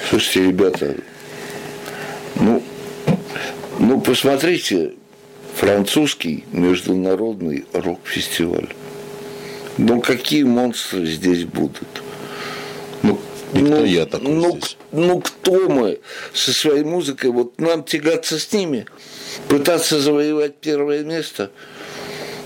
[0.10, 0.96] слушайте, ребята,
[2.36, 2.64] ну,
[3.80, 4.94] ну посмотрите,
[5.56, 8.70] французский международный рок-фестиваль.
[9.78, 12.04] Ну какие монстры здесь будут?
[13.02, 13.20] Ну,
[13.54, 14.78] и кто ну, я такой ну, здесь?
[14.92, 16.00] Ну кто мы
[16.34, 17.32] со своей музыкой?
[17.32, 18.86] Вот нам тягаться с ними,
[19.48, 21.52] пытаться завоевать первое место.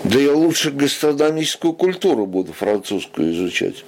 [0.10, 3.84] Да я лучше гастрономическую культуру буду французскую изучать.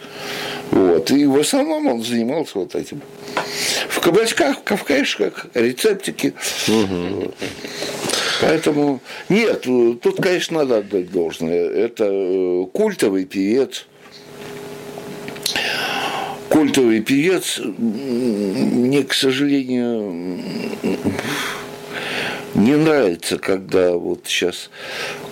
[0.72, 1.12] Вот.
[1.12, 3.02] И в основном он занимался вот этим.
[3.88, 6.34] В кабачках, в кафешках, рецептики.
[6.68, 7.34] Угу.
[8.42, 11.70] Поэтому нет, тут, конечно, надо отдать должное.
[11.70, 13.86] Это э, культовый певец.
[16.50, 20.40] Культовый певец, мне, к сожалению,
[22.60, 24.70] не нравится, когда вот сейчас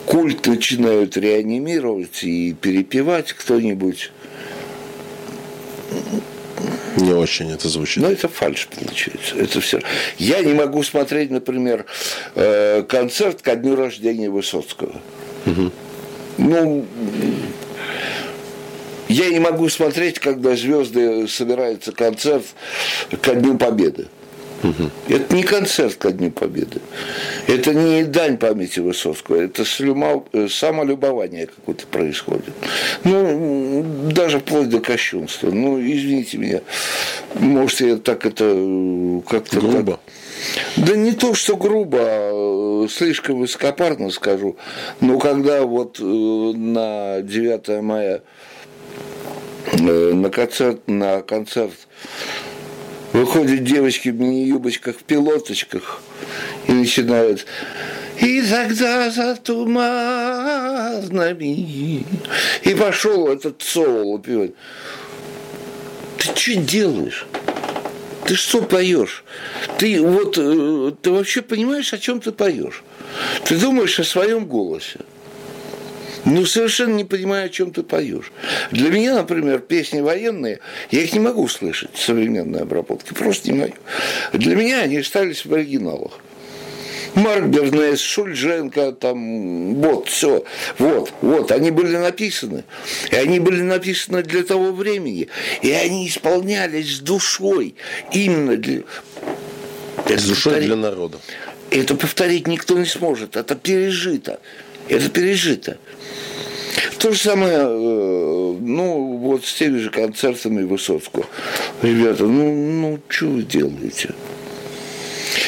[0.05, 4.11] культ начинают реанимировать и перепевать кто-нибудь.
[6.95, 8.01] Не очень это звучит.
[8.01, 9.35] Но это фальш получается.
[9.35, 9.81] Это все.
[10.17, 11.85] Я не могу смотреть, например,
[12.35, 14.99] э, концерт ко дню рождения Высоцкого.
[15.45, 15.71] Угу.
[16.39, 16.85] Ну,
[19.09, 22.45] я не могу смотреть, когда звезды собирается концерт
[23.21, 24.07] ко Дню Победы.
[24.67, 25.15] Угу.
[25.15, 26.79] Это не концерт ко Дню Победы.
[27.47, 29.41] Это не дань памяти Высоцкого.
[29.41, 32.53] Это слюма, э, самолюбование какое-то происходит.
[33.03, 35.49] Ну, даже вплоть до кощунства.
[35.49, 36.61] Ну, извините меня.
[37.35, 39.59] Может, я так это э, как-то...
[39.59, 39.91] Грубо?
[39.93, 40.85] Так...
[40.85, 44.57] Да не то, что грубо, а э, слишком высокопарно скажу.
[45.01, 48.21] Но когда вот на 9 мая
[49.73, 51.73] на концерт, на концерт
[53.17, 56.01] Выходят девочки в мини-юбочках, в пилоточках
[56.67, 57.47] и начинают
[58.21, 61.15] и тогда за туманами.
[62.61, 64.51] И пошел этот соло певать.
[66.19, 67.25] Ты что делаешь?
[68.25, 69.23] Ты что поешь?
[69.79, 72.83] Ты вот э, ты вообще понимаешь, о чем ты поешь?
[73.45, 74.99] Ты думаешь о своем голосе.
[76.29, 78.33] Ну, совершенно не понимаю, о чем ты поешь.
[78.71, 80.59] Для меня, например, песни военные,
[80.91, 83.73] я их не могу слышать в современной обработке, просто не могу.
[84.33, 86.11] Для меня они остались в оригиналах.
[87.15, 90.43] Марк Бернес, Шульженко, там, вот, все,
[90.77, 92.65] вот, вот, они были написаны.
[93.09, 95.29] И они были написаны для того времени.
[95.61, 97.75] И они исполнялись с душой,
[98.11, 98.81] именно для...
[100.09, 101.19] С душой для народа.
[101.71, 104.41] Это повторить никто не сможет, это пережито.
[104.89, 105.77] Это пережито.
[106.99, 111.25] То же самое, э, ну, вот с теми же концертами Высоцкого.
[111.81, 114.13] Ребята, ну, ну что вы делаете?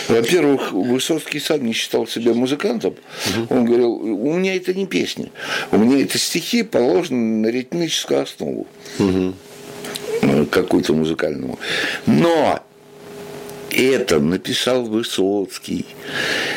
[0.08, 2.96] Во-первых, Высоцкий сам не считал себя музыкантом.
[3.28, 3.56] Угу.
[3.56, 5.32] Он говорил, у меня это не песни,
[5.72, 8.68] у меня это стихи положены на ритмическую основу.
[9.00, 9.34] Угу
[10.52, 11.58] какую-то музыкальную.
[12.06, 12.60] Но
[13.72, 15.86] это написал Высоцкий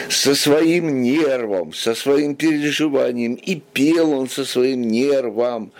[0.08, 5.72] со своим нервом, со своим переживанием, и пел он со своим нервом.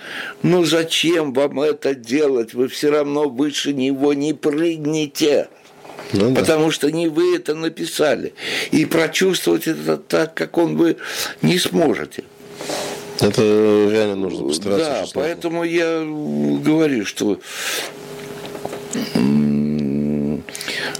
[0.42, 2.54] Ну зачем вам это делать?
[2.54, 5.48] Вы все равно выше него не прыгнете.
[6.12, 6.72] Ну, потому да.
[6.72, 8.34] что не вы это написали.
[8.70, 10.96] И прочувствовать это так, как он вы
[11.40, 12.24] не сможете.
[13.20, 13.40] Это
[13.90, 15.14] реально нужно постараться.
[15.14, 17.40] Да, поэтому я говорю, что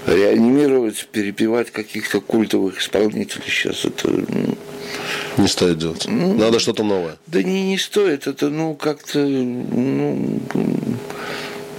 [0.05, 4.09] реанимировать, перепевать каких-то культовых исполнителей сейчас это...
[4.09, 4.57] Ну,
[5.37, 6.05] не стоит делать.
[6.07, 7.17] Ну, Надо что-то новое.
[7.27, 8.27] Да не, не стоит.
[8.27, 10.39] Это, ну, как-то, ну,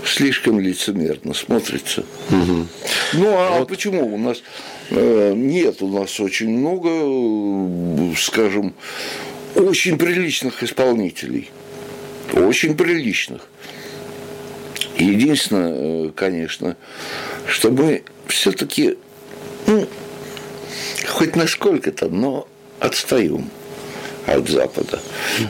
[0.04, 2.04] слишком лицемерно смотрится.
[2.30, 2.66] Угу.
[3.14, 3.68] Ну, а вот.
[3.68, 4.42] почему у нас
[4.90, 8.74] э, нет у нас очень много, скажем,
[9.54, 11.50] очень приличных исполнителей.
[12.32, 13.46] Очень приличных.
[14.96, 16.76] Единственное, э, конечно,
[17.46, 18.96] что мы все-таки,
[19.66, 19.88] ну,
[21.08, 22.46] хоть насколько-то, но
[22.80, 23.50] отстаем.
[24.26, 25.00] От Запада.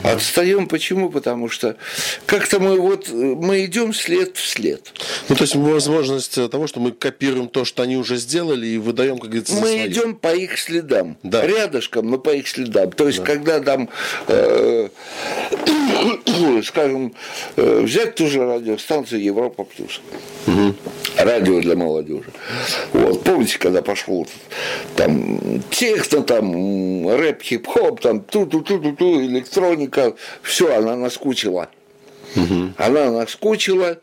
[0.03, 1.09] Отстаем почему?
[1.09, 1.77] Потому что
[2.25, 4.91] как-то мы вот мы идем след в след.
[5.29, 9.17] Ну, то есть возможность того, что мы копируем то, что они уже сделали, и выдаем,
[9.17, 9.87] как говорится, Мы свои.
[9.87, 11.17] идем по их следам.
[11.23, 11.45] Да.
[11.45, 12.91] Рядышком, но по их следам.
[12.91, 13.25] То есть, да.
[13.25, 13.89] когда там,
[14.27, 14.89] э,
[16.63, 17.13] скажем,
[17.55, 20.01] э, взять ту же радиостанцию Европа Плюс.
[20.47, 20.75] Угу.
[21.17, 22.31] Радио для молодежи.
[22.93, 24.27] Вот, помните, когда пошел
[24.95, 28.21] там техно, там рэп, хип-хоп, там
[28.65, 31.69] ту-ту-ту-ту-ту, электроника, все, она наскучила.
[32.35, 32.73] Угу.
[32.77, 33.97] Она наскучила,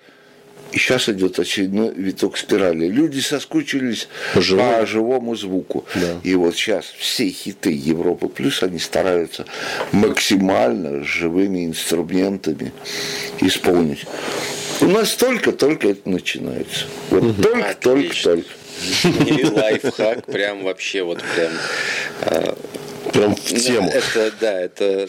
[0.73, 2.87] и сейчас идет очередной виток спирали.
[2.87, 5.85] Люди соскучились по, живому, по живому звуку.
[5.95, 6.21] Да.
[6.23, 9.45] И вот сейчас все хиты Европы плюс они стараются
[9.93, 12.73] максимально живыми инструментами
[13.41, 14.07] исполнить.
[14.81, 16.87] У нас только-только это начинается.
[17.11, 17.43] Вот угу.
[17.43, 18.49] только-только-только.
[19.27, 21.53] И лайфхак прям вообще вот прям
[22.23, 22.57] а,
[23.13, 23.91] прям в тему.
[23.91, 25.09] Это, да, это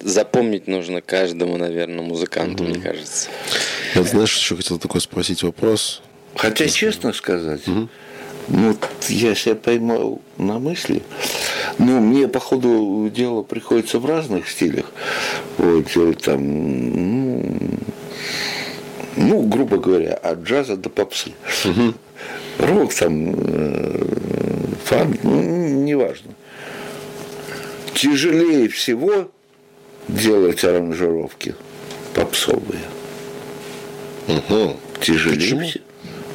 [0.00, 2.72] запомнить нужно каждому, наверное, музыканту, угу.
[2.72, 3.28] мне кажется.
[3.94, 6.02] Я, знаешь, еще хотел такой спросить вопрос.
[6.34, 7.88] Хотя, честно сказать, угу.
[8.48, 8.76] ну,
[9.08, 11.02] я себя поймал на мысли,
[11.78, 14.92] ну, мне, по ходу дела, приходится в разных стилях,
[15.56, 17.56] вот, там, ну,
[19.16, 21.32] ну, грубо говоря, от джаза до попсы.
[21.64, 21.94] Угу.
[22.58, 24.04] Рок там, э,
[24.84, 25.42] фан, ну,
[25.84, 26.35] неважно
[27.96, 29.30] тяжелее всего
[30.06, 31.56] делать аранжировки
[32.14, 32.84] попсовые.
[34.28, 34.76] Угу.
[35.00, 35.82] Тяжелее, всего.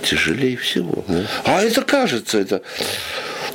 [0.03, 1.03] тяжелее всего.
[1.07, 1.25] Да.
[1.45, 2.61] А это кажется, это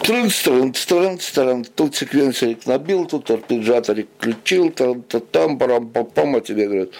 [0.03, 6.41] трын стрын стрын стрын тут секвенсорик набил, тут арпеджаторик включил, там, там, парам, пам, а
[6.41, 6.91] тебе говорят,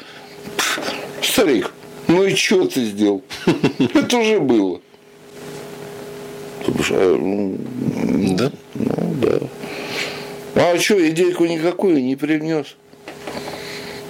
[1.23, 1.73] старик,
[2.09, 3.23] ну и что ты сделал?
[3.95, 4.81] Это уже было.
[6.67, 8.51] Да?
[8.75, 9.39] Ну, да.
[10.59, 12.77] А что, идейку никакую не привнес?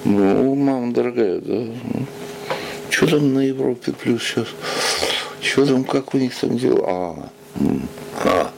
[0.05, 1.65] Ну, мама дорогая, да.
[2.89, 4.47] Что там на Европе плюс сейчас?
[5.43, 6.85] Что там, как у них там дела?
[6.87, 7.29] А,
[8.23, 8.53] а,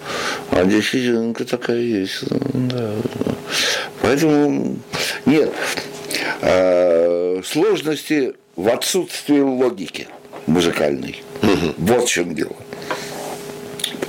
[0.51, 2.25] а действительно такая есть.
[2.29, 2.93] Да,
[3.25, 3.33] да.
[4.03, 4.77] Поэтому
[5.25, 5.51] нет.
[6.43, 10.09] А, сложности в отсутствии логики
[10.47, 11.23] музыкальной.
[11.43, 11.75] Угу.
[11.79, 12.57] Вот в чем дело.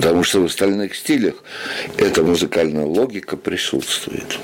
[0.00, 1.34] Потому что в остальных стилях
[1.98, 4.38] эта музыкальная логика присутствует.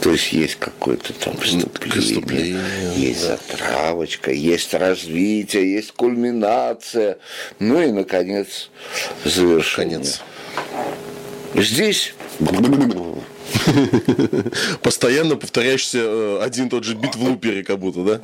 [0.00, 2.58] То есть есть какое-то там вступление,
[2.96, 3.36] есть да.
[3.36, 7.18] затравочка, есть развитие, есть кульминация,
[7.60, 8.70] ну и, наконец,
[9.24, 9.98] завершение.
[9.98, 10.20] Конец.
[11.54, 12.14] Здесь
[14.82, 18.20] Постоянно повторяющийся э, один тот же бит в лупере, как будто, да?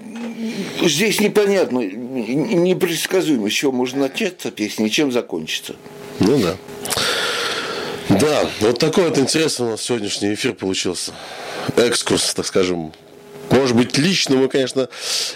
[0.87, 5.77] Здесь непонятно, непредсказуемо, с чего можно начаться песня и чем закончится.
[6.21, 6.57] Ну да.
[8.09, 11.13] Да, вот такой вот интересный у нас сегодняшний эфир получился.
[11.77, 12.93] Экскурс, так скажем.
[13.51, 14.89] Может быть, лично мы, конечно,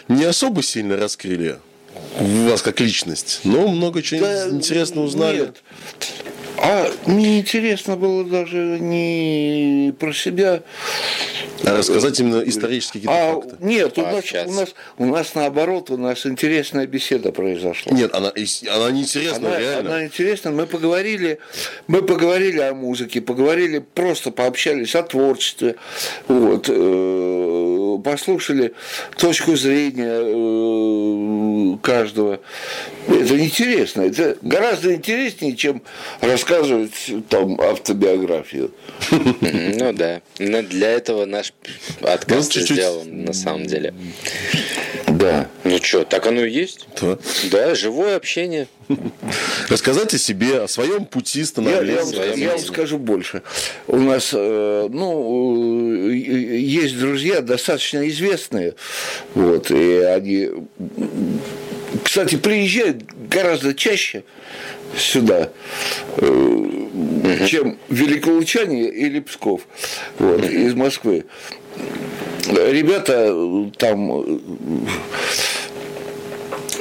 [0.09, 1.59] не особо сильно раскрыли
[2.19, 5.39] вас как личность, но много чего да, интересного узнали.
[5.39, 5.63] Нет.
[6.63, 10.63] А мне интересно было даже не про себя.
[11.65, 13.57] А рассказать именно исторические какие-то а, факты.
[13.61, 17.93] Нет, у, а, нас, у, нас, у нас наоборот, у нас интересная беседа произошла.
[17.93, 18.33] Нет, она,
[18.75, 19.91] она не интересная, она, реально.
[19.91, 20.53] Она интересная.
[20.53, 21.39] Мы поговорили,
[21.87, 25.77] мы поговорили о музыке, поговорили, просто пообщались о творчестве.
[26.29, 28.75] Вот, э, послушали
[29.17, 32.41] точку зрения э, каждого.
[33.11, 34.03] Это интересно.
[34.03, 35.83] Это гораздо интереснее, чем
[36.21, 38.73] рассказывать там автобиографию.
[39.11, 40.21] Ну да.
[40.39, 41.53] Но для этого наш
[42.03, 42.77] отказ чуть-чуть...
[42.77, 43.95] сделан на самом деле.
[45.09, 45.49] Да.
[45.65, 46.87] Ну что, так оно и есть?
[47.01, 47.19] Да.
[47.51, 48.69] Да, живое общение.
[49.69, 52.03] Рассказать о себе, о своем пути становления.
[52.13, 53.43] Я, я, я вам скажу больше.
[53.87, 58.75] У нас, э, ну, э, есть друзья достаточно известные,
[59.35, 60.51] вот, и они,
[62.03, 64.25] кстати, приезжают гораздо чаще
[64.97, 65.51] сюда,
[66.17, 69.63] э, чем великолучане или Псков
[70.19, 71.25] вот, из Москвы.
[72.47, 74.25] Ребята там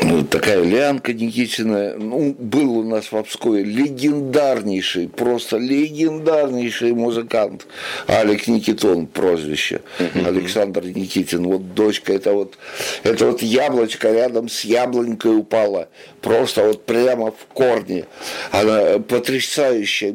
[0.10, 7.68] ну, такая Лянка Никитина, ну, был у нас в Обскове легендарнейший, просто легендарнейший музыкант.
[8.08, 9.82] Алек Никитон, прозвище,
[10.16, 12.58] Александр Никитин, вот дочка, это вот,
[13.04, 15.90] это вот яблочко рядом с яблонькой упала,
[16.22, 18.06] просто вот прямо в корне,
[18.52, 20.12] она потрясающая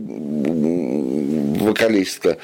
[1.75, 2.39] вокалистка,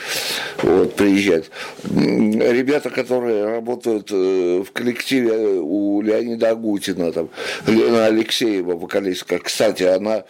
[0.62, 1.50] вот, приезжает.
[1.84, 7.28] Ребята, которые работают э, в коллективе у Леонида Агутина, там,
[7.66, 9.38] Лена Алексеева, вокалистка.
[9.38, 10.24] Кстати, она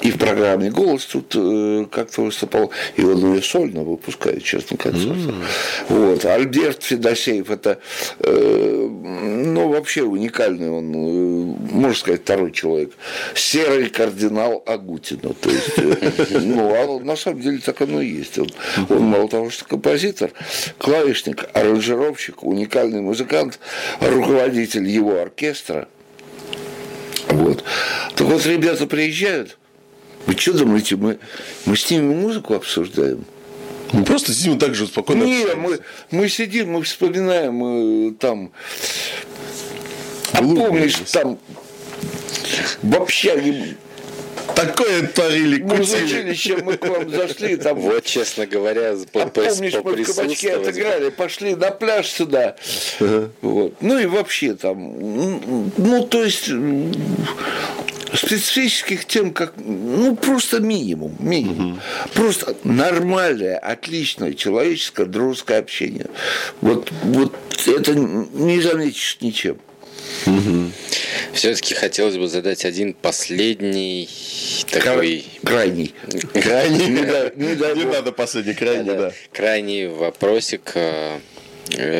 [0.00, 5.16] и в программе «Голос» тут э, как-то выступал, и он ее сольно выпускает, честно концерт.
[5.16, 5.44] Mm.
[5.88, 6.24] Вот.
[6.24, 7.78] Альберт Федосеев, это,
[8.20, 12.92] э, ну, вообще уникальный он, э, можно сказать, второй человек.
[13.34, 15.34] Серый кардинал Агутина.
[15.34, 18.38] То есть, э, ну, а на самом деле так оно и есть.
[18.38, 18.48] Он,
[18.88, 20.32] он мало того, что композитор,
[20.78, 23.60] клавишник, аранжировщик, уникальный музыкант,
[24.00, 25.86] руководитель его оркестра.
[27.28, 27.62] Вот.
[28.16, 29.58] Так вот, ребята приезжают,
[30.26, 31.18] вы что думаете, мы,
[31.64, 33.24] мы с ними музыку обсуждаем?
[33.92, 35.24] Мы просто сидим так же спокойно.
[35.24, 35.80] Нет, мы,
[36.10, 38.52] мы сидим, мы вспоминаем мы, там.
[40.32, 41.38] А помнишь, там
[42.82, 43.76] в общаге
[44.54, 47.78] Такое творили, Мы в училище, мы к вам зашли, там...
[47.78, 52.56] Вот, честно говоря, по, а помнишь, мы в кабачке отыграли, пошли на пляж сюда.
[52.98, 53.30] Uh-huh.
[53.40, 53.74] Вот.
[53.80, 56.50] Ну и вообще там, ну, то есть
[58.14, 61.72] специфических тем, как, ну, просто минимум, минимум.
[61.72, 61.80] Угу.
[62.14, 66.06] Просто нормальное, отличное человеческое, дружеское общение.
[66.60, 67.34] Вот, вот
[67.66, 69.58] это не заметишь ничем.
[70.26, 70.70] Угу.
[71.32, 74.08] Все-таки хотелось бы задать один последний
[74.70, 75.24] такой...
[75.44, 75.94] Крайний.
[76.32, 76.86] Крайний.
[77.36, 79.12] Не надо последний, крайний, да.
[79.32, 81.18] Крайний вопросик э,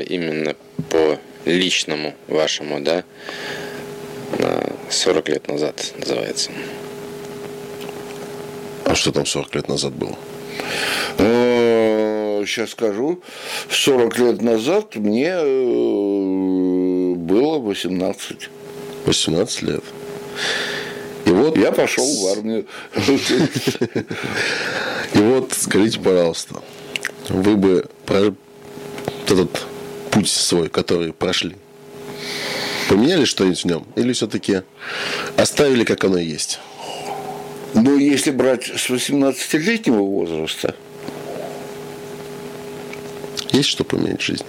[0.08, 0.54] именно
[0.90, 3.04] по личному вашему, да,
[4.92, 6.50] 40 лет назад называется.
[8.84, 10.16] А что там 40 лет назад было?
[12.46, 13.22] Сейчас э, скажу.
[13.70, 18.50] 40 лет назад мне э, было 18.
[19.06, 19.84] 18 лет.
[21.24, 22.66] И вот я пошел в армию.
[25.14, 26.56] И вот скажите, пожалуйста,
[27.28, 27.86] вы бы
[29.26, 29.66] этот
[30.10, 31.56] путь свой, который прошли,
[32.92, 33.86] Поменяли что-нибудь в нем?
[33.96, 34.60] Или все-таки
[35.38, 36.60] оставили, как оно есть?
[37.72, 40.74] Ну, если брать с 18-летнего возраста.
[43.50, 44.44] Есть что поменять в жизни?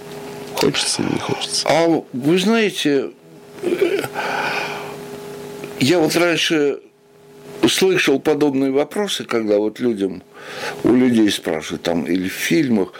[0.56, 1.66] Хочется или не хочется?
[1.66, 3.12] А вы знаете,
[5.80, 6.80] я вот раньше
[7.68, 10.22] слышал подобные вопросы, когда вот людям,
[10.82, 12.92] у людей спрашивают там, или в фильмах,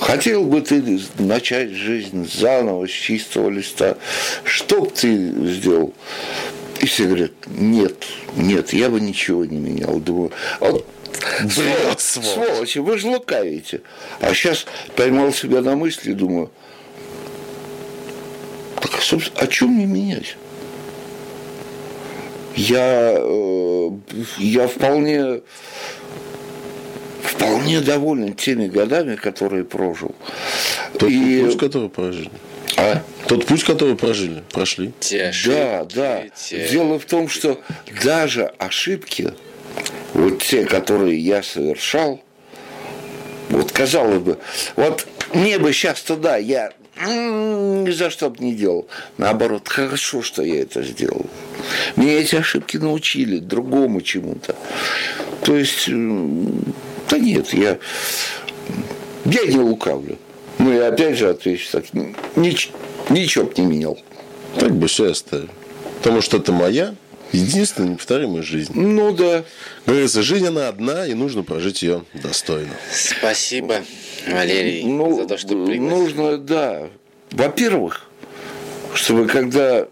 [0.00, 3.96] хотел бы ты начать жизнь заново, с чистого листа,
[4.44, 5.94] что бы ты сделал?
[6.80, 8.04] И все говорят, нет,
[8.36, 9.98] нет, я бы ничего не менял.
[9.98, 10.30] Думаю,
[10.60, 10.86] вот
[11.40, 12.28] Бред, сволочь.
[12.28, 13.80] сволочи, вы же лукавите.
[14.20, 16.50] А сейчас поймал себя на мысли, думаю,
[18.80, 20.36] так, собственно, о чем мне менять?
[22.56, 23.90] Я, э,
[24.38, 25.42] я вполне,
[27.22, 30.14] вполне доволен теми годами, которые прожил.
[30.98, 31.44] Тот и...
[31.44, 32.30] путь, который прожили.
[32.76, 33.02] А?
[33.28, 34.92] Тот путь, который прожили, прошли.
[35.00, 36.22] Те ошибки, да, да.
[36.34, 36.68] Те...
[36.68, 37.60] Дело в том, что
[38.04, 39.32] даже ошибки,
[40.14, 42.22] вот те, которые я совершал,
[43.48, 44.38] вот казалось бы,
[44.76, 48.88] вот мне бы сейчас туда, я за что бы не делал.
[49.18, 51.26] Наоборот, хорошо, что я это сделал.
[51.96, 54.56] Меня эти ошибки научили другому чему-то.
[55.42, 57.78] То есть, да нет, я,
[59.24, 60.18] я не лукавлю.
[60.58, 61.84] Ну и опять же отвечу так,
[62.34, 62.70] нич,
[63.10, 63.98] ничего бы не менял.
[64.58, 65.50] Так бы все оставил.
[65.98, 66.94] Потому что это моя
[67.32, 68.72] единственная неповторимая жизнь.
[68.74, 69.44] Ну да.
[69.84, 72.72] Говорится, жизнь она одна, и нужно прожить ее достойно.
[72.92, 73.82] Спасибо,
[74.26, 75.98] Валерий, ну, за то, что пригласил.
[75.98, 76.88] Нужно, да.
[77.30, 78.06] Во-первых,
[78.94, 79.86] чтобы когда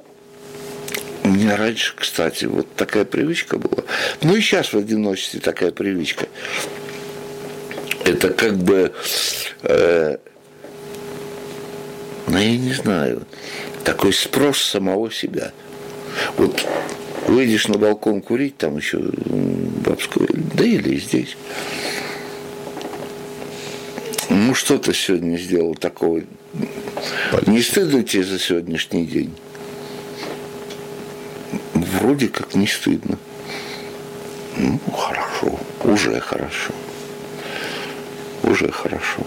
[1.24, 3.84] у меня раньше, кстати, вот такая привычка была.
[4.22, 6.26] Ну и сейчас в одиночестве такая привычка.
[8.04, 8.92] Это как бы,
[9.62, 10.16] э,
[12.26, 13.26] ну я не знаю,
[13.84, 15.52] такой спрос самого себя.
[16.36, 16.66] Вот
[17.26, 21.36] выйдешь на балкон курить, там еще в Обской, да или здесь.
[24.30, 26.22] Ну что ты сегодня сделал такого?
[27.46, 29.34] Не стыдно тебе за сегодняшний день?
[32.04, 33.18] вроде как не стыдно.
[34.56, 36.72] Ну, хорошо, уже хорошо.
[38.42, 39.22] Уже хорошо.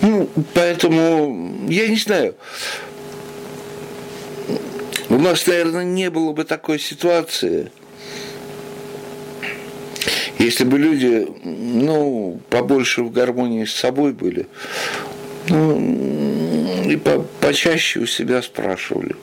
[0.00, 2.34] Ну, поэтому, я не знаю,
[5.08, 7.70] у нас, наверное, не было бы такой ситуации,
[10.42, 14.46] если бы люди, ну, побольше в гармонии с собой были.
[15.48, 15.78] Ну,
[16.62, 19.16] и по, почаще у себя спрашивали,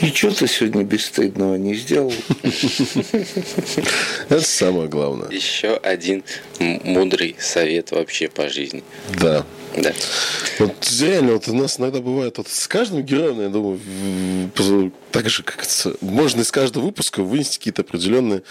[0.00, 2.12] ничего ты сегодня бесстыдного не сделал?
[4.28, 5.28] Это самое главное.
[5.30, 6.24] Еще один
[6.58, 8.82] мудрый совет вообще по жизни.
[9.20, 9.44] Да.
[9.76, 9.92] Да.
[10.60, 13.80] Вот реально, вот у нас иногда бывает, вот с каждым героем, я думаю,
[15.10, 18.42] так же, как это, можно из каждого выпуска вынести какие-то определенные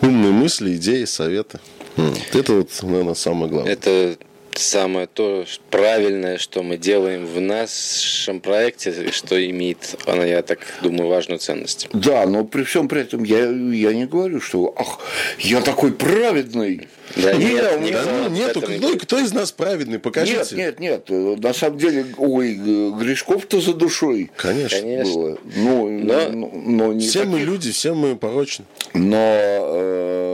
[0.00, 1.58] умные мысли, идеи, советы.
[1.96, 3.72] Вот это вот, наверное, самое главное.
[3.72, 4.16] Это
[4.60, 11.08] самое то правильное, что мы делаем в нашем проекте, что имеет, она, я так думаю,
[11.08, 11.88] важную ценность.
[11.92, 14.98] Да, но при всем при этом я, я не говорю, что ах,
[15.38, 16.88] я такой праведный.
[17.16, 19.98] Да, нет, Нет, никто да, ну, нету, этом не кто, из нас праведный?
[19.98, 20.54] Покажите.
[20.54, 21.42] Нет, нет, нет.
[21.42, 24.78] На самом деле, ой, грешков-то за душой Конечно.
[24.78, 25.12] Конечно.
[25.12, 25.38] было.
[25.56, 27.46] Ну, Но- но, но не Все мы таких.
[27.48, 28.64] люди, все мы порочны.
[28.94, 30.29] Но, э,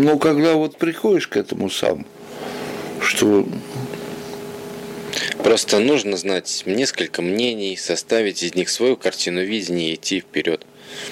[0.00, 2.06] но когда вот приходишь к этому сам,
[3.00, 3.46] что
[5.42, 10.64] Просто нужно знать несколько мнений, составить из них свою картину видения и идти вперед.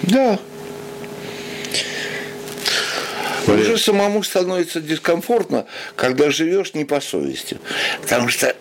[0.02, 0.38] да,
[3.46, 3.60] Блин.
[3.60, 5.66] уже самому становится дискомфортно,
[5.96, 7.58] когда живешь не по совести.
[8.02, 8.54] Потому что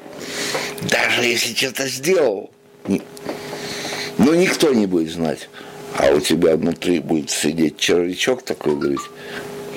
[0.89, 2.49] даже если что-то сделал,
[2.87, 5.49] ну никто не будет знать.
[5.97, 8.99] А у тебя внутри будет сидеть червячок такой, говорить,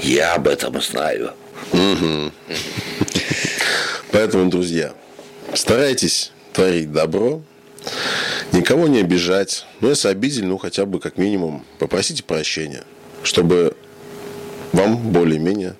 [0.02, 1.32] я об этом знаю.
[4.12, 4.92] Поэтому, друзья,
[5.54, 7.42] старайтесь творить добро,
[8.52, 9.66] никого не обижать.
[9.80, 12.84] Но если обидели, ну хотя бы как минимум попросите прощения,
[13.22, 13.76] чтобы
[14.72, 15.76] вам более-менее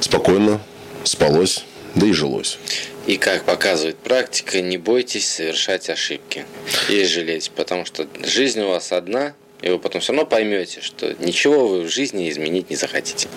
[0.00, 0.60] спокойно
[1.04, 1.64] спалось,
[1.94, 2.58] да и жилось.
[3.06, 6.44] И как показывает практика, не бойтесь совершать ошибки
[6.88, 11.14] и жалеть, потому что жизнь у вас одна, и вы потом все равно поймете, что
[11.18, 13.28] ничего вы в жизни изменить не захотите.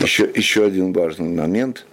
[0.00, 1.84] Еще, еще один важный момент.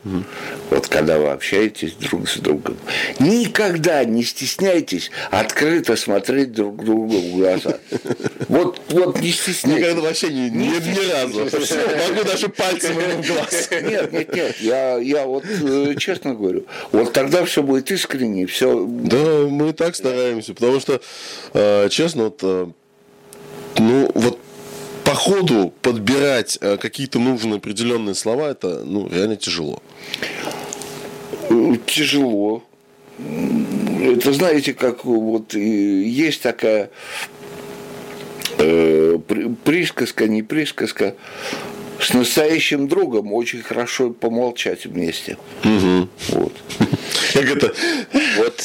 [0.69, 2.77] Вот когда вы общаетесь друг с другом,
[3.19, 7.79] никогда не стесняйтесь открыто смотреть друг другу в глаза.
[8.47, 9.83] Вот, вот не стесняйтесь.
[9.83, 11.45] Никогда вообще ни, ни, ни разу.
[11.59, 11.75] Всё,
[12.09, 13.69] могу даже пальцем в глаз.
[13.71, 18.85] Нет, нет, нет, я, я вот э, честно говорю, вот тогда все будет искренне, все.
[18.85, 21.01] Да, мы и так стараемся, потому что,
[21.53, 22.67] э, честно, вот, э,
[23.77, 24.39] ну, вот
[25.03, 29.81] по ходу подбирать э, какие-то нужные определенные слова, это, ну, реально тяжело.
[31.49, 32.63] Э, Тяжело.
[34.01, 36.89] Это знаете, как вот есть такая
[38.57, 41.15] э, при- присказка, не присказка.
[41.99, 45.37] С настоящим другом очень хорошо помолчать вместе.
[46.29, 46.53] Вот.
[47.33, 47.73] Как это?
[48.37, 48.63] Вот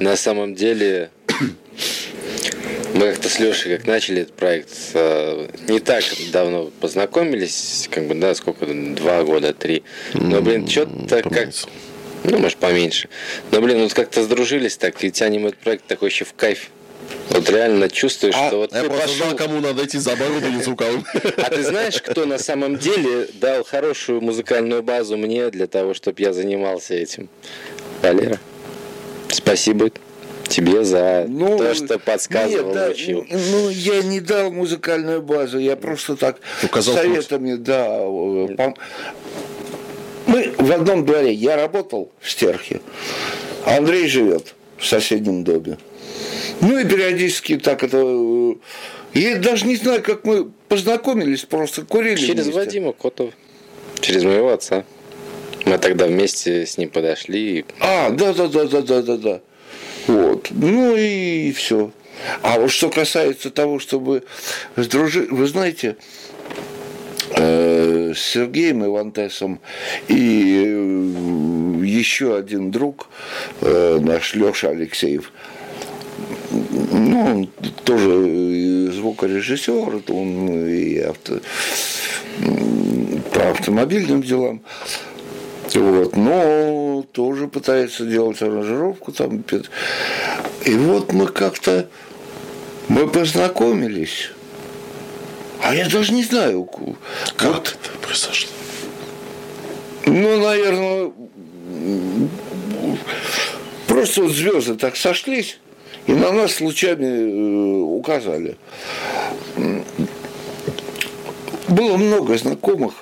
[0.00, 1.10] на самом деле
[2.94, 8.14] мы как-то с Лешей, как начали этот проект, э, не так давно познакомились, как бы,
[8.14, 9.82] да, сколько, два года, три.
[10.14, 11.50] Но, блин, что-то как...
[12.22, 13.08] Ну, может, поменьше.
[13.50, 16.70] Но, блин, вот как-то сдружились так, и тянем этот проект такой еще в кайф.
[17.30, 19.26] Вот реально чувствуешь, А что вот Я ты просто пошел...
[19.26, 21.04] знал, кому надо идти за оборудованием звуковым.
[21.36, 26.22] А ты знаешь, кто на самом деле дал хорошую музыкальную базу мне для того, чтобы
[26.22, 27.28] я занимался этим?
[28.02, 28.38] Валера.
[29.28, 29.90] Спасибо
[30.54, 33.26] тебе за то, что подсказывал, нет, да, учил.
[33.28, 37.86] ну, я не дал музыкальную базу, я просто так Указал советами, да.
[37.88, 38.76] э, пом-
[40.26, 42.80] Мы в одном дворе, я работал в Стерхе,
[43.66, 45.76] а Андрей живет в соседнем доме.
[46.60, 47.98] Ну и периодически так это...
[48.00, 48.54] э,
[49.14, 52.52] Я даже не знаю, как мы познакомились, просто курили Через вместе.
[52.60, 53.32] Вадима Котова.
[54.00, 54.84] Через моего отца.
[55.64, 57.58] Мы тогда вместе с ним подошли.
[57.60, 59.40] и А, да, да, да, да, да, да, да.
[60.06, 60.48] Вот.
[60.50, 61.90] Ну и все.
[62.42, 64.22] А вот что касается того, чтобы
[64.76, 65.96] сдружить, вы знаете,
[67.36, 69.60] э, с Сергеем Ивантесом
[70.08, 73.08] и э, еще один друг,
[73.60, 75.32] э, наш Леша Алексеев,
[76.50, 77.46] ну, он
[77.84, 81.40] тоже звукорежиссер, он и авто,
[83.32, 84.62] по автомобильным делам.
[85.72, 89.44] Вот, но тоже пытается делать аранжировку там.
[90.64, 91.88] И вот мы как-то
[92.88, 94.30] мы познакомились.
[95.62, 96.68] А я даже не знаю,
[97.36, 98.50] Как вот, это произошло?
[100.06, 101.12] ну, наверное,
[103.86, 105.58] просто вот звезды так сошлись
[106.06, 108.56] и на нас случайно э, указали.
[111.68, 112.94] Было много знакомых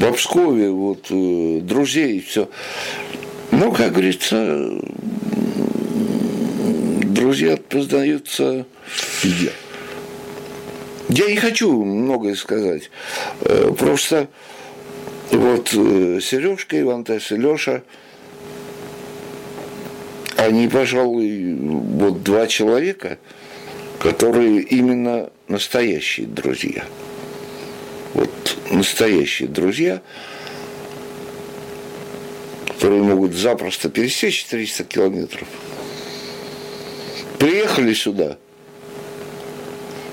[0.00, 2.48] в Обскове, вот, э, друзей, все.
[3.50, 4.70] Но, как говорится,
[7.04, 9.50] друзья познаются Фигня.
[11.10, 12.90] я не хочу многое сказать.
[13.42, 14.28] Э, Просто
[15.30, 17.82] вот э, Сережка Ивантес и Леша,
[20.36, 23.18] они, пожалуй, вот два человека,
[23.98, 26.84] которые именно настоящие друзья.
[28.80, 30.00] Настоящие друзья,
[32.66, 35.46] которые могут запросто пересечь 300 километров.
[37.38, 38.38] Приехали сюда,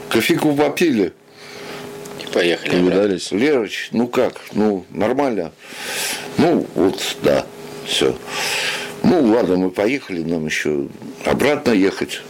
[0.10, 1.14] кофейку попили–
[2.34, 2.72] поехали.
[2.72, 3.31] Повидались.
[3.31, 4.41] Лерыч, ну как?
[4.52, 5.53] Ну, нормально.
[6.38, 7.45] Ну, вот, да,
[7.85, 8.18] все.
[9.02, 10.88] Ну, ладно, мы поехали, нам еще
[11.23, 12.22] обратно ехать.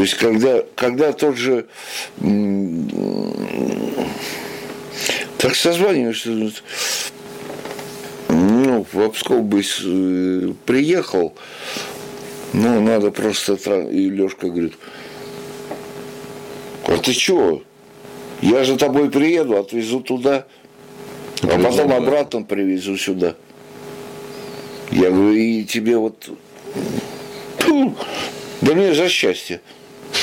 [0.00, 1.66] То есть, когда, когда тот же
[5.36, 6.30] так созваниваешься,
[8.30, 11.34] ну, в Псков бы э, приехал,
[12.54, 13.52] ну, надо просто,
[13.90, 14.72] и Лешка говорит,
[16.86, 17.62] а ты чего?
[18.40, 20.46] Я же тобой приеду, отвезу туда,
[21.42, 23.34] а потом обратно привезу сюда.
[24.90, 26.30] Я говорю, и тебе вот...
[28.62, 29.60] Да мне за счастье.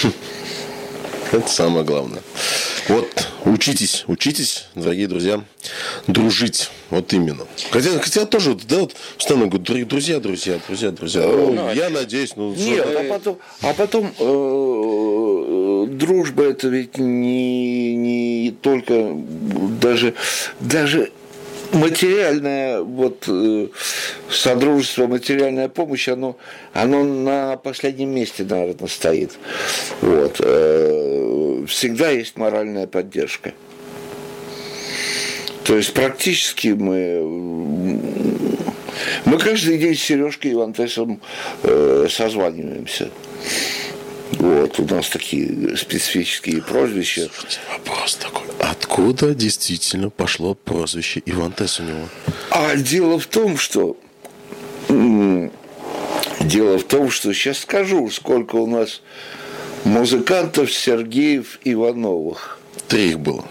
[1.32, 2.22] Это самое главное.
[2.88, 5.44] Вот учитесь, учитесь, дорогие друзья,
[6.07, 6.69] дружить.
[6.90, 7.45] Вот именно.
[7.69, 11.24] Хотя, хотя тоже, да, вот постоянно говорю, друзья, друзья, друзья, друзья.
[11.24, 12.53] Ну, ну, я надеюсь, ну.
[12.56, 19.14] Нет, а потом, а потом э, дружба это ведь не, не только
[19.82, 20.14] даже
[20.61, 21.11] даже
[21.73, 23.68] материальное вот э,
[24.30, 26.38] содружество, материальная помощь, оно,
[26.73, 29.31] оно на последнем месте, наверное, стоит.
[30.02, 30.38] Вот.
[30.39, 33.53] Э, всегда есть моральная поддержка.
[35.64, 37.22] То есть практически мы
[39.26, 41.22] мы каждый день с Сережкой Ивантесом
[41.64, 43.10] э, созваниваемся.
[44.33, 47.29] Вот, у нас такие специфические прозвища.
[47.33, 48.43] Слушайте, вопрос такой.
[48.59, 52.09] Откуда действительно пошло прозвище Ивантес у него?
[52.51, 53.97] А дело в том, что
[56.39, 59.01] Дело в том, что сейчас скажу, сколько у нас
[59.83, 62.59] музыкантов Сергеев Ивановых.
[62.87, 63.43] Три их было.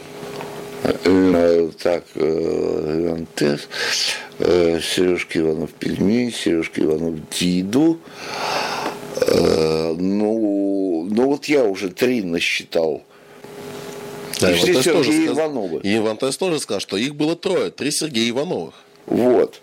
[0.82, 3.68] Э, так, э, Ивантес,
[4.38, 7.98] э, Сережка Иванов Пельмень, Сережка Иванов Диду,
[8.38, 8.75] Э,
[9.26, 13.02] ну, ну вот я уже три насчитал.
[14.40, 15.80] Да, и все Сергеи Ивановы.
[15.82, 18.74] И Иван Тес тоже сказал, что их было трое, три Сергея Ивановых.
[19.06, 19.60] Вот.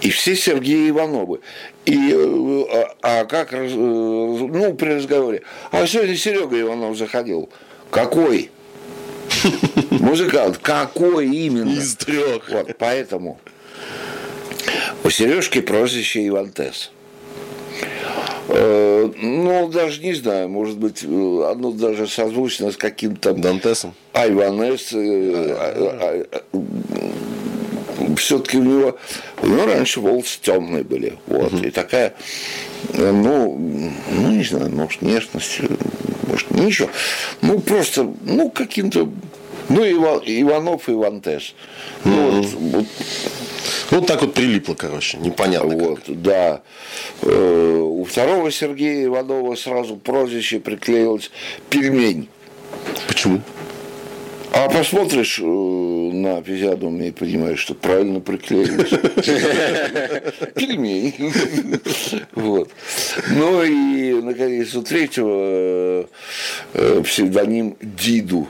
[0.00, 1.40] И все Сергеи Ивановы.
[1.86, 2.64] И, э,
[3.02, 7.48] а, а как, э, ну, при разговоре, а сегодня Серега Иванов заходил.
[7.90, 8.50] Какой?
[9.90, 10.58] Музыкант.
[10.58, 11.70] Какой именно?
[11.70, 12.48] Из трех.
[12.50, 13.40] Вот, поэтому
[15.04, 16.90] у Сережки прозвище Иван Тесс.
[16.90, 17.01] Э,
[18.48, 23.32] ну, даже не знаю, может быть, э, оно даже созвучно с каким-то...
[23.32, 23.94] Дантесом?
[24.12, 24.92] Айванес.
[24.92, 28.98] Э, а, а, а, Все-таки у него,
[29.42, 31.18] у него раньше волосы темные были.
[31.26, 31.52] Вот.
[31.64, 32.14] И такая,
[32.94, 33.56] ну,
[34.10, 35.60] ну, не знаю, может, внешность,
[36.26, 36.88] может, ничего.
[37.42, 39.08] Ну, просто, ну, каким-то
[39.68, 41.54] ну, Иван, Иванов и Ивантес.
[42.04, 42.42] Ну, mm-hmm.
[42.42, 42.86] вот, вот
[43.90, 45.76] вот так вот прилипло, короче, непонятно.
[45.76, 46.22] Вот, как.
[46.22, 46.62] да.
[47.22, 51.30] Э, у второго Сергея Иванова сразу прозвище приклеилось
[51.70, 52.28] пельмень.
[53.06, 53.40] Почему?
[54.54, 58.90] А посмотришь э, на физиономию и понимаешь, что правильно приклеилось.
[60.54, 61.14] Пельмень.
[62.32, 62.70] Вот.
[63.30, 66.06] Ну и, наконец, у третьего
[66.74, 68.46] э, псевдоним Диду.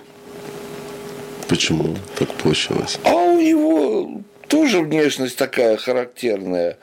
[1.46, 2.98] Почему так получилось?
[3.04, 4.22] А у него
[4.52, 6.76] тоже внешность такая характерная.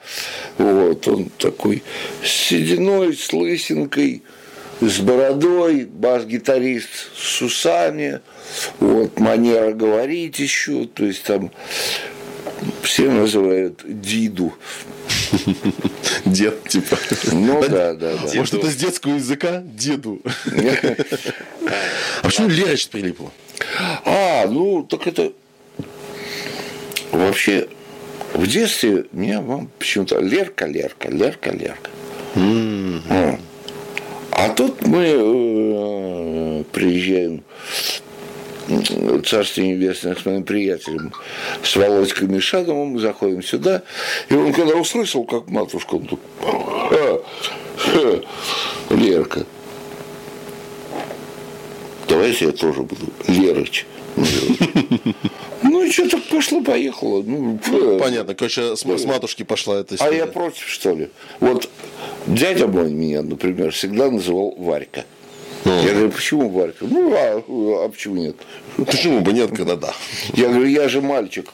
[0.58, 1.84] Вот, он такой
[2.20, 4.24] с сединой, с лысинкой,
[4.80, 8.22] с бородой, бас-гитарист с усами,
[8.80, 11.52] вот, манера говорить еще, то есть там
[12.82, 14.52] все называют Диду.
[16.24, 16.98] Дед, типа.
[17.30, 18.34] Ну да, да, да.
[18.34, 20.20] Может, это с детского языка деду.
[22.22, 23.32] А почему Лерыч прилипло?
[24.04, 25.32] А, ну, так это
[27.12, 27.68] Вообще,
[28.34, 31.90] в детстве меня мама почему-то Лерка, Лерка, Лерка, Лерка.
[32.34, 33.40] Mm-hmm.
[34.30, 37.42] А тут мы э, приезжаем
[39.26, 41.12] Царство Небесное с моим приятелем,
[41.62, 43.82] с Володькой Мишадовым, заходим сюда,
[44.28, 47.22] и он когда услышал, как матушка, он тут, а,
[48.90, 49.44] Лерка,
[52.08, 53.86] давайте я тоже буду Лерыч.
[55.62, 57.22] Ну и что так пошло-поехало.
[57.22, 60.22] Ну, ну, понятно, короче, с, с матушки пошла эта история.
[60.22, 61.10] А я против, что ли?
[61.40, 61.68] Вот
[62.26, 65.04] дядя мой меня, например, всегда называл Варька.
[65.64, 66.86] Я говорю, почему Варька?
[66.88, 68.36] Ну, а, а почему нет?
[68.76, 69.94] Почему бы нет, когда да?
[70.32, 71.50] Я говорю, я же мальчик.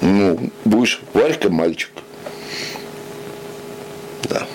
[0.00, 1.90] Ну, будешь Варька мальчик.
[4.30, 4.46] Да.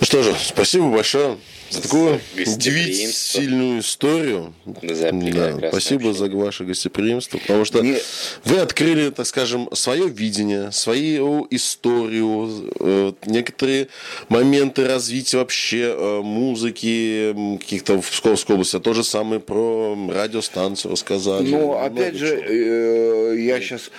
[0.00, 1.36] Ну что же, спасибо большое
[1.70, 4.54] за такую удивительную историю.
[4.82, 7.98] За прекрасное спасибо за ваше гостеприимство, потому что Не-
[8.44, 13.88] вы открыли, так скажем, свое видение, свою историю, э, некоторые
[14.28, 18.76] моменты развития вообще э, музыки каких-то в Псковской области.
[18.76, 21.48] А то же самое про радиостанцию рассказали.
[21.48, 23.34] Ну, опять же, чего.
[23.34, 23.90] э, я сейчас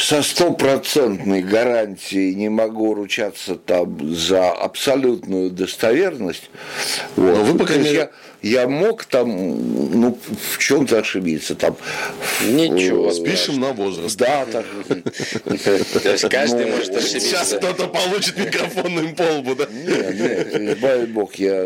[0.00, 6.50] со стопроцентной гарантией не могу ручаться там за абсолютную достоверность.
[7.16, 7.36] Вот.
[7.36, 8.10] Но вы, по крайней мере-
[8.42, 9.28] я, я мог там
[10.00, 10.18] ну,
[10.54, 11.54] в чем-то ошибиться.
[11.54, 11.76] Там,
[12.42, 13.08] Ничего.
[13.10, 14.16] э, Спишем на возраст.
[14.16, 14.64] Да, так.
[14.88, 17.58] То есть каждый Ну, может Сейчас ошибиться.
[17.58, 19.66] кто-то получит микрофонным полбу, да?
[19.70, 21.64] Нет, нет, избави Бог, я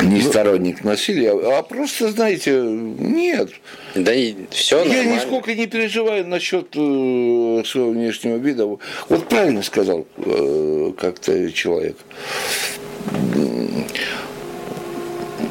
[0.00, 3.50] э, не сторонник насилия, а просто, знаете, нет.
[3.94, 5.14] Да и все Я нормально.
[5.14, 8.66] нисколько не переживаю насчет э, своего внешнего вида.
[8.66, 11.96] Вот правильно сказал э, как-то человек.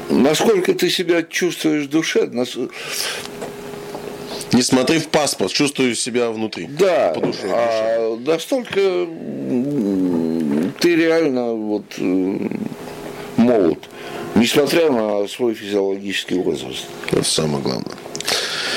[0.10, 2.58] Насколько ты себя чувствуешь в душе, нас-
[4.54, 6.68] Не смотри в паспорт, чувствую себя внутри.
[6.68, 7.40] да, По душе.
[7.50, 12.38] а настолько м, ты реально вот э,
[13.36, 13.80] молод,
[14.38, 16.86] несмотря на свой физиологический возраст.
[17.12, 17.96] Это самое главное.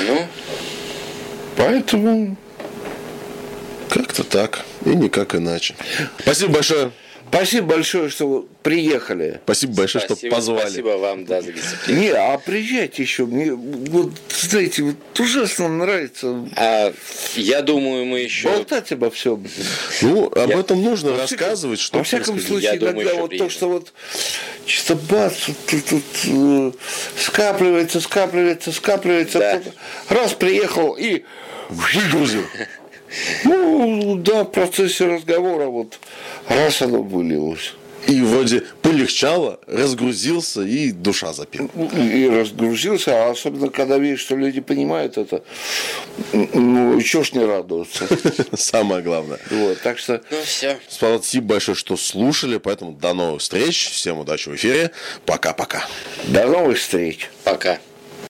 [0.07, 0.27] Ну,
[1.57, 2.35] Поэтому
[3.89, 4.65] Как-то так.
[4.85, 5.75] И никак иначе.
[6.19, 6.91] Спасибо большое.
[7.31, 9.39] Спасибо большое, что вы приехали.
[9.45, 10.59] Спасибо большое, что спасибо, позвали.
[10.61, 11.51] спасибо вам, да, за.
[11.87, 13.25] Не, а приезжайте еще.
[13.25, 16.93] Мне, вот, знаете, вот ужасно нравится А,
[17.35, 18.49] я думаю, мы еще...
[18.49, 19.45] болтать обо всем.
[20.01, 23.23] Ну, об Я- этом нужно рассказывать, что Во всяком случае, Я думаю, иногда еще вот
[23.23, 23.49] то, приедем.
[23.49, 23.93] что вот
[24.65, 26.71] чисто бац, тут, тут, э,
[27.17, 29.39] скапливается, скапливается, скапливается.
[29.39, 29.61] Да.
[30.09, 31.23] Раз приехал и
[31.71, 32.43] Выгрузил.
[33.43, 35.99] Ну да, в процессе разговора вот
[36.47, 37.73] раз оно вылилось.
[38.07, 41.69] И вроде полегчало, разгрузился и душа запела.
[41.95, 45.43] И разгрузился, а особенно когда видишь, что люди понимают это,
[46.33, 48.07] ну, чего ж не радоваться.
[48.55, 49.39] Самое главное.
[49.49, 50.79] Вот, так что Ну, все.
[50.89, 52.57] Спасибо большое, что слушали.
[52.57, 53.91] Поэтому до новых встреч.
[53.91, 54.91] Всем удачи в эфире.
[55.25, 55.85] Пока-пока.
[56.27, 57.29] до новых встреч.
[57.43, 57.79] Пока.